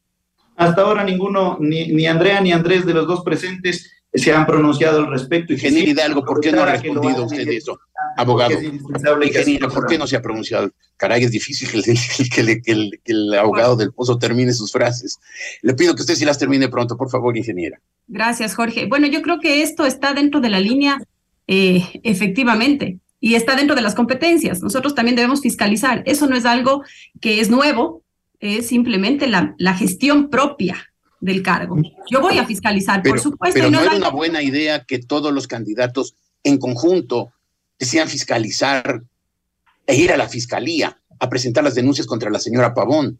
Hasta 0.58 0.82
ahora 0.82 1.06
ninguno, 1.06 1.58
ni, 1.62 1.88
ni 1.88 2.06
Andrea 2.06 2.42
ni 2.42 2.52
Andrés 2.52 2.86
de 2.86 2.94
los 2.94 3.08
dos 3.08 3.24
presentes, 3.24 4.03
se 4.14 4.32
han 4.32 4.46
pronunciado 4.46 5.00
al 5.00 5.12
respecto. 5.12 5.54
Ingeniero 5.54 5.92
Hidalgo, 5.92 6.24
¿por 6.24 6.40
qué 6.40 6.52
no 6.52 6.62
ha 6.62 6.72
respondido 6.72 7.26
usted 7.26 7.46
de 7.46 7.58
eso? 7.58 7.80
Abogado, 8.16 8.54
ingeniero, 8.62 9.70
¿por 9.70 9.88
qué 9.88 9.98
no 9.98 10.06
se 10.06 10.16
ha 10.16 10.22
pronunciado? 10.22 10.72
Caray, 10.98 11.24
es 11.24 11.32
difícil 11.32 11.70
que 12.34 12.42
el, 12.42 12.62
que, 12.62 12.92
el, 13.06 13.34
abogado 13.34 13.76
del 13.76 13.92
pozo 13.92 14.20
termine 14.20 14.54
sus 14.54 14.72
frases. 14.72 15.20
Le 15.62 15.74
pido 15.74 15.96
que 15.96 16.02
usted 16.02 16.16
sí 16.16 16.26
las 16.26 16.38
termine 16.38 16.70
pronto, 16.70 16.96
por 16.96 17.10
favor, 17.10 17.36
ingeniera. 17.36 17.80
Gracias, 18.08 18.56
Jorge. 18.56 18.86
Bueno, 18.86 19.08
yo 19.08 19.22
creo 19.22 19.40
que 19.40 19.64
esto 19.64 19.86
está 19.86 20.14
dentro 20.14 20.42
de 20.42 20.50
la 20.50 20.60
línea, 20.60 21.02
eh, 21.48 21.84
efectivamente, 22.04 23.00
y 23.20 23.34
está 23.34 23.56
dentro 23.56 23.76
de 23.76 23.82
las 23.82 23.96
competencias. 23.96 24.62
Nosotros 24.62 24.94
también 24.94 25.16
debemos 25.16 25.42
fiscalizar. 25.42 26.04
Eso 26.06 26.28
no 26.28 26.36
es 26.36 26.46
algo 26.46 26.84
que 27.20 27.40
es 27.40 27.50
nuevo, 27.50 28.04
es 28.40 28.68
simplemente 28.68 29.28
la, 29.28 29.56
la 29.58 29.74
gestión 29.74 30.30
propia 30.30 30.93
del 31.24 31.42
cargo. 31.42 31.78
Yo 32.12 32.20
voy 32.20 32.38
a 32.38 32.46
fiscalizar, 32.46 33.02
por 33.02 33.20
supuesto. 33.20 33.58
Pero 33.58 33.72
no, 33.72 33.82
es 33.82 33.94
una 33.94 34.10
buena 34.10 34.44
idea 34.44 34.84
que 34.84 35.00
todos 35.00 35.34
los 35.34 35.48
candidatos 35.48 36.16
en 36.44 36.58
conjunto 36.58 37.32
desean 37.80 38.10
fiscalizar 38.10 39.02
e 39.88 39.96
ir 39.96 40.12
a 40.12 40.18
la 40.18 40.28
fiscalía 40.28 41.00
a 41.20 41.30
presentar 41.30 41.64
las 41.64 41.76
denuncias 41.76 42.08
contra 42.08 42.30
la 42.30 42.40
señora 42.40 42.74
Pavón. 42.74 43.20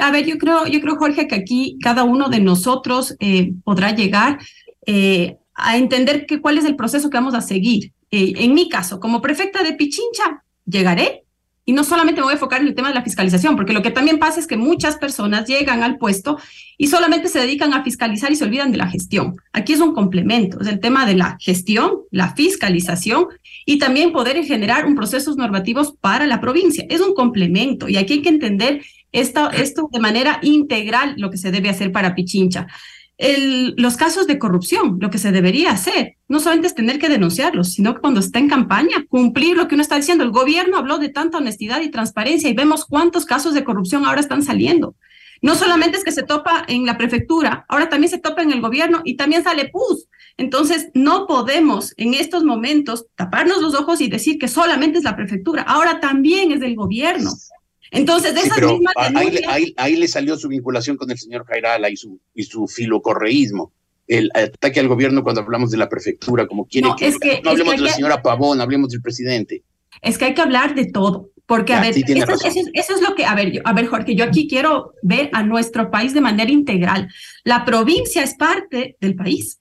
A 0.00 0.10
ver, 0.10 0.26
yo 0.26 0.38
creo, 0.38 0.66
yo 0.66 0.80
creo, 0.80 0.96
Jorge, 0.96 1.28
que 1.28 1.36
aquí 1.36 1.78
cada 1.80 2.02
uno 2.02 2.28
de 2.28 2.40
nosotros 2.40 3.14
eh, 3.20 3.52
podrá 3.62 3.94
llegar 3.94 4.40
eh, 4.84 5.38
a 5.54 5.76
entender 5.76 6.26
que, 6.26 6.40
cuál 6.40 6.58
es 6.58 6.64
el 6.64 6.74
proceso 6.74 7.10
que 7.10 7.16
vamos 7.16 7.34
a 7.34 7.40
seguir. 7.40 7.92
Eh, 8.10 8.32
en 8.38 8.54
mi 8.54 8.68
caso, 8.68 8.98
como 8.98 9.22
prefecta 9.22 9.62
de 9.62 9.74
Pichincha, 9.74 10.42
llegaré 10.66 11.24
y 11.68 11.74
no 11.74 11.84
solamente 11.84 12.22
me 12.22 12.24
voy 12.24 12.30
a 12.30 12.36
enfocar 12.36 12.62
en 12.62 12.68
el 12.68 12.74
tema 12.74 12.88
de 12.88 12.94
la 12.94 13.02
fiscalización, 13.02 13.54
porque 13.54 13.74
lo 13.74 13.82
que 13.82 13.90
también 13.90 14.18
pasa 14.18 14.40
es 14.40 14.46
que 14.46 14.56
muchas 14.56 14.96
personas 14.96 15.46
llegan 15.46 15.82
al 15.82 15.98
puesto 15.98 16.38
y 16.78 16.86
solamente 16.86 17.28
se 17.28 17.40
dedican 17.40 17.74
a 17.74 17.84
fiscalizar 17.84 18.32
y 18.32 18.36
se 18.36 18.44
olvidan 18.44 18.72
de 18.72 18.78
la 18.78 18.88
gestión. 18.88 19.36
Aquí 19.52 19.74
es 19.74 19.80
un 19.80 19.92
complemento, 19.92 20.62
es 20.62 20.66
el 20.66 20.80
tema 20.80 21.04
de 21.04 21.14
la 21.14 21.36
gestión, 21.38 21.90
la 22.10 22.34
fiscalización 22.34 23.26
y 23.66 23.76
también 23.76 24.12
poder 24.12 24.42
generar 24.46 24.86
un 24.86 24.94
procesos 24.94 25.36
normativos 25.36 25.92
para 25.92 26.26
la 26.26 26.40
provincia. 26.40 26.86
Es 26.88 27.02
un 27.02 27.12
complemento 27.12 27.86
y 27.86 27.98
aquí 27.98 28.14
hay 28.14 28.22
que 28.22 28.30
entender 28.30 28.80
esto, 29.12 29.50
esto 29.50 29.90
de 29.92 30.00
manera 30.00 30.38
integral, 30.40 31.16
lo 31.18 31.30
que 31.30 31.36
se 31.36 31.50
debe 31.50 31.68
hacer 31.68 31.92
para 31.92 32.14
Pichincha 32.14 32.66
los 33.18 33.96
casos 33.96 34.26
de 34.28 34.38
corrupción, 34.38 34.98
lo 35.00 35.10
que 35.10 35.18
se 35.18 35.32
debería 35.32 35.72
hacer, 35.72 36.16
no 36.28 36.38
solamente 36.38 36.68
es 36.68 36.74
tener 36.74 36.98
que 37.00 37.08
denunciarlos, 37.08 37.72
sino 37.72 37.94
que 37.94 38.00
cuando 38.00 38.20
está 38.20 38.38
en 38.38 38.48
campaña, 38.48 39.06
cumplir 39.08 39.56
lo 39.56 39.66
que 39.66 39.74
uno 39.74 39.82
está 39.82 39.96
diciendo. 39.96 40.22
El 40.22 40.30
gobierno 40.30 40.76
habló 40.76 40.98
de 40.98 41.08
tanta 41.08 41.38
honestidad 41.38 41.80
y 41.80 41.90
transparencia 41.90 42.48
y 42.48 42.54
vemos 42.54 42.84
cuántos 42.84 43.24
casos 43.24 43.54
de 43.54 43.64
corrupción 43.64 44.04
ahora 44.04 44.20
están 44.20 44.42
saliendo. 44.42 44.94
No 45.40 45.54
solamente 45.54 45.98
es 45.98 46.04
que 46.04 46.12
se 46.12 46.22
topa 46.22 46.64
en 46.68 46.84
la 46.84 46.96
prefectura, 46.96 47.64
ahora 47.68 47.88
también 47.88 48.10
se 48.10 48.18
topa 48.18 48.42
en 48.42 48.52
el 48.52 48.60
gobierno 48.60 49.02
y 49.04 49.16
también 49.16 49.44
sale 49.44 49.68
PUS. 49.68 50.06
Entonces, 50.36 50.90
no 50.94 51.26
podemos 51.26 51.94
en 51.96 52.14
estos 52.14 52.44
momentos 52.44 53.06
taparnos 53.16 53.60
los 53.60 53.74
ojos 53.74 54.00
y 54.00 54.08
decir 54.08 54.38
que 54.38 54.48
solamente 54.48 54.98
es 54.98 55.04
la 55.04 55.16
prefectura, 55.16 55.62
ahora 55.62 56.00
también 56.00 56.52
es 56.52 56.60
del 56.60 56.76
gobierno. 56.76 57.30
Entonces, 57.90 58.34
de 58.34 58.40
esas 58.40 58.60
mismas 58.60 58.94
ahí, 58.96 59.74
ahí, 59.76 59.96
le 59.96 60.08
salió 60.08 60.36
su 60.36 60.48
vinculación 60.48 60.96
con 60.96 61.10
el 61.10 61.18
señor 61.18 61.46
Jairala 61.46 61.88
y 61.90 61.96
su, 61.96 62.20
y 62.34 62.44
su 62.44 62.66
filocorreísmo. 62.66 63.72
El 64.06 64.30
ataque 64.34 64.80
al 64.80 64.88
gobierno 64.88 65.22
cuando 65.22 65.42
hablamos 65.42 65.70
de 65.70 65.76
la 65.76 65.88
prefectura, 65.88 66.46
como 66.46 66.66
quiere 66.66 66.88
no, 66.88 66.96
que, 66.96 67.08
es 67.08 67.18
que, 67.18 67.40
no 67.42 67.50
hablemos 67.50 67.76
de 67.76 67.82
la 67.82 67.92
señora 67.92 68.22
Pavón, 68.22 68.60
hablemos 68.60 68.90
del 68.90 69.02
presidente. 69.02 69.62
Es 70.02 70.16
que 70.16 70.26
hay 70.26 70.34
que 70.34 70.42
hablar 70.42 70.74
de 70.74 70.86
todo. 70.86 71.30
Porque, 71.48 71.72
a 71.72 71.80
ver, 71.80 71.94
eso, 71.96 72.94
es 72.94 73.00
lo 73.00 73.14
que, 73.14 73.24
a 73.24 73.34
ver, 73.34 73.50
yo, 73.50 73.62
a 73.64 73.72
ver, 73.72 73.86
Jorge, 73.86 74.14
yo 74.14 74.24
aquí 74.24 74.46
quiero 74.46 74.92
ver 75.02 75.30
a 75.32 75.42
nuestro 75.42 75.90
país 75.90 76.12
de 76.12 76.20
manera 76.20 76.50
integral. 76.50 77.08
La 77.42 77.64
provincia 77.64 78.22
es 78.22 78.34
parte 78.34 78.98
del 79.00 79.14
país. 79.14 79.58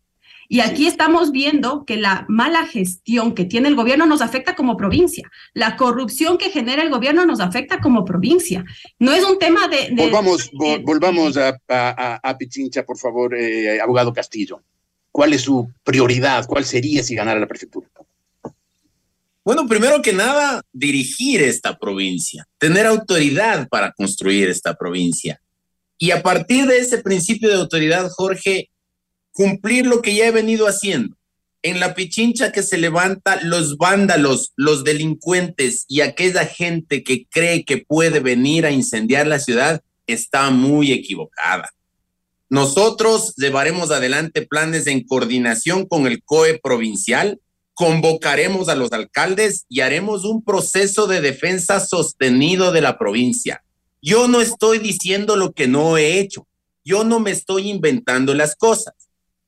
Y 0.49 0.61
aquí 0.61 0.87
estamos 0.87 1.31
viendo 1.31 1.83
que 1.85 1.97
la 1.97 2.25
mala 2.29 2.65
gestión 2.65 3.35
que 3.35 3.45
tiene 3.45 3.67
el 3.67 3.75
gobierno 3.75 4.05
nos 4.05 4.21
afecta 4.21 4.55
como 4.55 4.77
provincia. 4.77 5.29
La 5.53 5.75
corrupción 5.75 6.37
que 6.37 6.49
genera 6.49 6.83
el 6.83 6.89
gobierno 6.89 7.25
nos 7.25 7.39
afecta 7.39 7.79
como 7.81 8.05
provincia. 8.05 8.63
No 8.97 9.13
es 9.13 9.23
un 9.23 9.39
tema 9.39 9.67
de... 9.67 9.89
volvamos 9.93 10.49
volvamos 10.83 11.37
a, 11.37 11.57
a, 11.67 12.37
Pichincha, 12.37 12.83
por 12.83 12.97
favor, 12.97 13.35
eh, 13.35 13.81
abogado 13.81 14.13
Castillo. 14.13 14.61
¿Cuál 15.11 15.33
es 15.33 15.41
su 15.41 15.69
prioridad? 15.83 16.45
¿Cuál 16.45 16.63
sería 16.63 17.03
si 17.03 17.15
ganara 17.15 17.39
la 17.39 17.47
prefectura? 17.47 17.87
Bueno, 19.43 19.65
primero 19.67 20.01
que 20.01 20.11
nada, 20.13 20.61
dirigir 20.73 21.41
esta 21.41 21.77
provincia, 21.77 22.45
tener 22.57 22.85
autoridad 22.85 23.67
para 23.69 23.93
construir 23.93 24.49
esta 24.49 24.75
provincia. 24.75 25.41
Y 25.97 26.11
a 26.11 26.21
partir 26.21 26.67
de 26.67 26.79
ese 26.79 26.99
principio 26.99 27.49
de 27.49 27.55
autoridad, 27.55 28.09
Jorge, 28.09 28.69
cumplir 29.37 29.85
lo 29.85 30.01
que 30.01 30.15
ya 30.15 30.25
he 30.25 30.31
venido 30.31 30.65
haciendo. 30.65 31.15
En 31.61 31.79
la 31.79 31.93
pichincha 31.93 32.51
que 32.51 32.63
se 32.63 32.79
levanta, 32.79 33.39
los 33.43 33.77
vándalos, 33.77 34.51
los 34.55 34.83
delincuentes 34.83 35.85
y 35.87 36.01
aquella 36.01 36.43
gente 36.43 37.03
que 37.03 37.27
cree 37.29 37.63
que 37.63 37.77
puede 37.77 38.19
venir 38.19 38.65
a 38.65 38.71
incendiar 38.71 39.27
la 39.27 39.37
ciudad 39.37 39.83
está 40.07 40.49
muy 40.49 40.91
equivocada. 40.91 41.69
Nosotros 42.49 43.35
llevaremos 43.35 43.91
adelante 43.91 44.41
planes 44.41 44.87
en 44.87 45.03
coordinación 45.03 45.85
con 45.85 46.07
el 46.07 46.23
COE 46.23 46.59
provincial, 46.59 47.39
convocaremos 47.75 48.69
a 48.69 48.75
los 48.75 48.91
alcaldes 48.91 49.67
y 49.69 49.81
haremos 49.81 50.25
un 50.25 50.43
proceso 50.43 51.05
de 51.05 51.21
defensa 51.21 51.79
sostenido 51.79 52.71
de 52.71 52.81
la 52.81 52.97
provincia. 52.97 53.63
Yo 54.01 54.27
no 54.27 54.41
estoy 54.41 54.79
diciendo 54.79 55.35
lo 55.35 55.51
que 55.51 55.67
no 55.67 55.95
he 55.99 56.17
hecho, 56.17 56.47
yo 56.83 57.03
no 57.03 57.19
me 57.19 57.29
estoy 57.29 57.69
inventando 57.69 58.33
las 58.33 58.55
cosas 58.55 58.95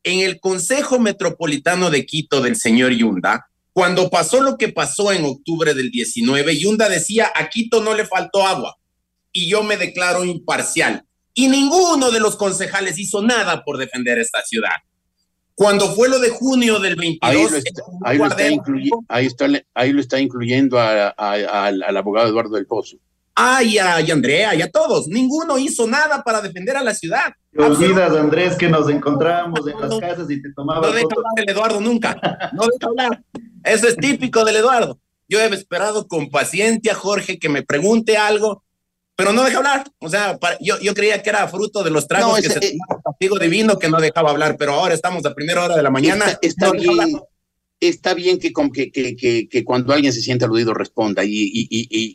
en 0.03 0.21
el 0.21 0.39
Consejo 0.39 0.99
Metropolitano 0.99 1.89
de 1.89 2.05
Quito 2.05 2.41
del 2.41 2.55
señor 2.55 2.91
Yunda, 2.91 3.47
cuando 3.73 4.09
pasó 4.09 4.41
lo 4.41 4.57
que 4.57 4.69
pasó 4.69 5.11
en 5.11 5.25
octubre 5.25 5.73
del 5.73 5.91
19, 5.91 6.57
Yunda 6.57 6.89
decía, 6.89 7.31
a 7.33 7.49
Quito 7.49 7.81
no 7.81 7.93
le 7.93 8.05
faltó 8.05 8.45
agua 8.45 8.77
y 9.31 9.49
yo 9.49 9.63
me 9.63 9.77
declaro 9.77 10.25
imparcial. 10.25 11.05
Y 11.33 11.47
ninguno 11.47 12.11
de 12.11 12.19
los 12.19 12.35
concejales 12.35 12.97
hizo 12.97 13.21
nada 13.21 13.63
por 13.63 13.77
defender 13.77 14.19
esta 14.19 14.41
ciudad. 14.43 14.71
Cuando 15.53 15.93
fue 15.93 16.09
lo 16.09 16.19
de 16.19 16.29
junio 16.29 16.79
del 16.79 16.95
22, 16.95 17.21
ahí 17.21 17.47
lo 17.47 17.57
está, 17.57 17.83
ahí 19.75 19.91
lo 19.91 20.01
está, 20.01 20.19
incluyendo 20.19 20.79
al 20.79 21.97
abogado 21.97 22.29
Eduardo 22.29 22.55
del 22.55 22.65
Pozo. 22.65 22.97
Ah, 23.41 23.63
y 23.63 23.77
a, 23.77 23.95
Andrea, 23.95 24.53
y 24.53 24.61
a 24.61 24.69
todos. 24.69 25.07
Ninguno 25.07 25.57
hizo 25.57 25.87
nada 25.87 26.21
para 26.23 26.41
defender 26.41 26.75
a 26.75 26.83
la 26.83 26.93
ciudad. 26.93 27.31
Te 27.53 27.63
olvidas, 27.63 28.11
Andrés, 28.11 28.57
que 28.57 28.67
nos 28.67 28.89
encontrábamos 28.89 29.65
en 29.65 29.79
las 29.79 29.97
casas 29.97 30.29
y 30.29 30.41
te 30.41 30.51
tomaba. 30.53 30.85
No 30.85 30.91
deja 30.91 31.07
hablar 31.15 31.31
del 31.37 31.49
Eduardo 31.49 31.79
nunca. 31.79 32.19
No 32.51 32.63
deja 32.63 32.87
hablar. 32.87 33.23
Eso 33.63 33.87
es 33.87 33.95
típico 33.95 34.43
del 34.43 34.57
Eduardo. 34.57 34.99
Yo 35.29 35.39
he 35.39 35.45
esperado 35.53 36.05
con 36.05 36.29
paciencia, 36.29 36.93
Jorge, 36.95 37.39
que 37.39 37.47
me 37.47 37.63
pregunte 37.63 38.17
algo, 38.17 38.61
pero 39.15 39.31
no 39.31 39.45
deja 39.45 39.59
hablar. 39.59 39.85
O 39.99 40.09
sea, 40.09 40.37
yo, 40.59 40.77
yo 40.79 40.93
creía 40.93 41.23
que 41.23 41.29
era 41.29 41.47
fruto 41.47 41.81
de 41.81 41.91
los 41.91 42.07
tragos 42.07 42.41
que 42.41 42.49
se 42.49 42.65
eh, 42.65 42.77
castigo 43.05 43.39
divino 43.39 43.79
que 43.79 43.87
no 43.87 44.01
dejaba 44.01 44.31
hablar, 44.31 44.57
pero 44.57 44.73
ahora 44.73 44.93
estamos 44.93 45.25
a 45.25 45.33
primera 45.33 45.63
hora 45.63 45.77
de 45.77 45.83
la 45.83 45.89
mañana. 45.89 46.37
Está, 46.41 46.71
bien, 46.71 47.21
está 47.79 48.13
bien 48.13 48.39
que, 48.39 48.51
que, 48.73 48.91
que, 48.91 49.47
que, 49.49 49.63
cuando 49.63 49.93
alguien 49.93 50.13
se 50.13 50.21
siente 50.21 50.45
aludido 50.45 50.73
responda 50.73 51.23
y, 51.23 51.29
y, 51.31 51.67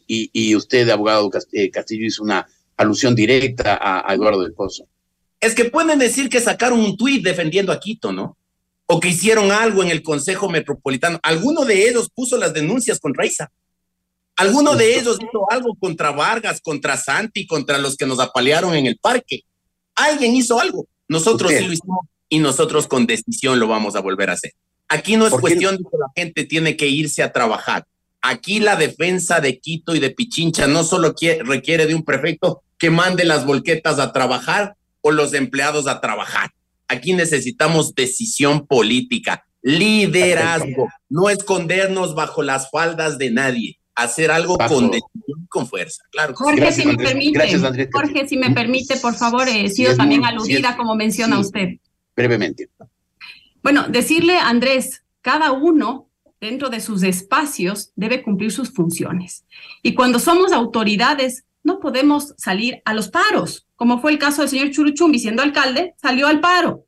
y, 0.06 0.30
y 0.32 0.56
usted, 0.56 0.88
abogado 0.90 1.30
eh, 1.52 1.70
Castillo, 1.70 2.06
hizo 2.06 2.22
una 2.22 2.46
alusión 2.76 3.14
directa 3.14 3.78
a, 3.80 4.12
Eduardo 4.14 4.42
del 4.42 4.52
Pozo. 4.52 4.86
Es 5.40 5.54
que 5.54 5.66
pueden 5.66 5.98
decir 5.98 6.28
que 6.28 6.40
sacaron 6.40 6.80
un 6.80 6.96
tuit 6.96 7.22
defendiendo 7.22 7.72
a 7.72 7.80
Quito, 7.80 8.12
¿no? 8.12 8.36
O 8.86 9.00
que 9.00 9.08
hicieron 9.08 9.50
algo 9.50 9.82
en 9.82 9.90
el 9.90 10.02
Consejo 10.02 10.48
Metropolitano. 10.48 11.18
Alguno 11.22 11.64
de 11.64 11.88
ellos 11.88 12.10
puso 12.14 12.36
las 12.36 12.52
denuncias 12.52 13.00
contra 13.00 13.26
Isa. 13.26 13.50
Alguno 14.36 14.74
de 14.74 14.98
ellos 14.98 15.18
hizo 15.20 15.50
algo 15.50 15.74
contra 15.78 16.10
Vargas, 16.10 16.60
contra 16.60 16.96
Santi, 16.96 17.46
contra 17.46 17.78
los 17.78 17.96
que 17.96 18.06
nos 18.06 18.18
apalearon 18.18 18.74
en 18.74 18.86
el 18.86 18.98
parque. 18.98 19.42
Alguien 19.94 20.34
hizo 20.34 20.58
algo. 20.58 20.88
Nosotros 21.08 21.52
sí 21.52 21.64
lo 21.64 21.72
hicimos 21.72 22.06
y 22.28 22.38
nosotros 22.40 22.86
con 22.86 23.06
decisión 23.06 23.60
lo 23.60 23.68
vamos 23.68 23.94
a 23.94 24.00
volver 24.00 24.30
a 24.30 24.32
hacer. 24.32 24.52
Aquí 24.88 25.16
no 25.16 25.26
es 25.26 25.32
cuestión 25.32 25.76
de 25.76 25.82
que 25.82 25.98
la 25.98 26.06
gente 26.14 26.44
tiene 26.44 26.76
que 26.76 26.88
irse 26.88 27.22
a 27.22 27.32
trabajar. 27.32 27.86
Aquí 28.20 28.60
la 28.60 28.76
defensa 28.76 29.40
de 29.40 29.58
Quito 29.58 29.94
y 29.94 30.00
de 30.00 30.10
Pichincha 30.10 30.66
no 30.66 30.84
solo 30.84 31.14
requiere 31.44 31.86
de 31.86 31.94
un 31.94 32.04
prefecto 32.04 32.62
que 32.78 32.90
mande 32.90 33.24
las 33.24 33.44
volquetas 33.44 33.98
a 33.98 34.12
trabajar 34.12 34.76
o 35.00 35.10
los 35.10 35.34
empleados 35.34 35.86
a 35.86 36.00
trabajar. 36.00 36.50
Aquí 36.88 37.12
necesitamos 37.12 37.94
decisión 37.94 38.66
política, 38.66 39.44
liderazgo, 39.62 40.88
no 41.08 41.28
escondernos 41.30 42.14
bajo 42.14 42.42
las 42.42 42.70
faldas 42.70 43.18
de 43.18 43.30
nadie, 43.30 43.78
hacer 43.94 44.30
algo 44.30 44.56
con 44.56 44.90
decisión 44.90 45.46
con 45.48 45.66
fuerza. 45.66 46.02
Claro. 46.10 46.34
Jorge, 46.34 46.72
si 46.72 46.86
me 46.86 46.96
permite, 46.96 47.88
Jorge, 47.92 48.28
si 48.28 48.36
me 48.36 48.50
permite, 48.50 48.96
por 48.96 49.14
favor, 49.14 49.48
he 49.48 49.68
sido 49.70 49.96
también 49.96 50.24
aludida, 50.24 50.76
como 50.76 50.94
menciona 50.94 51.38
usted. 51.38 51.78
Brevemente. 52.16 52.68
Bueno, 53.64 53.86
decirle, 53.88 54.36
Andrés, 54.36 55.04
cada 55.22 55.50
uno 55.52 56.10
dentro 56.38 56.68
de 56.68 56.80
sus 56.80 57.02
espacios 57.02 57.92
debe 57.96 58.22
cumplir 58.22 58.52
sus 58.52 58.70
funciones. 58.70 59.46
Y 59.82 59.94
cuando 59.94 60.18
somos 60.18 60.52
autoridades, 60.52 61.46
no 61.62 61.80
podemos 61.80 62.34
salir 62.36 62.82
a 62.84 62.92
los 62.92 63.08
paros, 63.08 63.66
como 63.74 64.02
fue 64.02 64.12
el 64.12 64.18
caso 64.18 64.42
del 64.42 64.50
señor 64.50 64.70
Churuchumbi, 64.70 65.18
siendo 65.18 65.42
alcalde, 65.42 65.94
salió 65.96 66.26
al 66.26 66.40
paro. 66.40 66.84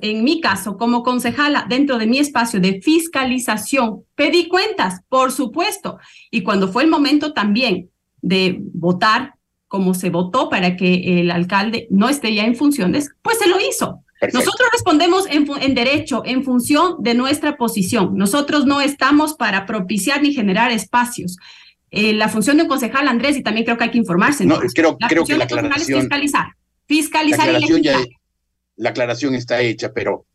En 0.00 0.22
mi 0.22 0.40
caso, 0.40 0.76
como 0.76 1.02
concejala, 1.02 1.66
dentro 1.68 1.98
de 1.98 2.06
mi 2.06 2.20
espacio 2.20 2.60
de 2.60 2.80
fiscalización, 2.80 4.04
pedí 4.14 4.46
cuentas, 4.46 5.02
por 5.08 5.32
supuesto. 5.32 5.98
Y 6.30 6.44
cuando 6.44 6.68
fue 6.68 6.84
el 6.84 6.90
momento 6.90 7.32
también 7.32 7.90
de 8.22 8.60
votar 8.72 9.34
como 9.66 9.94
se 9.94 10.10
votó 10.10 10.48
para 10.48 10.76
que 10.76 11.20
el 11.20 11.32
alcalde 11.32 11.88
no 11.90 12.08
esté 12.08 12.32
ya 12.32 12.44
en 12.44 12.54
funciones, 12.54 13.10
pues 13.20 13.38
se 13.38 13.48
lo 13.48 13.56
hizo. 13.60 14.04
Nosotros 14.32 14.68
respondemos 14.72 15.26
en, 15.30 15.74
derecho, 15.74 16.22
en 16.24 16.42
función 16.42 16.96
de 16.98 17.14
nuestra 17.14 17.56
posición. 17.56 18.16
Nosotros 18.16 18.66
no 18.66 18.80
estamos 18.80 19.34
para 19.34 19.64
propiciar 19.64 20.22
ni 20.22 20.32
generar 20.32 20.72
espacios. 20.72 21.36
Eh, 21.90 22.12
la 22.12 22.28
función 22.28 22.56
de 22.56 22.64
un 22.64 22.68
concejal, 22.68 23.06
Andrés, 23.08 23.36
y 23.36 23.42
también 23.42 23.64
creo 23.64 23.78
que 23.78 23.84
hay 23.84 23.90
que 23.90 23.98
informarse. 23.98 24.44
No, 24.44 24.58
creo, 24.74 24.96
la 25.00 25.08
creo 25.08 25.24
que 25.24 25.36
la 25.36 25.44
aclaración, 25.44 25.98
es 25.98 26.04
fiscalizar. 26.04 26.46
Fiscalizar 26.86 27.46
la 27.46 27.58
aclaración, 27.58 27.82
ya, 27.82 27.98
la 28.76 28.90
aclaración 28.90 29.34
está 29.34 29.60
hecha, 29.60 29.92
pero 29.92 30.26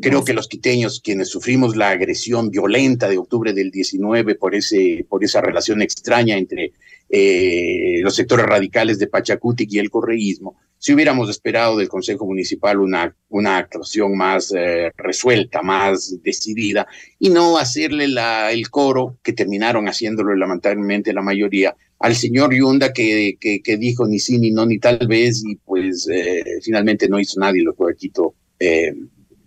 creo 0.00 0.24
que 0.24 0.34
los 0.34 0.46
quiteños, 0.46 1.00
quienes 1.00 1.28
sufrimos 1.28 1.76
la 1.76 1.90
agresión 1.90 2.50
violenta 2.50 3.08
de 3.08 3.18
octubre 3.18 3.52
del 3.52 3.70
19 3.70 4.34
por, 4.34 4.54
ese, 4.54 5.06
por 5.08 5.24
esa 5.24 5.40
relación 5.40 5.82
extraña 5.82 6.36
entre 6.36 6.72
eh, 7.12 7.98
los 8.02 8.14
sectores 8.14 8.46
radicales 8.46 9.00
de 9.00 9.08
Pachacutic 9.08 9.72
y 9.72 9.78
el 9.80 9.90
correísmo, 9.90 10.56
si 10.78 10.94
hubiéramos 10.94 11.28
esperado 11.28 11.76
del 11.76 11.88
Consejo 11.88 12.24
Municipal 12.24 12.78
una, 12.78 13.14
una 13.28 13.58
actuación 13.58 14.16
más 14.16 14.54
eh, 14.56 14.92
resuelta, 14.96 15.60
más 15.60 16.22
decidida, 16.22 16.86
y 17.18 17.30
no 17.30 17.58
hacerle 17.58 18.06
el 18.50 18.70
coro, 18.70 19.18
que 19.22 19.32
terminaron 19.32 19.88
haciéndolo 19.88 20.34
lamentablemente 20.36 21.12
la 21.12 21.20
mayoría, 21.20 21.74
al 21.98 22.14
señor 22.14 22.54
Yunda 22.54 22.92
que, 22.92 23.36
que, 23.40 23.76
dijo 23.76 24.06
ni 24.06 24.20
sí, 24.20 24.38
ni 24.38 24.52
no, 24.52 24.64
ni 24.64 24.78
tal 24.78 25.06
vez, 25.06 25.42
y 25.44 25.56
pues 25.56 26.08
eh, 26.08 26.44
finalmente 26.62 27.08
no 27.08 27.18
hizo 27.18 27.40
nadie 27.40 27.62
lo 27.62 27.74
fue 27.74 27.96
Quito 27.96 28.34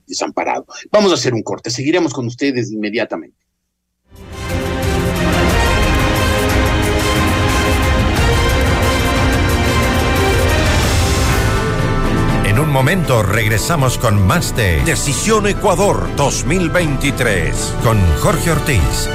desamparado. 0.06 0.66
Vamos 0.92 1.12
a 1.12 1.16
hacer 1.16 1.34
un 1.34 1.44
corte, 1.44 1.70
seguiremos 1.70 2.14
con 2.14 2.28
ustedes 2.28 2.72
inmediatamente. 2.72 3.43
Momento 12.74 13.22
regresamos 13.22 14.00
con 14.00 14.26
más 14.26 14.56
de 14.56 14.82
Decisión 14.84 15.46
Ecuador 15.46 16.10
2023 16.16 17.76
con 17.84 18.02
Jorge 18.18 18.50
Ortiz. 18.50 19.10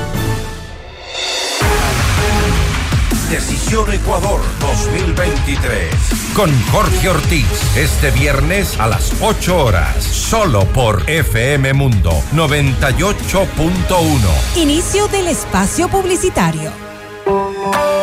Decisión 3.29 3.93
Ecuador 3.93 4.41
2023. 4.61 5.93
Con 6.37 6.53
Jorge 6.71 7.09
Ortiz, 7.09 7.77
este 7.77 8.13
viernes 8.13 8.79
a 8.79 8.87
las 8.87 9.13
8 9.21 9.65
horas, 9.65 10.05
solo 10.05 10.65
por 10.67 11.11
FM 11.11 11.75
Mundo 11.75 12.13
98.1. 12.35 14.21
Inicio 14.55 15.09
del 15.09 15.27
espacio 15.27 15.89
publicitario. 15.89 16.71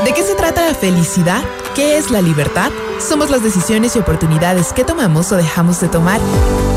¿De 0.03 0.13
qué 0.13 0.21
se 0.21 0.35
trata 0.35 0.67
la 0.67 0.75
felicidad? 0.75 1.41
¿Qué 1.75 1.97
es 1.97 2.11
la 2.11 2.21
libertad? 2.21 2.73
Somos 2.99 3.29
las 3.29 3.43
decisiones 3.43 3.95
y 3.95 3.99
oportunidades 3.99 4.73
que 4.73 4.83
tomamos 4.83 5.31
o 5.31 5.37
dejamos 5.37 5.79
de 5.81 5.87
tomar. 5.89 6.19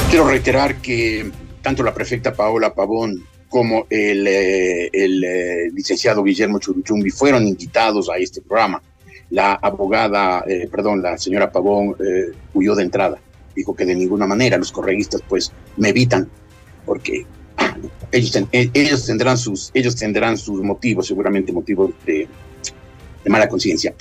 Quiero 0.10 0.28
reiterar 0.28 0.78
que 0.78 1.32
tanto 1.62 1.84
la 1.84 1.94
prefecta 1.94 2.34
Paola 2.34 2.74
Pavón 2.74 3.24
como 3.50 3.86
el, 3.88 4.26
eh, 4.26 4.90
el 4.92 5.24
eh, 5.24 5.72
licenciado 5.72 6.24
Guillermo 6.24 6.58
Churuchumbi 6.58 7.12
fueron 7.12 7.48
invitados 7.48 8.10
a 8.10 8.18
este 8.18 8.42
programa. 8.42 8.82
La 9.30 9.54
abogada, 9.54 10.44
eh, 10.48 10.68
perdón, 10.72 11.02
la 11.02 11.18
señora 11.18 11.52
Pavón 11.52 11.96
eh, 12.00 12.32
huyó 12.54 12.76
de 12.76 12.84
entrada. 12.84 13.20
Dijo 13.56 13.76
que 13.76 13.86
de 13.86 13.96
ninguna 13.96 14.26
manera 14.26 14.58
los 14.58 14.72
correístas 14.72 15.22
pues 15.28 15.52
me 15.78 15.90
evitan 15.90 16.30
porque 16.86 17.26
eh, 18.12 18.70
ellos, 18.74 19.06
tendrán 19.06 19.38
sus, 19.38 19.72
ellos 19.74 19.96
tendrán 19.96 20.38
sus 20.38 20.62
motivos, 20.62 21.08
seguramente 21.08 21.52
motivos 21.52 21.92
de, 22.06 22.28
mala 23.28 23.48
conciencia. 23.48 23.94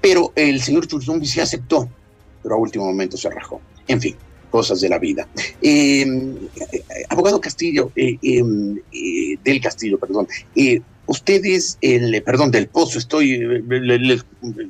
Pero 0.00 0.32
el 0.34 0.60
señor 0.60 0.86
Churuchumbi 0.86 1.26
sí 1.26 1.40
aceptó, 1.40 1.88
pero 2.42 2.56
a 2.56 2.58
último 2.58 2.84
momento 2.84 3.16
se 3.16 3.30
rajó. 3.30 3.60
En 3.86 4.00
fin, 4.00 4.16
cosas 4.50 4.80
de 4.80 4.88
la 4.88 4.98
vida. 4.98 5.28
Eh, 5.60 6.02
eh, 6.02 6.84
abogado 7.08 7.40
Castillo, 7.40 7.92
eh, 7.96 8.18
del 9.44 9.60
Castillo, 9.60 9.98
perdón. 9.98 10.26
Eh, 11.12 11.18
ustedes, 11.18 11.78
el, 11.80 12.22
perdón, 12.22 12.50
del 12.50 12.68
Pozo, 12.68 12.98
estoy, 12.98 13.34
eh, 13.34 13.62
le- 13.68 13.98
le- 13.98 14.20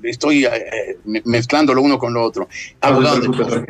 estoy 0.05 0.45
eh, 0.45 0.99
me- 1.05 1.23
mezclando 1.25 1.73
lo 1.75 1.83
uno 1.83 1.99
con 1.99 2.13
lo 2.13 2.23
otro. 2.23 2.49
Abogado 2.81 3.21
del 3.21 3.31
Pozo. 3.31 3.65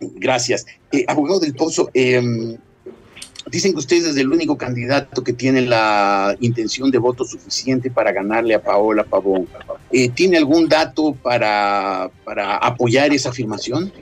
Gracias. 0.00 0.66
Eh, 0.90 1.04
abogado 1.08 1.40
del 1.40 1.54
Pozo, 1.54 1.90
eh, 1.94 2.56
dicen 3.50 3.72
que 3.72 3.78
usted 3.78 4.04
es 4.06 4.16
el 4.16 4.30
único 4.32 4.56
candidato 4.56 5.22
que 5.22 5.32
tiene 5.32 5.60
la 5.62 6.36
intención 6.40 6.90
de 6.90 6.98
voto 6.98 7.24
suficiente 7.24 7.90
para 7.90 8.12
ganarle 8.12 8.54
a 8.54 8.62
Paola 8.62 9.04
Pavón. 9.04 9.46
Eh, 9.90 10.08
¿Tiene 10.10 10.36
algún 10.38 10.68
dato 10.68 11.14
para, 11.14 12.10
para 12.24 12.56
apoyar 12.56 13.12
esa 13.12 13.28
afirmación? 13.30 13.92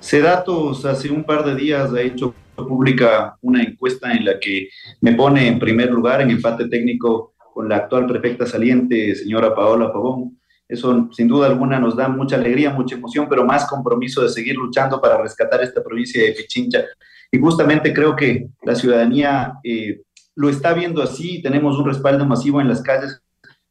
Sedatos 0.00 0.84
hace 0.84 1.10
un 1.10 1.24
par 1.24 1.44
de 1.44 1.54
días 1.56 1.92
ha 1.92 2.00
hecho 2.00 2.34
pública 2.66 3.36
una 3.42 3.62
encuesta 3.62 4.12
en 4.12 4.24
la 4.24 4.38
que 4.38 4.68
me 5.00 5.12
pone 5.12 5.46
en 5.46 5.58
primer 5.58 5.90
lugar 5.90 6.20
en 6.20 6.30
empate 6.30 6.68
técnico 6.68 7.34
con 7.52 7.68
la 7.68 7.76
actual 7.76 8.06
prefecta 8.06 8.46
saliente, 8.46 9.14
señora 9.14 9.54
Paola 9.54 9.92
Pavón. 9.92 10.38
Eso 10.68 11.08
sin 11.12 11.28
duda 11.28 11.46
alguna 11.46 11.80
nos 11.80 11.96
da 11.96 12.08
mucha 12.08 12.36
alegría, 12.36 12.70
mucha 12.70 12.96
emoción, 12.96 13.26
pero 13.28 13.44
más 13.44 13.66
compromiso 13.66 14.22
de 14.22 14.28
seguir 14.28 14.56
luchando 14.56 15.00
para 15.00 15.20
rescatar 15.20 15.62
esta 15.62 15.82
provincia 15.82 16.22
de 16.22 16.32
Pichincha. 16.32 16.84
Y 17.32 17.38
justamente 17.38 17.92
creo 17.92 18.14
que 18.14 18.48
la 18.62 18.74
ciudadanía 18.74 19.54
eh, 19.64 20.02
lo 20.34 20.48
está 20.48 20.74
viendo 20.74 21.02
así, 21.02 21.42
tenemos 21.42 21.78
un 21.78 21.86
respaldo 21.86 22.24
masivo 22.26 22.60
en 22.60 22.68
las 22.68 22.82
calles 22.82 23.20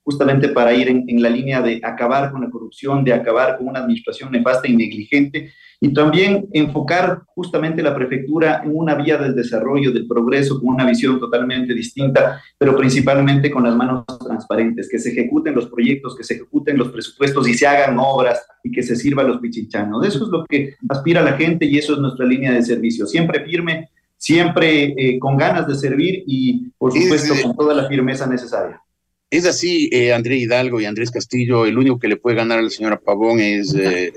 justamente 0.03 0.49
para 0.49 0.73
ir 0.73 0.89
en, 0.89 1.03
en 1.07 1.21
la 1.21 1.29
línea 1.29 1.61
de 1.61 1.81
acabar 1.83 2.31
con 2.31 2.41
la 2.41 2.49
corrupción, 2.49 3.03
de 3.03 3.13
acabar 3.13 3.57
con 3.57 3.67
una 3.67 3.79
administración 3.79 4.31
nefasta 4.31 4.67
y 4.67 4.75
negligente 4.75 5.53
y 5.79 5.93
también 5.93 6.47
enfocar 6.53 7.21
justamente 7.27 7.83
la 7.83 7.93
prefectura 7.95 8.61
en 8.63 8.71
una 8.75 8.95
vía 8.95 9.17
del 9.17 9.35
desarrollo, 9.35 9.91
del 9.91 10.07
progreso, 10.07 10.59
con 10.59 10.69
una 10.69 10.85
visión 10.87 11.19
totalmente 11.19 11.73
distinta, 11.73 12.41
pero 12.57 12.75
principalmente 12.75 13.51
con 13.51 13.63
las 13.63 13.75
manos 13.75 14.03
transparentes, 14.25 14.89
que 14.89 14.97
se 14.97 15.11
ejecuten 15.11 15.53
los 15.53 15.67
proyectos, 15.67 16.15
que 16.17 16.23
se 16.23 16.33
ejecuten 16.33 16.77
los 16.77 16.89
presupuestos 16.89 17.47
y 17.47 17.53
se 17.53 17.67
hagan 17.67 17.97
obras 17.99 18.41
y 18.63 18.71
que 18.71 18.81
se 18.81 18.95
sirva 18.95 19.21
a 19.21 19.27
los 19.27 19.37
pichinchanos. 19.39 20.05
Eso 20.05 20.23
es 20.25 20.29
lo 20.31 20.45
que 20.45 20.73
aspira 20.89 21.21
la 21.21 21.33
gente 21.33 21.65
y 21.65 21.77
eso 21.77 21.93
es 21.93 21.99
nuestra 21.99 22.25
línea 22.25 22.51
de 22.53 22.63
servicio, 22.63 23.05
siempre 23.05 23.45
firme, 23.45 23.89
siempre 24.17 24.95
eh, 24.97 25.19
con 25.19 25.37
ganas 25.37 25.67
de 25.67 25.75
servir 25.75 26.23
y, 26.25 26.69
por 26.79 26.91
supuesto, 26.91 27.33
Es- 27.35 27.43
con 27.43 27.55
toda 27.55 27.75
la 27.75 27.87
firmeza 27.87 28.25
necesaria. 28.25 28.81
Es 29.29 29.45
así, 29.45 29.89
eh, 29.91 30.13
Andrés 30.13 30.39
Hidalgo 30.41 30.79
y 30.81 30.85
Andrés 30.85 31.11
Castillo, 31.11 31.65
el 31.65 31.77
único 31.77 31.99
que 31.99 32.07
le 32.07 32.15
puede 32.15 32.37
ganar 32.37 32.59
a 32.59 32.61
la 32.61 32.69
señora 32.69 32.97
Pavón 32.99 33.41
es, 33.41 33.75
eh, 33.75 34.11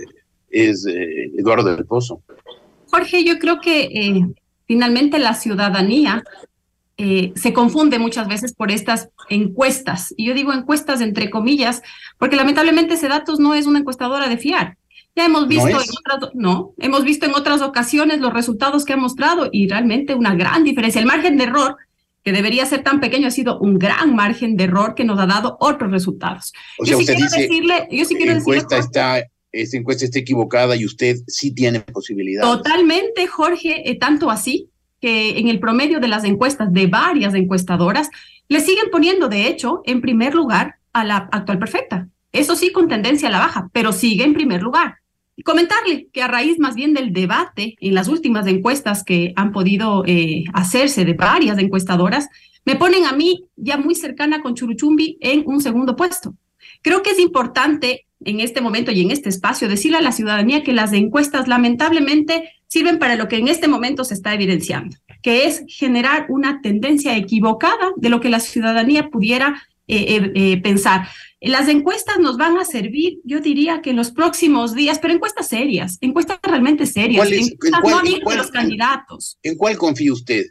es 0.50 0.86
eh, 0.86 1.30
Eduardo 1.36 1.74
del 1.74 1.86
Pozo. 1.86 2.22
Jorge, 2.90 3.24
yo 3.24 3.38
creo 3.38 3.60
que 3.60 3.82
eh, 3.82 4.26
finalmente 4.66 5.18
la 5.18 5.34
ciudadanía 5.34 6.24
eh, 6.96 7.32
se 7.34 7.52
confunde 7.52 7.98
muchas 7.98 8.28
veces 8.28 8.52
por 8.52 8.70
estas 8.70 9.08
encuestas. 9.28 10.12
Y 10.16 10.26
yo 10.26 10.34
digo 10.34 10.52
encuestas 10.52 11.00
entre 11.00 11.30
comillas, 11.30 11.82
porque 12.18 12.36
lamentablemente 12.36 12.94
ese 12.94 13.08
datos 13.08 13.40
no 13.40 13.54
es 13.54 13.66
una 13.66 13.78
encuestadora 13.78 14.28
de 14.28 14.36
fiar. 14.36 14.76
Ya 15.16 15.24
hemos 15.24 15.48
visto 15.48 15.68
es? 15.68 15.88
en 15.88 15.94
otras, 15.98 16.30
no, 16.34 16.74
hemos 16.78 17.04
visto 17.04 17.26
en 17.26 17.34
otras 17.34 17.62
ocasiones 17.62 18.20
los 18.20 18.32
resultados 18.32 18.84
que 18.84 18.92
ha 18.92 18.96
mostrado 18.96 19.48
y 19.50 19.68
realmente 19.68 20.14
una 20.14 20.34
gran 20.34 20.62
diferencia. 20.62 21.00
El 21.00 21.06
margen 21.06 21.36
de 21.36 21.44
error 21.44 21.76
que 22.22 22.32
debería 22.32 22.66
ser 22.66 22.82
tan 22.82 23.00
pequeño 23.00 23.28
ha 23.28 23.30
sido 23.30 23.58
un 23.58 23.78
gran 23.78 24.14
margen 24.14 24.56
de 24.56 24.64
error 24.64 24.94
que 24.94 25.04
nos 25.04 25.18
ha 25.18 25.26
dado 25.26 25.56
otros 25.58 25.90
resultados. 25.90 26.52
O 26.78 26.84
yo 26.84 26.98
sea, 26.98 26.98
sí 26.98 27.06
quiero 27.06 27.22
dice, 27.22 27.40
decirle, 27.40 27.88
yo 27.90 28.04
sí 28.04 28.14
quiero 28.14 28.34
decirle, 28.34 28.58
está, 28.78 29.22
esta 29.52 29.76
encuesta 29.76 30.04
está 30.04 30.18
equivocada 30.18 30.76
y 30.76 30.84
usted 30.84 31.16
sí 31.26 31.52
tiene 31.52 31.80
posibilidades. 31.80 32.50
Totalmente, 32.50 33.26
Jorge, 33.26 33.90
eh, 33.90 33.96
tanto 33.96 34.30
así 34.30 34.68
que 35.00 35.38
en 35.38 35.48
el 35.48 35.60
promedio 35.60 35.98
de 35.98 36.08
las 36.08 36.24
encuestas 36.24 36.72
de 36.72 36.86
varias 36.86 37.34
encuestadoras 37.34 38.10
le 38.48 38.60
siguen 38.60 38.90
poniendo, 38.90 39.28
de 39.28 39.46
hecho, 39.46 39.82
en 39.84 40.00
primer 40.00 40.34
lugar 40.34 40.76
a 40.92 41.04
la 41.04 41.28
actual 41.32 41.58
perfecta. 41.58 42.08
Eso 42.32 42.54
sí, 42.54 42.70
con 42.70 42.88
tendencia 42.88 43.28
a 43.28 43.32
la 43.32 43.38
baja, 43.38 43.70
pero 43.72 43.92
sigue 43.92 44.24
en 44.24 44.34
primer 44.34 44.62
lugar. 44.62 44.96
Y 45.36 45.42
comentarle 45.42 46.08
que 46.12 46.22
a 46.22 46.28
raíz 46.28 46.58
más 46.58 46.74
bien 46.74 46.92
del 46.92 47.12
debate 47.12 47.76
en 47.80 47.94
las 47.94 48.08
últimas 48.08 48.46
encuestas 48.46 49.02
que 49.02 49.32
han 49.36 49.52
podido 49.52 50.04
eh, 50.06 50.44
hacerse 50.52 51.04
de 51.04 51.14
varias 51.14 51.58
encuestadoras, 51.58 52.28
me 52.64 52.76
ponen 52.76 53.06
a 53.06 53.12
mí 53.12 53.46
ya 53.56 53.78
muy 53.78 53.94
cercana 53.94 54.42
con 54.42 54.54
Churuchumbi 54.54 55.16
en 55.20 55.42
un 55.46 55.60
segundo 55.60 55.96
puesto. 55.96 56.34
Creo 56.82 57.02
que 57.02 57.10
es 57.10 57.18
importante 57.18 58.06
en 58.24 58.40
este 58.40 58.60
momento 58.60 58.90
y 58.90 59.00
en 59.00 59.10
este 59.10 59.28
espacio 59.28 59.68
decirle 59.68 59.98
a 59.98 60.02
la 60.02 60.12
ciudadanía 60.12 60.62
que 60.62 60.72
las 60.72 60.92
encuestas 60.92 61.48
lamentablemente 61.48 62.52
sirven 62.66 62.98
para 62.98 63.16
lo 63.16 63.28
que 63.28 63.36
en 63.36 63.48
este 63.48 63.68
momento 63.68 64.04
se 64.04 64.14
está 64.14 64.34
evidenciando, 64.34 64.96
que 65.22 65.46
es 65.46 65.64
generar 65.66 66.26
una 66.28 66.60
tendencia 66.60 67.16
equivocada 67.16 67.92
de 67.96 68.08
lo 68.08 68.20
que 68.20 68.28
la 68.28 68.40
ciudadanía 68.40 69.08
pudiera 69.08 69.62
eh, 69.88 70.16
eh, 70.16 70.32
eh, 70.34 70.62
pensar. 70.62 71.08
Las 71.40 71.68
encuestas 71.68 72.18
nos 72.20 72.36
van 72.36 72.58
a 72.58 72.64
servir, 72.64 73.18
yo 73.24 73.40
diría 73.40 73.80
que 73.82 73.90
en 73.90 73.96
los 73.96 74.12
próximos 74.12 74.74
días, 74.74 74.98
pero 75.00 75.14
encuestas 75.14 75.48
serias, 75.48 75.98
encuestas 76.00 76.38
realmente 76.42 76.86
serias, 76.86 77.28
encuestas 77.28 77.82
no 77.82 78.36
los 78.36 78.50
candidatos. 78.50 79.38
¿En 79.42 79.56
cuál 79.56 79.76
confía 79.76 80.12
usted? 80.12 80.44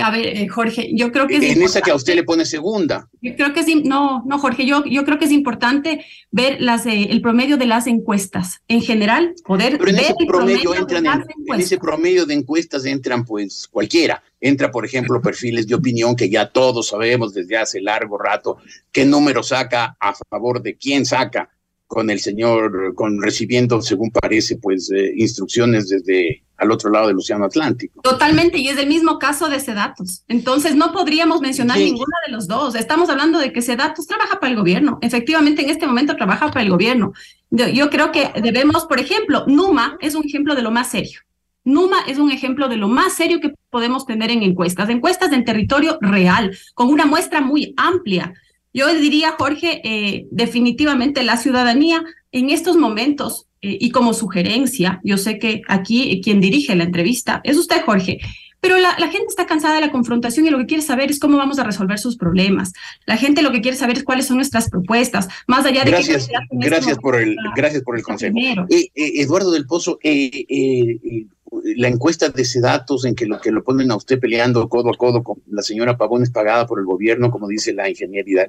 A 0.00 0.10
ver, 0.10 0.26
eh, 0.26 0.48
Jorge, 0.48 0.90
yo 0.94 1.12
creo 1.12 1.26
que 1.26 1.36
es 1.36 1.56
En 1.56 1.62
esa 1.62 1.80
que 1.80 1.90
a 1.90 1.94
usted 1.94 2.14
le 2.14 2.24
pone 2.24 2.44
segunda. 2.44 3.08
Yo 3.20 3.34
creo 3.36 3.52
que 3.52 3.60
es, 3.60 3.66
no, 3.84 4.22
no, 4.26 4.38
Jorge, 4.38 4.66
yo, 4.66 4.84
yo 4.84 5.04
creo 5.04 5.18
que 5.18 5.26
es 5.26 5.32
importante 5.32 6.04
ver 6.30 6.60
las, 6.60 6.86
eh, 6.86 7.08
el 7.10 7.20
promedio 7.20 7.56
de 7.56 7.66
las 7.66 7.86
encuestas. 7.86 8.62
En 8.68 8.80
general, 8.80 9.34
poder 9.44 9.78
Pero 9.78 9.90
en 9.90 9.96
ver 9.96 10.04
ese 10.04 10.14
el 10.18 10.26
promedio, 10.26 10.74
entran, 10.74 11.04
de 11.04 11.54
en, 11.54 11.60
ese 11.60 11.78
promedio 11.78 12.26
de 12.26 12.34
encuestas 12.34 12.84
entran 12.84 13.24
pues 13.24 13.68
cualquiera. 13.68 14.22
Entra, 14.40 14.70
por 14.70 14.84
ejemplo, 14.84 15.20
perfiles 15.22 15.66
de 15.66 15.74
opinión 15.74 16.16
que 16.16 16.28
ya 16.28 16.48
todos 16.48 16.88
sabemos 16.88 17.32
desde 17.32 17.56
hace 17.56 17.80
largo 17.80 18.18
rato 18.18 18.58
qué 18.90 19.04
número 19.04 19.42
saca 19.42 19.96
a 20.00 20.14
favor 20.14 20.62
de 20.62 20.76
quién 20.76 21.06
saca 21.06 21.48
con 21.92 22.08
el 22.08 22.20
señor, 22.20 22.94
con 22.94 23.20
recibiendo, 23.20 23.82
según 23.82 24.10
parece, 24.10 24.56
pues 24.56 24.90
eh, 24.90 25.12
instrucciones 25.14 25.90
desde 25.90 26.42
al 26.56 26.70
otro 26.70 26.90
lado 26.90 27.08
del 27.08 27.18
Océano 27.18 27.44
Atlántico. 27.44 28.00
Totalmente, 28.00 28.56
y 28.56 28.68
es 28.68 28.78
el 28.78 28.86
mismo 28.86 29.18
caso 29.18 29.50
de 29.50 29.60
Sedatos. 29.60 30.24
Entonces, 30.26 30.74
no 30.74 30.90
podríamos 30.92 31.42
mencionar 31.42 31.76
Sí. 31.76 31.84
ninguna 31.84 32.16
de 32.26 32.32
los 32.32 32.48
dos. 32.48 32.76
Estamos 32.76 33.10
hablando 33.10 33.38
de 33.38 33.52
que 33.52 33.60
Sedatos 33.60 34.06
trabaja 34.06 34.40
para 34.40 34.50
el 34.50 34.56
gobierno. 34.58 34.98
Efectivamente, 35.02 35.60
en 35.64 35.68
este 35.68 35.86
momento 35.86 36.16
trabaja 36.16 36.46
para 36.48 36.62
el 36.62 36.70
gobierno. 36.70 37.12
Yo, 37.50 37.68
yo 37.68 37.90
creo 37.90 38.10
que 38.10 38.30
debemos, 38.40 38.86
por 38.86 38.98
ejemplo, 38.98 39.44
Numa 39.46 39.98
es 40.00 40.14
un 40.14 40.24
ejemplo 40.24 40.54
de 40.54 40.62
lo 40.62 40.70
más 40.70 40.88
serio. 40.90 41.20
Numa 41.62 41.98
es 42.06 42.16
un 42.16 42.30
ejemplo 42.30 42.68
de 42.70 42.78
lo 42.78 42.88
más 42.88 43.12
serio 43.12 43.38
que 43.38 43.52
podemos 43.68 44.06
tener 44.06 44.30
en 44.30 44.42
encuestas, 44.42 44.88
encuestas 44.88 45.30
en 45.32 45.44
territorio 45.44 45.98
real, 46.00 46.56
con 46.72 46.88
una 46.88 47.04
muestra 47.04 47.42
muy 47.42 47.74
amplia. 47.76 48.32
Yo 48.72 48.92
diría, 48.94 49.34
Jorge, 49.38 49.80
eh, 49.84 50.26
definitivamente 50.30 51.22
la 51.22 51.36
ciudadanía 51.36 52.02
en 52.30 52.50
estos 52.50 52.76
momentos, 52.76 53.46
eh, 53.60 53.78
y 53.80 53.90
como 53.90 54.12
sugerencia, 54.12 55.00
yo 55.04 55.16
sé 55.18 55.38
que 55.38 55.62
aquí 55.68 56.10
eh, 56.10 56.20
quien 56.20 56.40
dirige 56.40 56.74
la 56.74 56.84
entrevista 56.84 57.40
es 57.44 57.56
usted, 57.56 57.84
Jorge, 57.84 58.18
pero 58.60 58.78
la, 58.78 58.96
la 58.98 59.08
gente 59.08 59.26
está 59.28 59.46
cansada 59.46 59.74
de 59.74 59.80
la 59.80 59.90
confrontación 59.90 60.46
y 60.46 60.50
lo 60.50 60.58
que 60.58 60.66
quiere 60.66 60.82
saber 60.82 61.10
es 61.10 61.18
cómo 61.18 61.36
vamos 61.36 61.58
a 61.58 61.64
resolver 61.64 61.98
sus 61.98 62.16
problemas. 62.16 62.72
La 63.06 63.16
gente 63.16 63.42
lo 63.42 63.50
que 63.50 63.60
quiere 63.60 63.76
saber 63.76 63.98
es 63.98 64.04
cuáles 64.04 64.26
son 64.26 64.36
nuestras 64.36 64.70
propuestas, 64.70 65.28
más 65.48 65.66
allá 65.66 65.84
de 65.84 65.90
Gracias, 65.90 66.28
que... 66.28 66.34
este 66.34 66.68
gracias 66.68 66.98
por 66.98 67.16
el, 67.16 67.36
gracias 67.56 67.82
por 67.82 67.96
el 67.96 68.04
consejo. 68.04 68.38
Eh, 68.38 68.88
eh, 68.94 69.12
Eduardo 69.16 69.50
del 69.50 69.66
Pozo, 69.66 69.98
eh, 70.02 71.26
la 71.76 71.88
encuesta 71.88 72.28
de 72.30 72.44
Sedatos 72.44 73.04
en 73.04 73.14
que 73.14 73.26
lo 73.26 73.40
que 73.40 73.50
lo 73.52 73.62
ponen 73.62 73.90
a 73.90 73.96
usted 73.96 74.18
peleando 74.18 74.68
codo 74.68 74.90
a 74.90 74.96
codo 74.96 75.22
con 75.22 75.42
la 75.48 75.62
señora 75.62 75.96
Pavón 75.96 76.22
es 76.22 76.30
pagada 76.30 76.66
por 76.66 76.78
el 76.78 76.86
gobierno, 76.86 77.30
como 77.30 77.46
dice 77.48 77.74
la 77.74 77.88
ingeniería. 77.88 78.46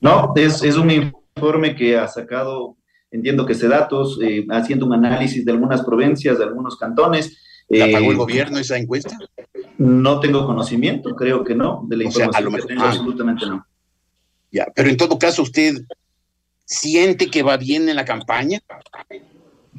No, 0.00 0.32
es, 0.36 0.62
es 0.62 0.76
un 0.76 0.90
informe 0.90 1.74
que 1.74 1.96
ha 1.96 2.08
sacado, 2.08 2.76
entiendo 3.10 3.46
que 3.46 3.54
datos, 3.54 4.18
eh, 4.22 4.44
haciendo 4.50 4.86
un 4.86 4.94
análisis 4.94 5.44
de 5.44 5.52
algunas 5.52 5.82
provincias, 5.82 6.38
de 6.38 6.44
algunos 6.44 6.76
cantones. 6.76 7.38
¿La 7.68 7.86
eh, 7.88 7.92
pagó 7.92 8.10
el 8.10 8.16
gobierno 8.16 8.58
esa 8.58 8.76
encuesta? 8.76 9.16
No 9.78 10.20
tengo 10.20 10.46
conocimiento, 10.46 11.14
creo 11.14 11.44
que 11.44 11.54
no, 11.54 11.84
de 11.88 11.96
la 11.96 12.08
O 12.08 12.12
sea, 12.12 12.24
a 12.26 12.40
información 12.40 12.44
lo 12.44 12.50
que 12.50 12.56
mejor- 12.56 12.68
tengo, 12.68 12.82
ah. 12.82 12.88
absolutamente 12.90 13.46
no. 13.46 13.66
Ya, 14.52 14.66
pero 14.74 14.88
en 14.88 14.96
todo 14.96 15.18
caso, 15.18 15.42
¿usted 15.42 15.82
siente 16.64 17.26
que 17.28 17.42
va 17.42 17.56
bien 17.56 17.88
en 17.88 17.96
la 17.96 18.04
campaña? 18.04 18.60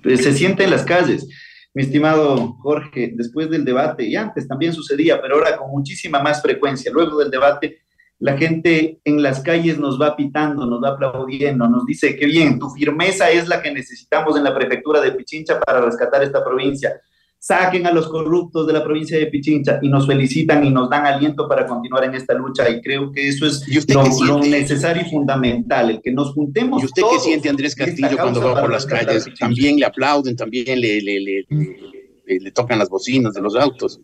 Eh, 0.03 0.17
Se 0.17 0.33
siente 0.33 0.63
en 0.63 0.71
las 0.71 0.83
calles. 0.83 1.27
Mi 1.73 1.83
estimado 1.83 2.55
Jorge, 2.59 3.11
después 3.15 3.49
del 3.49 3.63
debate, 3.63 4.03
y 4.05 4.15
antes 4.15 4.47
también 4.47 4.73
sucedía, 4.73 5.21
pero 5.21 5.35
ahora 5.35 5.57
con 5.57 5.69
muchísima 5.69 6.19
más 6.21 6.41
frecuencia, 6.41 6.91
luego 6.91 7.19
del 7.19 7.29
debate, 7.29 7.81
la 8.19 8.35
gente 8.35 8.99
en 9.03 9.21
las 9.21 9.41
calles 9.41 9.77
nos 9.77 10.01
va 10.01 10.15
pitando, 10.15 10.65
nos 10.65 10.81
va 10.81 10.89
aplaudiendo, 10.89 11.67
nos 11.67 11.85
dice 11.85 12.15
que 12.15 12.25
bien, 12.25 12.57
tu 12.57 12.69
firmeza 12.71 13.29
es 13.29 13.47
la 13.47 13.61
que 13.61 13.71
necesitamos 13.71 14.35
en 14.35 14.43
la 14.43 14.55
prefectura 14.55 15.01
de 15.01 15.11
Pichincha 15.11 15.59
para 15.59 15.81
rescatar 15.81 16.23
esta 16.23 16.43
provincia. 16.43 16.99
Saquen 17.39 17.85
a 17.85 17.91
los 17.91 18.07
corruptos 18.09 18.65
de 18.67 18.73
la 18.73 18.83
provincia 18.83 19.17
de 19.17 19.27
Pichincha 19.27 19.79
y 19.81 19.89
nos 19.89 20.07
felicitan 20.07 20.65
y 20.65 20.71
nos 20.71 20.89
dan 20.89 21.05
aliento 21.05 21.47
para 21.47 21.65
continuar 21.67 22.03
en 22.03 22.15
esta 22.15 22.33
lucha. 22.33 22.67
Y 22.69 22.81
creo 22.81 23.11
que 23.11 23.27
eso 23.27 23.45
es 23.45 23.63
¿Y 23.67 23.77
usted 23.77 23.93
lo, 23.93 24.39
necesario 24.39 25.03
y 25.05 25.09
fundamental, 25.09 25.89
el 25.91 26.01
que 26.01 26.11
nos 26.11 26.33
juntemos. 26.33 26.81
¿Y 26.81 26.85
usted 26.87 27.03
qué 27.11 27.19
siente, 27.19 27.47
Andrés 27.49 27.75
Castillo, 27.75 28.17
cuando 28.19 28.41
va 28.41 28.59
por 28.59 28.71
las 28.71 28.85
calles? 28.85 29.27
También 29.39 29.77
le 29.77 29.85
aplauden, 29.85 30.35
también 30.35 30.81
le, 30.81 30.99
le, 31.01 31.19
le, 31.19 31.45
le- 31.49 32.39
le 32.39 32.51
tocan 32.51 32.79
las 32.79 32.89
bocinas 32.89 33.33
de 33.33 33.41
los 33.41 33.55
autos. 33.55 33.99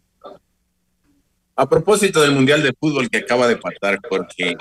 A 1.56 1.70
propósito 1.70 2.22
del 2.22 2.32
Mundial 2.32 2.64
de 2.64 2.74
Fútbol 2.80 3.10
que 3.10 3.18
acaba 3.20 3.48
de 3.48 3.58
pasar, 3.58 4.00
porque 4.10 4.56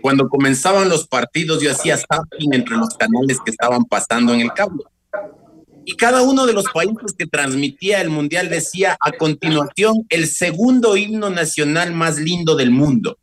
cuando 0.00 0.28
comenzaban 0.28 0.88
los 0.88 1.06
partidos 1.06 1.62
yo 1.62 1.70
hacía 1.70 1.96
zapping 1.96 2.54
entre 2.54 2.76
los 2.76 2.96
canales 2.96 3.38
que 3.44 3.50
estaban 3.52 3.84
pasando 3.84 4.32
en 4.34 4.40
el 4.40 4.52
cable. 4.52 4.82
Y 5.84 5.96
cada 5.96 6.22
uno 6.22 6.46
de 6.46 6.52
los 6.52 6.66
países 6.72 7.12
que 7.16 7.26
transmitía 7.26 8.00
el 8.00 8.10
Mundial 8.10 8.48
decía 8.48 8.96
a 9.00 9.12
continuación 9.12 10.06
el 10.08 10.28
segundo 10.28 10.96
himno 10.96 11.30
nacional 11.30 11.92
más 11.92 12.18
lindo 12.18 12.56
del 12.56 12.70
mundo. 12.70 13.18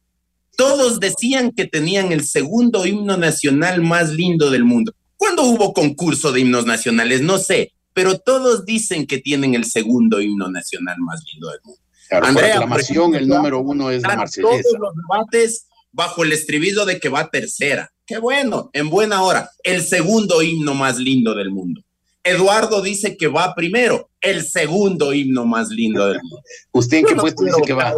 Todos 0.57 0.99
decían 0.99 1.51
que 1.51 1.66
tenían 1.66 2.12
el 2.12 2.26
segundo 2.26 2.86
himno 2.86 3.16
nacional 3.16 3.82
más 3.82 4.10
lindo 4.10 4.49
del 4.49 4.66
mundo. 4.66 4.93
¿Cuándo 5.16 5.43
hubo 5.43 5.74
concurso 5.74 6.32
de 6.32 6.41
himnos 6.41 6.66
nacionales? 6.66 7.22
No 7.22 7.38
sé, 7.38 7.72
pero 7.93 8.20
todos 8.20 8.66
dicen 8.66 9.07
que 9.07 9.20
tienen 9.20 9.55
el 9.55 9.66
segundo 9.66 10.22
himno 10.22 10.49
nacional 10.49 10.97
más 10.99 11.24
lindo 11.32 11.49
del 11.49 11.60
mundo. 11.64 11.82
Claro, 12.10 12.22
por 12.22 12.30
Andrea, 12.30 12.53
aclamación, 12.55 13.12
por 13.12 13.22
el 13.22 13.28
número 13.28 13.60
uno 13.60 13.91
es 13.91 14.01
la 14.01 14.16
marsellesa. 14.16 14.64
Todos 14.64 14.80
los 14.80 14.93
debates 14.95 15.68
bajo 15.91 16.24
el 16.24 16.32
estribillo 16.32 16.86
de 16.86 16.99
que 16.99 17.10
va 17.10 17.30
tercera. 17.30 17.91
Qué 18.05 18.18
bueno, 18.18 18.70
en 18.74 18.89
buena 18.89 19.22
hora. 19.22 19.49
El 19.64 19.84
segundo 19.84 20.41
himno 20.41 20.74
más 20.74 20.97
lindo 20.97 21.36
del 21.36 21.51
mundo. 21.51 21.82
Eduardo 22.24 22.82
dice 22.82 23.17
que 23.17 23.28
va 23.28 23.55
primero, 23.55 24.09
el 24.22 24.45
segundo 24.45 25.13
himno 25.13 25.45
más 25.45 25.70
lindo 25.70 26.07
del 26.07 26.20
mundo. 26.22 26.41
¿Usted 26.72 26.97
en 26.97 27.05
qué 27.05 27.15
no 27.15 27.22
puesto 27.22 27.43
dice 27.43 27.61
que 27.65 27.74
va? 27.74 27.93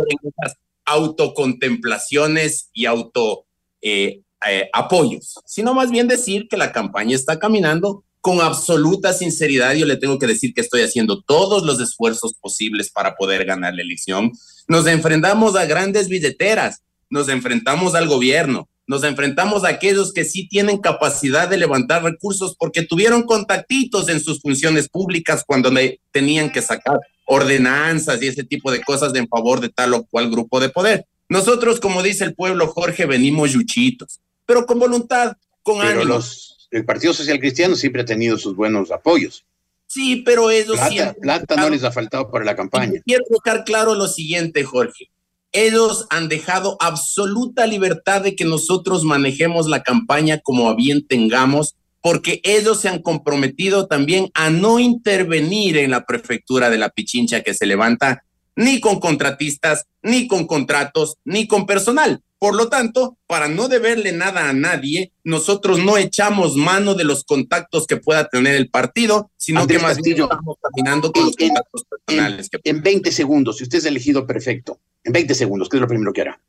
autocontemplaciones 0.86 2.70
y 2.74 2.86
auto 2.86 3.46
eh, 3.82 4.22
eh, 4.48 4.70
apoyos, 4.74 5.40
sino 5.46 5.74
más 5.74 5.92
bien 5.92 6.08
decir 6.08 6.48
que 6.50 6.58
la 6.58 6.72
campaña 6.72 7.16
está 7.16 7.40
caminando 7.40 8.04
con 8.20 8.42
absoluta 8.42 9.14
sinceridad. 9.14 9.74
Yo 9.74 9.86
le 9.86 9.98
tengo 9.98 10.20
que 10.20 10.28
decir 10.28 10.54
que 10.54 10.62
estoy 10.62 10.82
haciendo 10.82 11.22
todos 11.22 11.64
los 11.64 11.80
esfuerzos 11.80 12.34
posibles 12.34 12.92
para 12.92 13.16
poder 13.16 13.46
ganar 13.46 13.74
la 13.74 13.82
elección. 13.82 14.32
Nos 14.68 14.88
enfrentamos 14.88 15.56
a 15.56 15.66
grandes 15.66 16.08
billeteras, 16.08 16.84
nos 17.10 17.30
enfrentamos 17.30 17.96
al 17.96 18.08
gobierno, 18.08 18.70
nos 18.92 19.06
enfrentamos 19.06 19.64
a 19.64 19.70
aquellos 19.70 20.12
que 20.12 20.26
sí 20.26 20.50
tienen 20.50 20.78
capacidad 20.78 21.48
de 21.48 21.56
levantar 21.56 22.04
recursos 22.04 22.58
porque 22.60 22.84
tuvieron 22.84 23.24
contactitos 23.24 24.10
en 24.10 24.20
sus 24.20 24.42
funciones 24.42 24.90
públicas 24.90 25.46
cuando 25.48 25.72
tenían 26.12 26.52
que 26.52 26.62
sacar 26.62 27.00
ordenanzas 27.26 28.22
y 28.22 28.28
ese 28.28 28.44
tipo 28.44 28.70
de 28.70 28.82
cosas 28.82 29.16
en 29.16 29.30
favor 29.30 29.62
de 29.62 29.70
tal 29.70 29.94
o 29.94 30.04
cual 30.06 30.30
grupo 30.30 30.60
de 30.60 30.68
poder. 30.68 31.06
Nosotros, 31.30 31.80
como 31.80 32.04
dice 32.04 32.26
el 32.26 32.36
pueblo 32.36 32.68
Jorge, 32.68 33.06
venimos 33.06 33.54
yuchitos, 33.54 34.20
pero 34.46 34.66
con 34.66 34.78
voluntad, 34.78 35.38
con 35.64 35.78
Pero 35.80 36.02
ánimo. 36.02 36.04
los, 36.16 36.68
el 36.70 36.84
Partido 36.84 37.14
Social 37.14 37.40
Cristiano 37.40 37.76
siempre 37.78 38.02
ha 38.02 38.06
tenido 38.06 38.38
sus 38.38 38.58
buenos 38.58 38.92
apoyos. 38.92 39.46
Sí, 39.88 40.18
pero 40.26 40.52
ellos 40.52 40.76
Plata, 40.76 40.90
siempre- 40.90 41.22
plata 41.22 41.56
no 41.56 41.70
les 41.70 41.84
ha 41.86 41.92
faltado 41.94 42.30
para 42.30 42.44
la 42.44 42.58
campaña. 42.58 42.98
Y 42.98 43.02
Quiero 43.04 43.24
dejar 43.30 43.64
claro 43.64 43.96
lo 43.96 44.08
siguiente, 44.10 44.66
Jorge. 44.66 45.10
Ellos 45.52 46.06
han 46.10 46.30
dejado 46.30 46.78
absoluta 46.80 47.68
libertad 47.68 48.22
de 48.22 48.36
que 48.36 48.46
nosotros 48.46 49.04
manejemos 49.04 49.68
la 49.68 49.84
campaña 49.84 50.40
como 50.40 50.70
a 50.70 50.76
bien 50.76 51.06
tengamos, 51.06 51.76
porque 52.02 52.42
ellos 52.44 52.80
se 52.80 52.88
han 52.90 53.02
comprometido 53.02 53.86
también 53.88 54.30
a 54.34 54.50
no 54.50 54.80
intervenir 54.80 55.78
en 55.78 55.92
la 55.92 56.06
prefectura 56.06 56.70
de 56.70 56.78
la 56.78 56.90
Pichincha 56.90 57.42
que 57.42 57.54
se 57.54 57.66
levanta 57.66 58.24
ni 58.56 58.80
con 58.80 59.00
contratistas, 59.00 59.86
ni 60.02 60.28
con 60.28 60.46
contratos, 60.48 61.16
ni 61.26 61.48
con 61.48 61.66
personal. 61.66 62.22
Por 62.40 62.56
lo 62.56 62.70
tanto, 62.70 63.18
para 63.28 63.48
no 63.48 63.68
deberle 63.68 64.14
nada 64.14 64.50
a 64.50 64.54
nadie, 64.54 65.12
nosotros 65.24 65.78
no 65.78 65.98
echamos 65.98 66.56
mano 66.56 66.96
de 66.96 67.04
los 67.04 67.24
contactos 67.24 67.86
que 67.86 67.98
pueda 67.98 68.28
tener 68.30 68.56
el 68.56 68.70
partido, 68.70 69.30
sino 69.38 69.62
Andrés 69.62 69.80
que 69.80 69.86
más 69.86 69.98
bien 69.98 70.22
estamos 70.22 70.56
caminando 70.60 71.12
con 71.12 71.26
los 71.26 71.36
en- 71.38 71.50
contactos 71.50 71.84
personales 71.86 72.50
que 72.50 72.60
En 72.64 72.82
20 72.82 73.12
segundos, 73.12 73.58
si 73.58 73.64
usted 73.64 73.78
es 73.78 73.86
elegido 73.86 74.26
perfecto, 74.26 74.80
en 75.04 75.14
20 75.14 75.34
segundos, 75.36 75.70
¿qué 75.70 75.78
es 75.78 75.82
lo 75.82 75.88
primero 75.88 76.14
que 76.14 76.22
hará? 76.22 76.40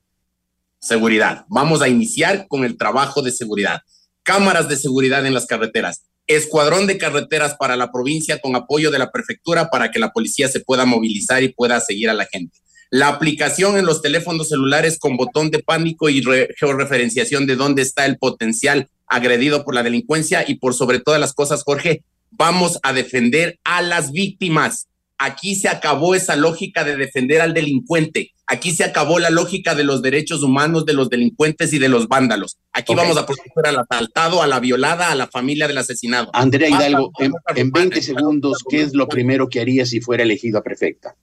seguridad. 0.79 1.45
Vamos 1.49 1.81
a 1.81 1.89
iniciar 1.89 2.47
con 2.49 2.65
el 2.65 2.77
trabajo 2.77 3.23
de 3.23 3.31
seguridad. 3.31 3.83
Cámaras 4.25 4.69
de 4.69 4.77
seguridad 4.77 5.25
en 5.25 5.33
las 5.33 5.47
carreteras. 5.47 6.03
Escuadrón 6.27 6.89
de 6.89 6.99
carreteras 6.99 7.55
para 7.55 7.77
la 7.77 7.93
provincia 7.93 8.41
con 8.41 8.57
apoyo 8.57 8.91
de 8.91 8.99
la 8.99 9.13
prefectura 9.13 9.71
para 9.71 9.93
que 9.93 10.01
la 10.01 10.11
policía 10.13 10.49
se 10.49 10.59
pueda 10.59 10.85
movilizar 10.85 11.43
y 11.45 11.51
pueda 11.51 11.81
seguir 11.81 12.11
a 12.11 12.15
la 12.15 12.27
gente. 12.27 12.59
La 12.91 13.07
aplicación 13.09 13.79
en 13.79 13.87
los 13.87 14.03
teléfonos 14.03 14.49
celulares 14.49 14.99
con 14.99 15.17
botón 15.17 15.51
de 15.51 15.61
pánico 15.61 16.09
y 16.09 16.21
re- 16.21 16.49
georreferenciación 16.59 17.47
de 17.47 17.55
dónde 17.57 17.83
está 17.83 18.05
el 18.05 18.19
potencial 18.19 18.89
agredido 19.07 19.65
por 19.65 19.75
la 19.77 19.83
delincuencia 19.85 20.45
y 20.47 20.57
por 20.57 20.75
sobre 20.75 20.99
todas 20.99 21.21
las 21.21 21.33
cosas, 21.33 21.63
Jorge, 21.63 22.03
vamos 22.33 22.79
a 22.83 22.93
defender 22.93 23.59
a 23.63 23.83
las 23.83 24.11
víctimas. 24.11 24.89
Aquí 25.25 25.55
se 25.55 25.69
acabó 25.69 26.17
esa 26.17 26.35
lógica 26.35 26.83
de 26.83 26.97
defender 26.97 27.41
al 27.41 27.55
delincuente. 27.55 28.33
Aquí 28.49 28.73
se 28.73 28.83
acabó 28.83 29.21
la 29.21 29.31
lógica 29.31 29.77
de 29.77 29.85
los 29.85 30.03
derechos 30.03 30.43
humanos 30.43 30.85
de 30.85 30.95
los 30.95 31.09
delincuentes 31.09 31.73
y 31.73 31.79
de 31.79 31.89
los 31.89 32.09
vándalos. 32.09 32.59
Aquí 32.73 32.93
vamos 32.97 33.17
a 33.17 33.25
proteger 33.25 33.67
al 33.67 33.79
asaltado, 33.79 34.43
a 34.43 34.49
la 34.49 34.59
violada, 34.59 35.13
a 35.13 35.15
la 35.15 35.29
familia 35.29 35.69
del 35.69 35.79
asesinado. 35.79 36.29
Andrea 36.33 36.69
Hidalgo, 36.69 37.13
en, 37.21 37.33
en 37.55 37.71
20 37.71 38.03
segundos, 38.03 38.65
¿qué 38.69 38.83
es 38.83 38.95
lo 38.95 39.07
primero 39.07 39.49
que 39.49 39.61
haría 39.61 39.87
si 39.87 40.01
fuera 40.01 40.25
elegido 40.25 40.59
a 40.59 40.65
prefecta? 40.65 41.15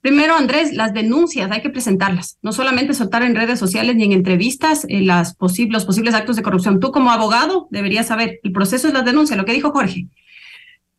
Primero, 0.00 0.34
Andrés, 0.34 0.72
las 0.72 0.94
denuncias 0.94 1.50
hay 1.50 1.60
que 1.60 1.70
presentarlas, 1.70 2.38
no 2.40 2.52
solamente 2.52 2.94
soltar 2.94 3.22
en 3.22 3.36
redes 3.36 3.58
sociales 3.58 3.96
ni 3.96 4.04
en 4.04 4.12
entrevistas 4.12 4.86
eh, 4.88 5.02
las 5.02 5.34
posibles, 5.34 5.74
los 5.74 5.84
posibles 5.84 6.14
actos 6.14 6.36
de 6.36 6.42
corrupción. 6.42 6.80
Tú 6.80 6.90
como 6.90 7.10
abogado 7.10 7.68
deberías 7.70 8.06
saber, 8.06 8.40
el 8.42 8.52
proceso 8.52 8.88
es 8.88 8.94
la 8.94 9.02
denuncia, 9.02 9.36
lo 9.36 9.44
que 9.44 9.52
dijo 9.52 9.72
Jorge. 9.72 10.06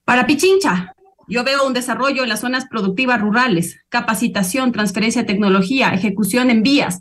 Para 0.06 0.28
Pichincha, 0.28 0.95
yo 1.28 1.44
veo 1.44 1.66
un 1.66 1.74
desarrollo 1.74 2.24
en 2.24 2.30
las 2.30 2.42
zonas 2.42 2.66
productivas 2.70 3.22
rurales, 3.22 3.80
capacitación, 3.90 4.72
transferencia 4.72 5.22
de 5.22 5.28
tecnología, 5.28 5.90
ejecución 5.90 6.50
en 6.50 6.64
vías, 6.64 7.00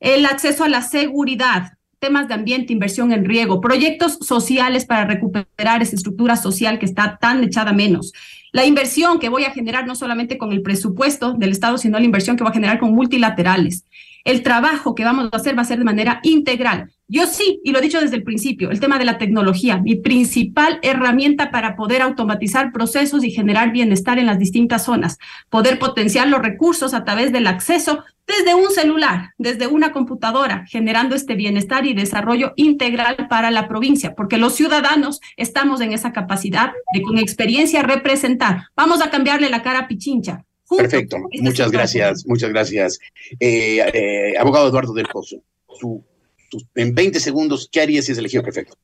el 0.00 0.26
acceso 0.26 0.64
a 0.64 0.68
la 0.68 0.82
seguridad, 0.82 1.72
temas 1.98 2.26
de 2.26 2.34
ambiente, 2.34 2.72
inversión 2.72 3.12
en 3.12 3.24
riego, 3.24 3.60
proyectos 3.60 4.18
sociales 4.20 4.84
para 4.84 5.04
recuperar 5.04 5.82
esa 5.82 5.94
estructura 5.94 6.36
social 6.36 6.78
que 6.80 6.86
está 6.86 7.18
tan 7.20 7.44
echada 7.44 7.72
menos. 7.72 8.12
La 8.50 8.66
inversión 8.66 9.20
que 9.20 9.28
voy 9.28 9.44
a 9.44 9.52
generar 9.52 9.86
no 9.86 9.94
solamente 9.94 10.36
con 10.36 10.52
el 10.52 10.62
presupuesto 10.62 11.34
del 11.34 11.52
Estado, 11.52 11.78
sino 11.78 11.98
la 11.98 12.04
inversión 12.04 12.36
que 12.36 12.42
voy 12.42 12.50
a 12.50 12.54
generar 12.54 12.80
con 12.80 12.92
multilaterales. 12.92 13.84
El 14.24 14.42
trabajo 14.42 14.94
que 14.94 15.04
vamos 15.04 15.28
a 15.32 15.36
hacer 15.36 15.56
va 15.56 15.62
a 15.62 15.66
ser 15.66 15.78
de 15.78 15.84
manera 15.84 16.20
integral. 16.22 16.90
Yo 17.08 17.26
sí, 17.26 17.60
y 17.62 17.72
lo 17.72 17.78
he 17.78 17.82
dicho 17.82 18.00
desde 18.00 18.16
el 18.16 18.22
principio, 18.22 18.70
el 18.70 18.80
tema 18.80 18.98
de 18.98 19.04
la 19.04 19.18
tecnología, 19.18 19.76
mi 19.76 19.96
principal 19.96 20.78
herramienta 20.82 21.50
para 21.50 21.76
poder 21.76 22.00
automatizar 22.00 22.72
procesos 22.72 23.22
y 23.22 23.30
generar 23.30 23.70
bienestar 23.70 24.18
en 24.18 24.26
las 24.26 24.38
distintas 24.38 24.84
zonas, 24.84 25.18
poder 25.50 25.78
potenciar 25.78 26.28
los 26.28 26.40
recursos 26.40 26.94
a 26.94 27.04
través 27.04 27.30
del 27.30 27.48
acceso 27.48 28.02
desde 28.26 28.54
un 28.54 28.70
celular, 28.70 29.30
desde 29.36 29.66
una 29.66 29.92
computadora, 29.92 30.64
generando 30.66 31.14
este 31.14 31.34
bienestar 31.34 31.86
y 31.86 31.92
desarrollo 31.92 32.52
integral 32.56 33.26
para 33.28 33.50
la 33.50 33.68
provincia, 33.68 34.14
porque 34.14 34.38
los 34.38 34.54
ciudadanos 34.54 35.20
estamos 35.36 35.80
en 35.80 35.92
esa 35.92 36.12
capacidad 36.12 36.72
de 36.94 37.02
con 37.02 37.18
experiencia 37.18 37.82
representar. 37.82 38.68
Vamos 38.74 39.02
a 39.02 39.10
cambiarle 39.10 39.50
la 39.50 39.62
cara 39.62 39.80
a 39.80 39.88
Pichincha. 39.88 40.44
Perfecto, 40.76 41.16
muchas 41.40 41.70
gracias, 41.70 42.26
muchas 42.26 42.50
gracias. 42.50 42.98
Eh, 43.38 43.78
eh, 43.78 44.34
abogado 44.38 44.68
Eduardo 44.68 44.92
del 44.92 45.06
Pozo, 45.06 45.42
su 45.68 46.04
en 46.74 46.94
20 46.94 47.20
segundos, 47.20 47.68
¿qué 47.70 47.80
harías 47.80 48.04
si 48.04 48.12
es 48.12 48.18
elegido 48.18 48.42
prefecto? 48.42 48.76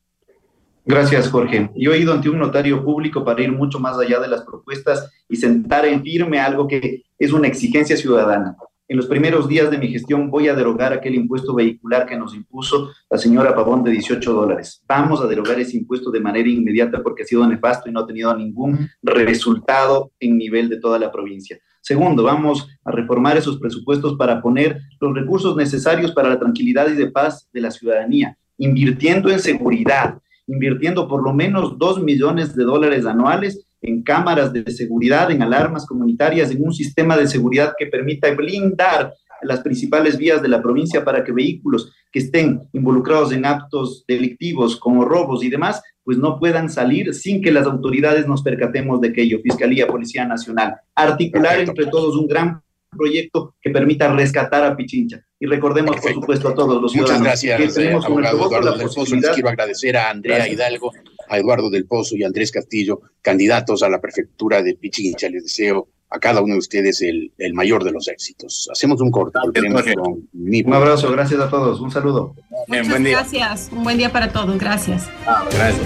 Gracias, 0.85 1.29
Jorge. 1.29 1.69
Yo 1.75 1.93
he 1.93 1.99
ido 1.99 2.13
ante 2.13 2.29
un 2.29 2.39
notario 2.39 2.83
público 2.83 3.23
para 3.23 3.41
ir 3.43 3.51
mucho 3.51 3.79
más 3.79 3.97
allá 3.97 4.19
de 4.19 4.27
las 4.27 4.41
propuestas 4.41 5.11
y 5.27 5.35
sentar 5.35 5.85
en 5.85 6.01
firme 6.01 6.39
algo 6.39 6.67
que 6.67 7.03
es 7.17 7.31
una 7.31 7.47
exigencia 7.47 7.95
ciudadana. 7.95 8.55
En 8.87 8.97
los 8.97 9.05
primeros 9.05 9.47
días 9.47 9.69
de 9.69 9.77
mi 9.77 9.89
gestión 9.89 10.31
voy 10.31 10.47
a 10.47 10.55
derogar 10.55 10.93
aquel 10.93 11.13
impuesto 11.13 11.53
vehicular 11.53 12.07
que 12.07 12.17
nos 12.17 12.33
impuso 12.33 12.89
la 13.07 13.19
señora 13.19 13.53
Pavón 13.53 13.83
de 13.83 13.91
18 13.91 14.33
dólares. 14.33 14.81
Vamos 14.87 15.21
a 15.21 15.27
derogar 15.27 15.59
ese 15.59 15.77
impuesto 15.77 16.09
de 16.09 16.21
manera 16.21 16.49
inmediata 16.49 17.03
porque 17.03 17.21
ha 17.21 17.25
sido 17.27 17.45
nefasto 17.45 17.87
y 17.87 17.91
no 17.91 17.99
ha 17.99 18.07
tenido 18.07 18.35
ningún 18.35 18.89
resultado 19.03 20.11
en 20.19 20.39
nivel 20.39 20.69
de 20.69 20.79
toda 20.79 20.97
la 20.97 21.11
provincia. 21.11 21.59
Segundo, 21.81 22.23
vamos 22.23 22.67
a 22.83 22.91
reformar 22.91 23.37
esos 23.37 23.57
presupuestos 23.57 24.15
para 24.17 24.41
poner 24.41 24.79
los 24.99 25.13
recursos 25.13 25.55
necesarios 25.55 26.11
para 26.11 26.29
la 26.29 26.39
tranquilidad 26.39 26.89
y 26.89 26.95
de 26.95 27.11
paz 27.11 27.47
de 27.51 27.61
la 27.61 27.71
ciudadanía, 27.71 28.37
invirtiendo 28.57 29.29
en 29.29 29.39
seguridad, 29.39 30.19
invirtiendo 30.47 31.07
por 31.07 31.23
lo 31.23 31.33
menos 31.33 31.77
dos 31.77 32.01
millones 32.01 32.55
de 32.55 32.63
dólares 32.63 33.05
anuales 33.05 33.65
en 33.81 34.03
cámaras 34.03 34.51
de 34.51 34.69
seguridad, 34.71 35.31
en 35.31 35.41
alarmas 35.41 35.85
comunitarias, 35.85 36.51
en 36.51 36.63
un 36.63 36.73
sistema 36.73 37.15
de 37.15 37.27
seguridad 37.27 37.73
que 37.77 37.85
permita 37.85 38.29
blindar 38.31 39.13
las 39.41 39.61
principales 39.61 40.17
vías 40.17 40.41
de 40.41 40.49
la 40.49 40.61
provincia 40.61 41.03
para 41.05 41.23
que 41.23 41.31
vehículos 41.31 41.93
que 42.11 42.19
estén 42.19 42.61
involucrados 42.73 43.31
en 43.31 43.45
actos 43.45 44.03
delictivos 44.07 44.75
como 44.75 45.05
robos 45.05 45.43
y 45.43 45.49
demás, 45.49 45.81
pues 46.09 46.17
no 46.17 46.39
puedan 46.39 46.71
salir 46.71 47.13
sin 47.13 47.39
que 47.39 47.51
las 47.51 47.67
autoridades 47.67 48.25
nos 48.25 48.41
percatemos 48.41 48.99
de 48.99 49.09
aquello, 49.09 49.41
Fiscalía, 49.43 49.85
Policía 49.85 50.25
Nacional. 50.25 50.77
Articular 50.95 51.59
entre 51.59 51.85
todos 51.85 52.15
un 52.15 52.25
gran 52.25 52.63
proyecto 52.89 53.53
que 53.61 53.69
permita 53.69 54.11
rescatar 54.11 54.63
a 54.63 54.75
Pichincha. 54.75 55.23
Y 55.39 55.45
recordemos, 55.45 55.97
por 55.97 56.11
supuesto, 56.11 56.49
a 56.49 56.55
todos 56.55 56.81
los 56.81 56.93
ciudadanos. 56.93 57.19
Muchas 57.19 57.43
gracias, 57.43 57.75
que 57.75 57.81
tenemos 57.83 58.05
abogado 58.05 58.37
Eduardo 58.37 58.71
del 58.75 58.87
Pozo. 58.87 59.15
Les 59.15 59.29
quiero 59.29 59.49
agradecer 59.49 59.97
a 59.97 60.09
Andrea 60.09 60.47
Hidalgo, 60.47 60.91
a 61.27 61.37
Eduardo 61.37 61.69
del 61.69 61.85
Pozo 61.85 62.15
y 62.17 62.23
a 62.23 62.25
Andrés 62.25 62.51
Castillo, 62.51 63.01
candidatos 63.21 63.83
a 63.83 63.89
la 63.89 64.01
prefectura 64.01 64.63
de 64.63 64.73
Pichincha. 64.73 65.29
Les 65.29 65.43
deseo 65.43 65.89
a 66.09 66.19
cada 66.19 66.41
uno 66.41 66.53
de 66.53 66.59
ustedes 66.59 67.01
el, 67.01 67.31
el 67.37 67.53
mayor 67.53 67.83
de 67.83 67.91
los 67.91 68.07
éxitos. 68.07 68.67
Hacemos 68.71 68.99
un 69.01 69.11
corte. 69.11 69.37
un 69.39 70.73
abrazo, 70.73 71.11
gracias 71.11 71.39
a 71.39 71.49
todos, 71.49 71.79
un 71.79 71.91
saludo. 71.91 72.35
Muchas 72.67 73.01
gracias, 73.01 73.69
un 73.71 73.83
buen 73.83 73.97
día 73.97 74.11
para 74.11 74.31
todos, 74.31 74.57
gracias. 74.57 75.07
Ah, 75.25 75.45
gracias. 75.51 75.85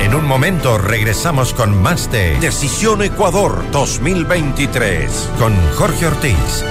En 0.00 0.14
un 0.14 0.26
momento 0.26 0.78
regresamos 0.78 1.52
con 1.54 1.80
más 1.82 2.10
de 2.10 2.38
Decisión 2.38 3.02
Ecuador 3.02 3.64
2023 3.72 5.30
con 5.38 5.54
Jorge 5.72 6.06
Ortiz. 6.06 6.64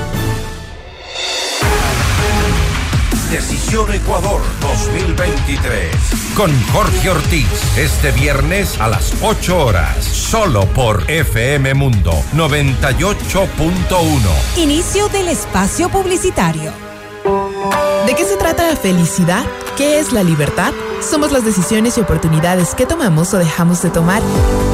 Decisión 3.30 3.92
Ecuador 3.92 4.42
2023 4.62 6.23
con 6.36 6.52
Jorge 6.72 7.10
Ortiz. 7.10 7.78
Este 7.78 8.12
viernes 8.12 8.80
a 8.80 8.88
las 8.88 9.14
8 9.22 9.66
horas, 9.66 10.04
solo 10.04 10.66
por 10.68 11.10
FM 11.10 11.74
Mundo 11.74 12.14
98.1. 12.34 14.58
Inicio 14.58 15.08
del 15.10 15.30
espacio 15.30 15.90
publicitario. 15.90 16.93
¿De 17.24 18.16
qué 18.16 18.26
se 18.26 18.38
trata 18.38 18.70
la 18.70 18.76
felicidad? 18.76 19.44
¿Qué 19.78 20.00
es 20.00 20.12
la 20.12 20.24
libertad? 20.24 20.74
Somos 21.02 21.32
las 21.32 21.44
decisiones 21.44 21.98
y 21.98 22.02
oportunidades 22.02 22.76
que 22.76 22.86
tomamos 22.86 23.34
o 23.34 23.38
dejamos 23.38 23.82
de 23.82 23.90
tomar. 23.90 24.22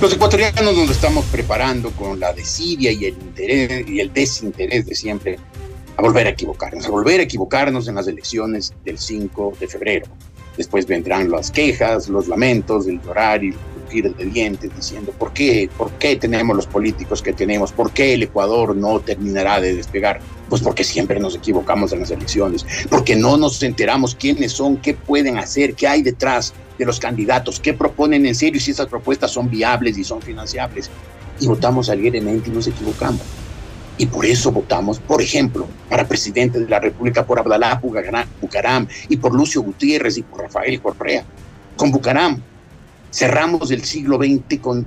Los 0.00 0.12
ecuatorianos 0.12 0.76
nos 0.76 0.90
estamos 0.90 1.24
preparando 1.24 1.90
con 1.90 2.20
la 2.20 2.32
desidia 2.32 2.92
y 2.92 3.06
el 3.06 3.14
interés 3.14 3.88
y 3.88 3.98
el 3.98 4.12
desinterés 4.12 4.86
de 4.86 4.94
siempre 4.94 5.38
a 5.96 6.02
volver 6.02 6.28
a 6.28 6.30
equivocarnos, 6.30 6.86
a 6.86 6.90
volver 6.90 7.18
a 7.18 7.22
equivocarnos 7.24 7.88
en 7.88 7.96
las 7.96 8.06
elecciones 8.06 8.72
del 8.84 8.98
5 8.98 9.54
de 9.58 9.66
febrero. 9.66 10.06
Después 10.56 10.86
vendrán 10.86 11.28
las 11.28 11.50
quejas, 11.50 12.08
los 12.08 12.28
lamentos, 12.28 12.86
el 12.86 13.00
llorar 13.02 13.42
y 13.42 13.52
el 13.90 14.02
crujir 14.02 14.16
de 14.16 14.24
dientes 14.26 14.70
diciendo 14.74 15.12
por 15.18 15.32
qué, 15.32 15.70
por 15.76 15.90
qué 15.92 16.16
tenemos 16.16 16.56
los 16.56 16.66
políticos 16.66 17.22
que 17.22 17.32
tenemos, 17.32 17.72
por 17.72 17.90
qué 17.92 18.14
el 18.14 18.22
Ecuador 18.22 18.76
no 18.76 19.00
terminará 19.00 19.60
de 19.60 19.74
despegar. 19.74 20.20
Pues 20.48 20.62
porque 20.62 20.84
siempre 20.84 21.20
nos 21.20 21.36
equivocamos 21.36 21.92
en 21.92 22.00
las 22.00 22.10
elecciones, 22.10 22.64
porque 22.88 23.16
no 23.16 23.36
nos 23.36 23.62
enteramos 23.62 24.14
quiénes 24.14 24.52
son, 24.52 24.78
qué 24.78 24.94
pueden 24.94 25.36
hacer, 25.36 25.74
qué 25.74 25.86
hay 25.86 26.02
detrás 26.02 26.54
de 26.78 26.86
los 26.86 26.98
candidatos, 26.98 27.60
qué 27.60 27.74
proponen 27.74 28.24
en 28.24 28.34
serio, 28.34 28.60
si 28.60 28.70
esas 28.70 28.86
propuestas 28.86 29.30
son 29.30 29.50
viables 29.50 29.98
y 29.98 30.04
son 30.04 30.22
financiables. 30.22 30.90
Y 31.40 31.46
votamos 31.46 31.90
alegremente 31.90 32.48
y 32.48 32.52
nos 32.52 32.66
equivocamos. 32.66 33.20
Y 33.98 34.06
por 34.06 34.24
eso 34.24 34.52
votamos, 34.52 35.00
por 35.00 35.20
ejemplo, 35.20 35.66
para 35.90 36.06
presidente 36.06 36.60
de 36.60 36.68
la 36.68 36.78
República 36.78 37.26
por 37.26 37.40
Abdalá 37.40 37.80
Bucaram 38.40 38.86
y 39.08 39.16
por 39.16 39.34
Lucio 39.34 39.60
Gutiérrez 39.60 40.16
y 40.16 40.22
por 40.22 40.42
Rafael 40.42 40.80
Correa. 40.80 41.24
Con 41.76 41.90
Bucaram 41.90 42.40
cerramos 43.10 43.70
el 43.70 43.84
siglo 43.84 44.18
XX 44.18 44.60
con 44.60 44.86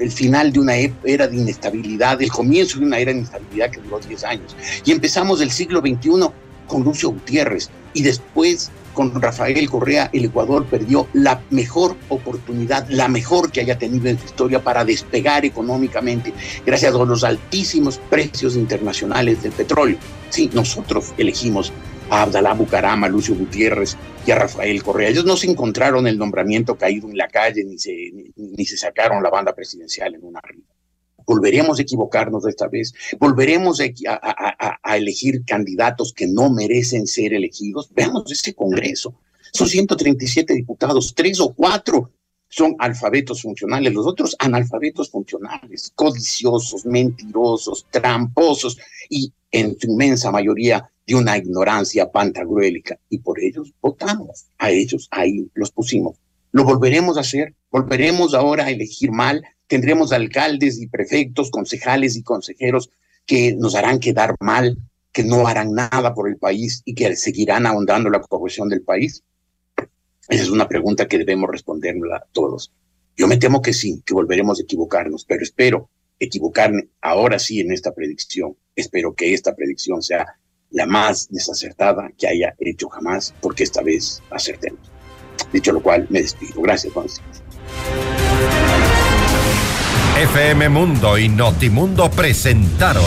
el 0.00 0.10
final 0.10 0.52
de 0.52 0.60
una 0.60 0.74
era 0.76 1.28
de 1.28 1.36
inestabilidad, 1.36 2.20
el 2.20 2.30
comienzo 2.30 2.78
de 2.78 2.86
una 2.86 2.98
era 2.98 3.12
de 3.12 3.18
inestabilidad 3.18 3.70
que 3.70 3.80
duró 3.80 4.00
10 4.00 4.24
años. 4.24 4.56
Y 4.84 4.92
empezamos 4.92 5.40
el 5.40 5.50
siglo 5.50 5.80
XXI 5.80 6.28
con 6.66 6.82
Lucio 6.82 7.10
Gutiérrez 7.10 7.70
y 7.94 8.02
después 8.02 8.70
con 8.94 9.20
Rafael 9.20 9.70
Correa, 9.70 10.10
el 10.12 10.26
Ecuador 10.26 10.66
perdió 10.66 11.08
la 11.12 11.40
mejor 11.50 11.96
oportunidad, 12.08 12.86
la 12.90 13.08
mejor 13.08 13.50
que 13.50 13.60
haya 13.60 13.78
tenido 13.78 14.08
en 14.08 14.18
su 14.18 14.26
historia 14.26 14.62
para 14.62 14.84
despegar 14.84 15.44
económicamente, 15.44 16.32
gracias 16.66 16.94
a 16.94 16.98
los 16.98 17.24
altísimos 17.24 17.98
precios 18.10 18.54
internacionales 18.54 19.42
del 19.42 19.52
petróleo. 19.52 19.96
Sí, 20.28 20.50
nosotros 20.52 21.12
elegimos 21.16 21.72
a 22.12 22.22
Abdalá 22.22 22.52
Bucaram, 22.52 23.04
a 23.04 23.08
Lucio 23.08 23.34
Gutiérrez 23.34 23.96
y 24.26 24.30
a 24.32 24.34
Rafael 24.34 24.82
Correa. 24.82 25.08
Ellos 25.08 25.24
no 25.24 25.34
se 25.34 25.50
encontraron 25.50 26.06
el 26.06 26.18
nombramiento 26.18 26.76
caído 26.76 27.08
en 27.08 27.16
la 27.16 27.26
calle 27.26 27.64
ni 27.64 27.78
se, 27.78 28.12
ni, 28.36 28.66
se 28.66 28.76
sacaron 28.76 29.22
la 29.22 29.30
banda 29.30 29.54
presidencial 29.54 30.14
en 30.14 30.22
una 30.22 30.38
arriba 30.40 30.66
volveremos 31.24 31.78
a 31.78 31.82
equivocarnos 31.82 32.44
esta 32.48 32.66
vez, 32.66 32.92
volveremos 33.20 33.80
a, 33.80 34.96
elegir 34.96 35.44
candidatos 35.46 36.12
que 36.12 36.26
no 36.26 36.50
merecen 36.50 37.06
ser 37.06 37.32
elegidos. 37.32 37.88
Veamos 37.94 38.30
este 38.32 38.54
Congreso. 38.54 39.14
Son 39.52 39.68
137 39.68 40.52
diputados, 40.52 41.14
tres 41.14 41.38
o 41.38 41.54
cuatro 41.54 42.10
son 42.52 42.76
alfabetos 42.78 43.40
funcionales, 43.40 43.94
los 43.94 44.06
otros 44.06 44.36
analfabetos 44.38 45.10
funcionales, 45.10 45.90
codiciosos, 45.94 46.84
mentirosos, 46.84 47.86
tramposos 47.90 48.76
y 49.08 49.32
en 49.50 49.74
su 49.78 49.90
inmensa 49.90 50.30
mayoría 50.30 50.86
de 51.06 51.14
una 51.14 51.38
ignorancia 51.38 52.10
pantagruélica. 52.12 52.98
Y 53.08 53.20
por 53.20 53.40
ellos 53.40 53.72
votamos, 53.80 54.48
a 54.58 54.70
ellos 54.70 55.08
ahí 55.10 55.48
los 55.54 55.70
pusimos. 55.70 56.18
Lo 56.50 56.64
volveremos 56.64 57.16
a 57.16 57.20
hacer, 57.20 57.54
volveremos 57.70 58.34
ahora 58.34 58.66
a 58.66 58.70
elegir 58.70 59.12
mal, 59.12 59.42
tendremos 59.66 60.12
alcaldes 60.12 60.78
y 60.78 60.88
prefectos, 60.88 61.50
concejales 61.50 62.16
y 62.16 62.22
consejeros 62.22 62.90
que 63.24 63.54
nos 63.54 63.74
harán 63.74 63.98
quedar 63.98 64.36
mal, 64.40 64.76
que 65.10 65.24
no 65.24 65.48
harán 65.48 65.72
nada 65.72 66.12
por 66.12 66.28
el 66.28 66.36
país 66.36 66.82
y 66.84 66.94
que 66.94 67.16
seguirán 67.16 67.64
ahondando 67.64 68.10
la 68.10 68.20
corrupción 68.20 68.68
del 68.68 68.82
país? 68.82 69.22
Esa 70.28 70.42
es 70.42 70.50
una 70.50 70.68
pregunta 70.68 71.08
que 71.08 71.18
debemos 71.18 71.50
responderla 71.50 72.24
todos. 72.32 72.72
Yo 73.16 73.26
me 73.26 73.36
temo 73.36 73.60
que 73.60 73.72
sí, 73.72 74.02
que 74.06 74.14
volveremos 74.14 74.58
a 74.58 74.62
equivocarnos, 74.62 75.24
pero 75.24 75.42
espero 75.42 75.90
equivocarme 76.18 76.88
ahora 77.00 77.38
sí 77.38 77.60
en 77.60 77.72
esta 77.72 77.92
predicción. 77.92 78.56
Espero 78.76 79.14
que 79.14 79.34
esta 79.34 79.54
predicción 79.54 80.02
sea 80.02 80.36
la 80.70 80.86
más 80.86 81.28
desacertada 81.28 82.10
que 82.16 82.28
haya 82.28 82.54
hecho 82.58 82.88
jamás, 82.88 83.34
porque 83.40 83.64
esta 83.64 83.82
vez 83.82 84.22
acertemos. 84.30 84.80
Dicho 85.52 85.72
lo 85.72 85.82
cual, 85.82 86.06
me 86.08 86.22
despido. 86.22 86.62
Gracias, 86.62 86.92
Juan. 86.92 87.06
FM 90.18 90.68
Mundo 90.68 91.18
y 91.18 91.28
Notimundo 91.28 92.10
presentaron 92.10 93.04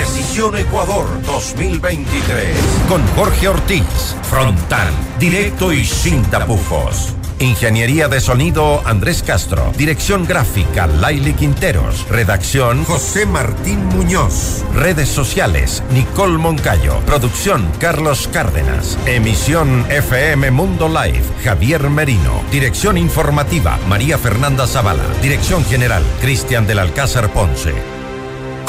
Decisión 0.00 0.56
Ecuador 0.56 1.06
2023 1.26 2.56
con 2.88 3.06
Jorge 3.08 3.48
Ortiz, 3.48 3.84
frontal, 4.22 4.88
directo 5.18 5.74
y 5.74 5.84
sin 5.84 6.22
tapujos. 6.22 7.14
Ingeniería 7.38 8.08
de 8.08 8.18
sonido 8.18 8.80
Andrés 8.86 9.22
Castro. 9.22 9.74
Dirección 9.76 10.24
gráfica 10.24 10.86
Laili 10.86 11.34
Quinteros. 11.34 12.08
Redacción 12.08 12.82
José 12.86 13.26
Martín 13.26 13.84
Muñoz. 13.88 14.64
Redes 14.74 15.10
sociales 15.10 15.82
Nicole 15.92 16.38
Moncayo. 16.38 16.98
Producción 17.00 17.70
Carlos 17.78 18.26
Cárdenas. 18.32 18.98
Emisión 19.04 19.84
FM 19.90 20.50
Mundo 20.50 20.88
Live 20.88 21.24
Javier 21.44 21.90
Merino. 21.90 22.42
Dirección 22.50 22.96
informativa 22.96 23.78
María 23.86 24.16
Fernanda 24.16 24.66
Zavala. 24.66 25.04
Dirección 25.20 25.62
general 25.66 26.02
Cristian 26.22 26.66
del 26.66 26.78
Alcázar 26.78 27.30
Ponce. 27.34 27.99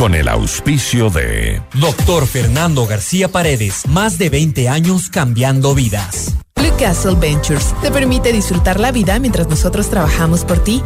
Con 0.01 0.15
el 0.15 0.29
auspicio 0.29 1.11
de 1.11 1.61
Doctor 1.75 2.25
Fernando 2.25 2.87
García 2.87 3.27
Paredes. 3.27 3.85
Más 3.87 4.17
de 4.17 4.31
20 4.31 4.67
años 4.67 5.11
cambiando 5.11 5.75
vidas. 5.75 6.37
Blue 6.55 6.73
Castle 6.79 7.17
Ventures 7.19 7.75
te 7.83 7.91
permite 7.91 8.33
disfrutar 8.33 8.79
la 8.79 8.91
vida 8.91 9.19
mientras 9.19 9.47
nosotros 9.47 9.91
trabajamos 9.91 10.43
por 10.43 10.57
ti. 10.63 10.81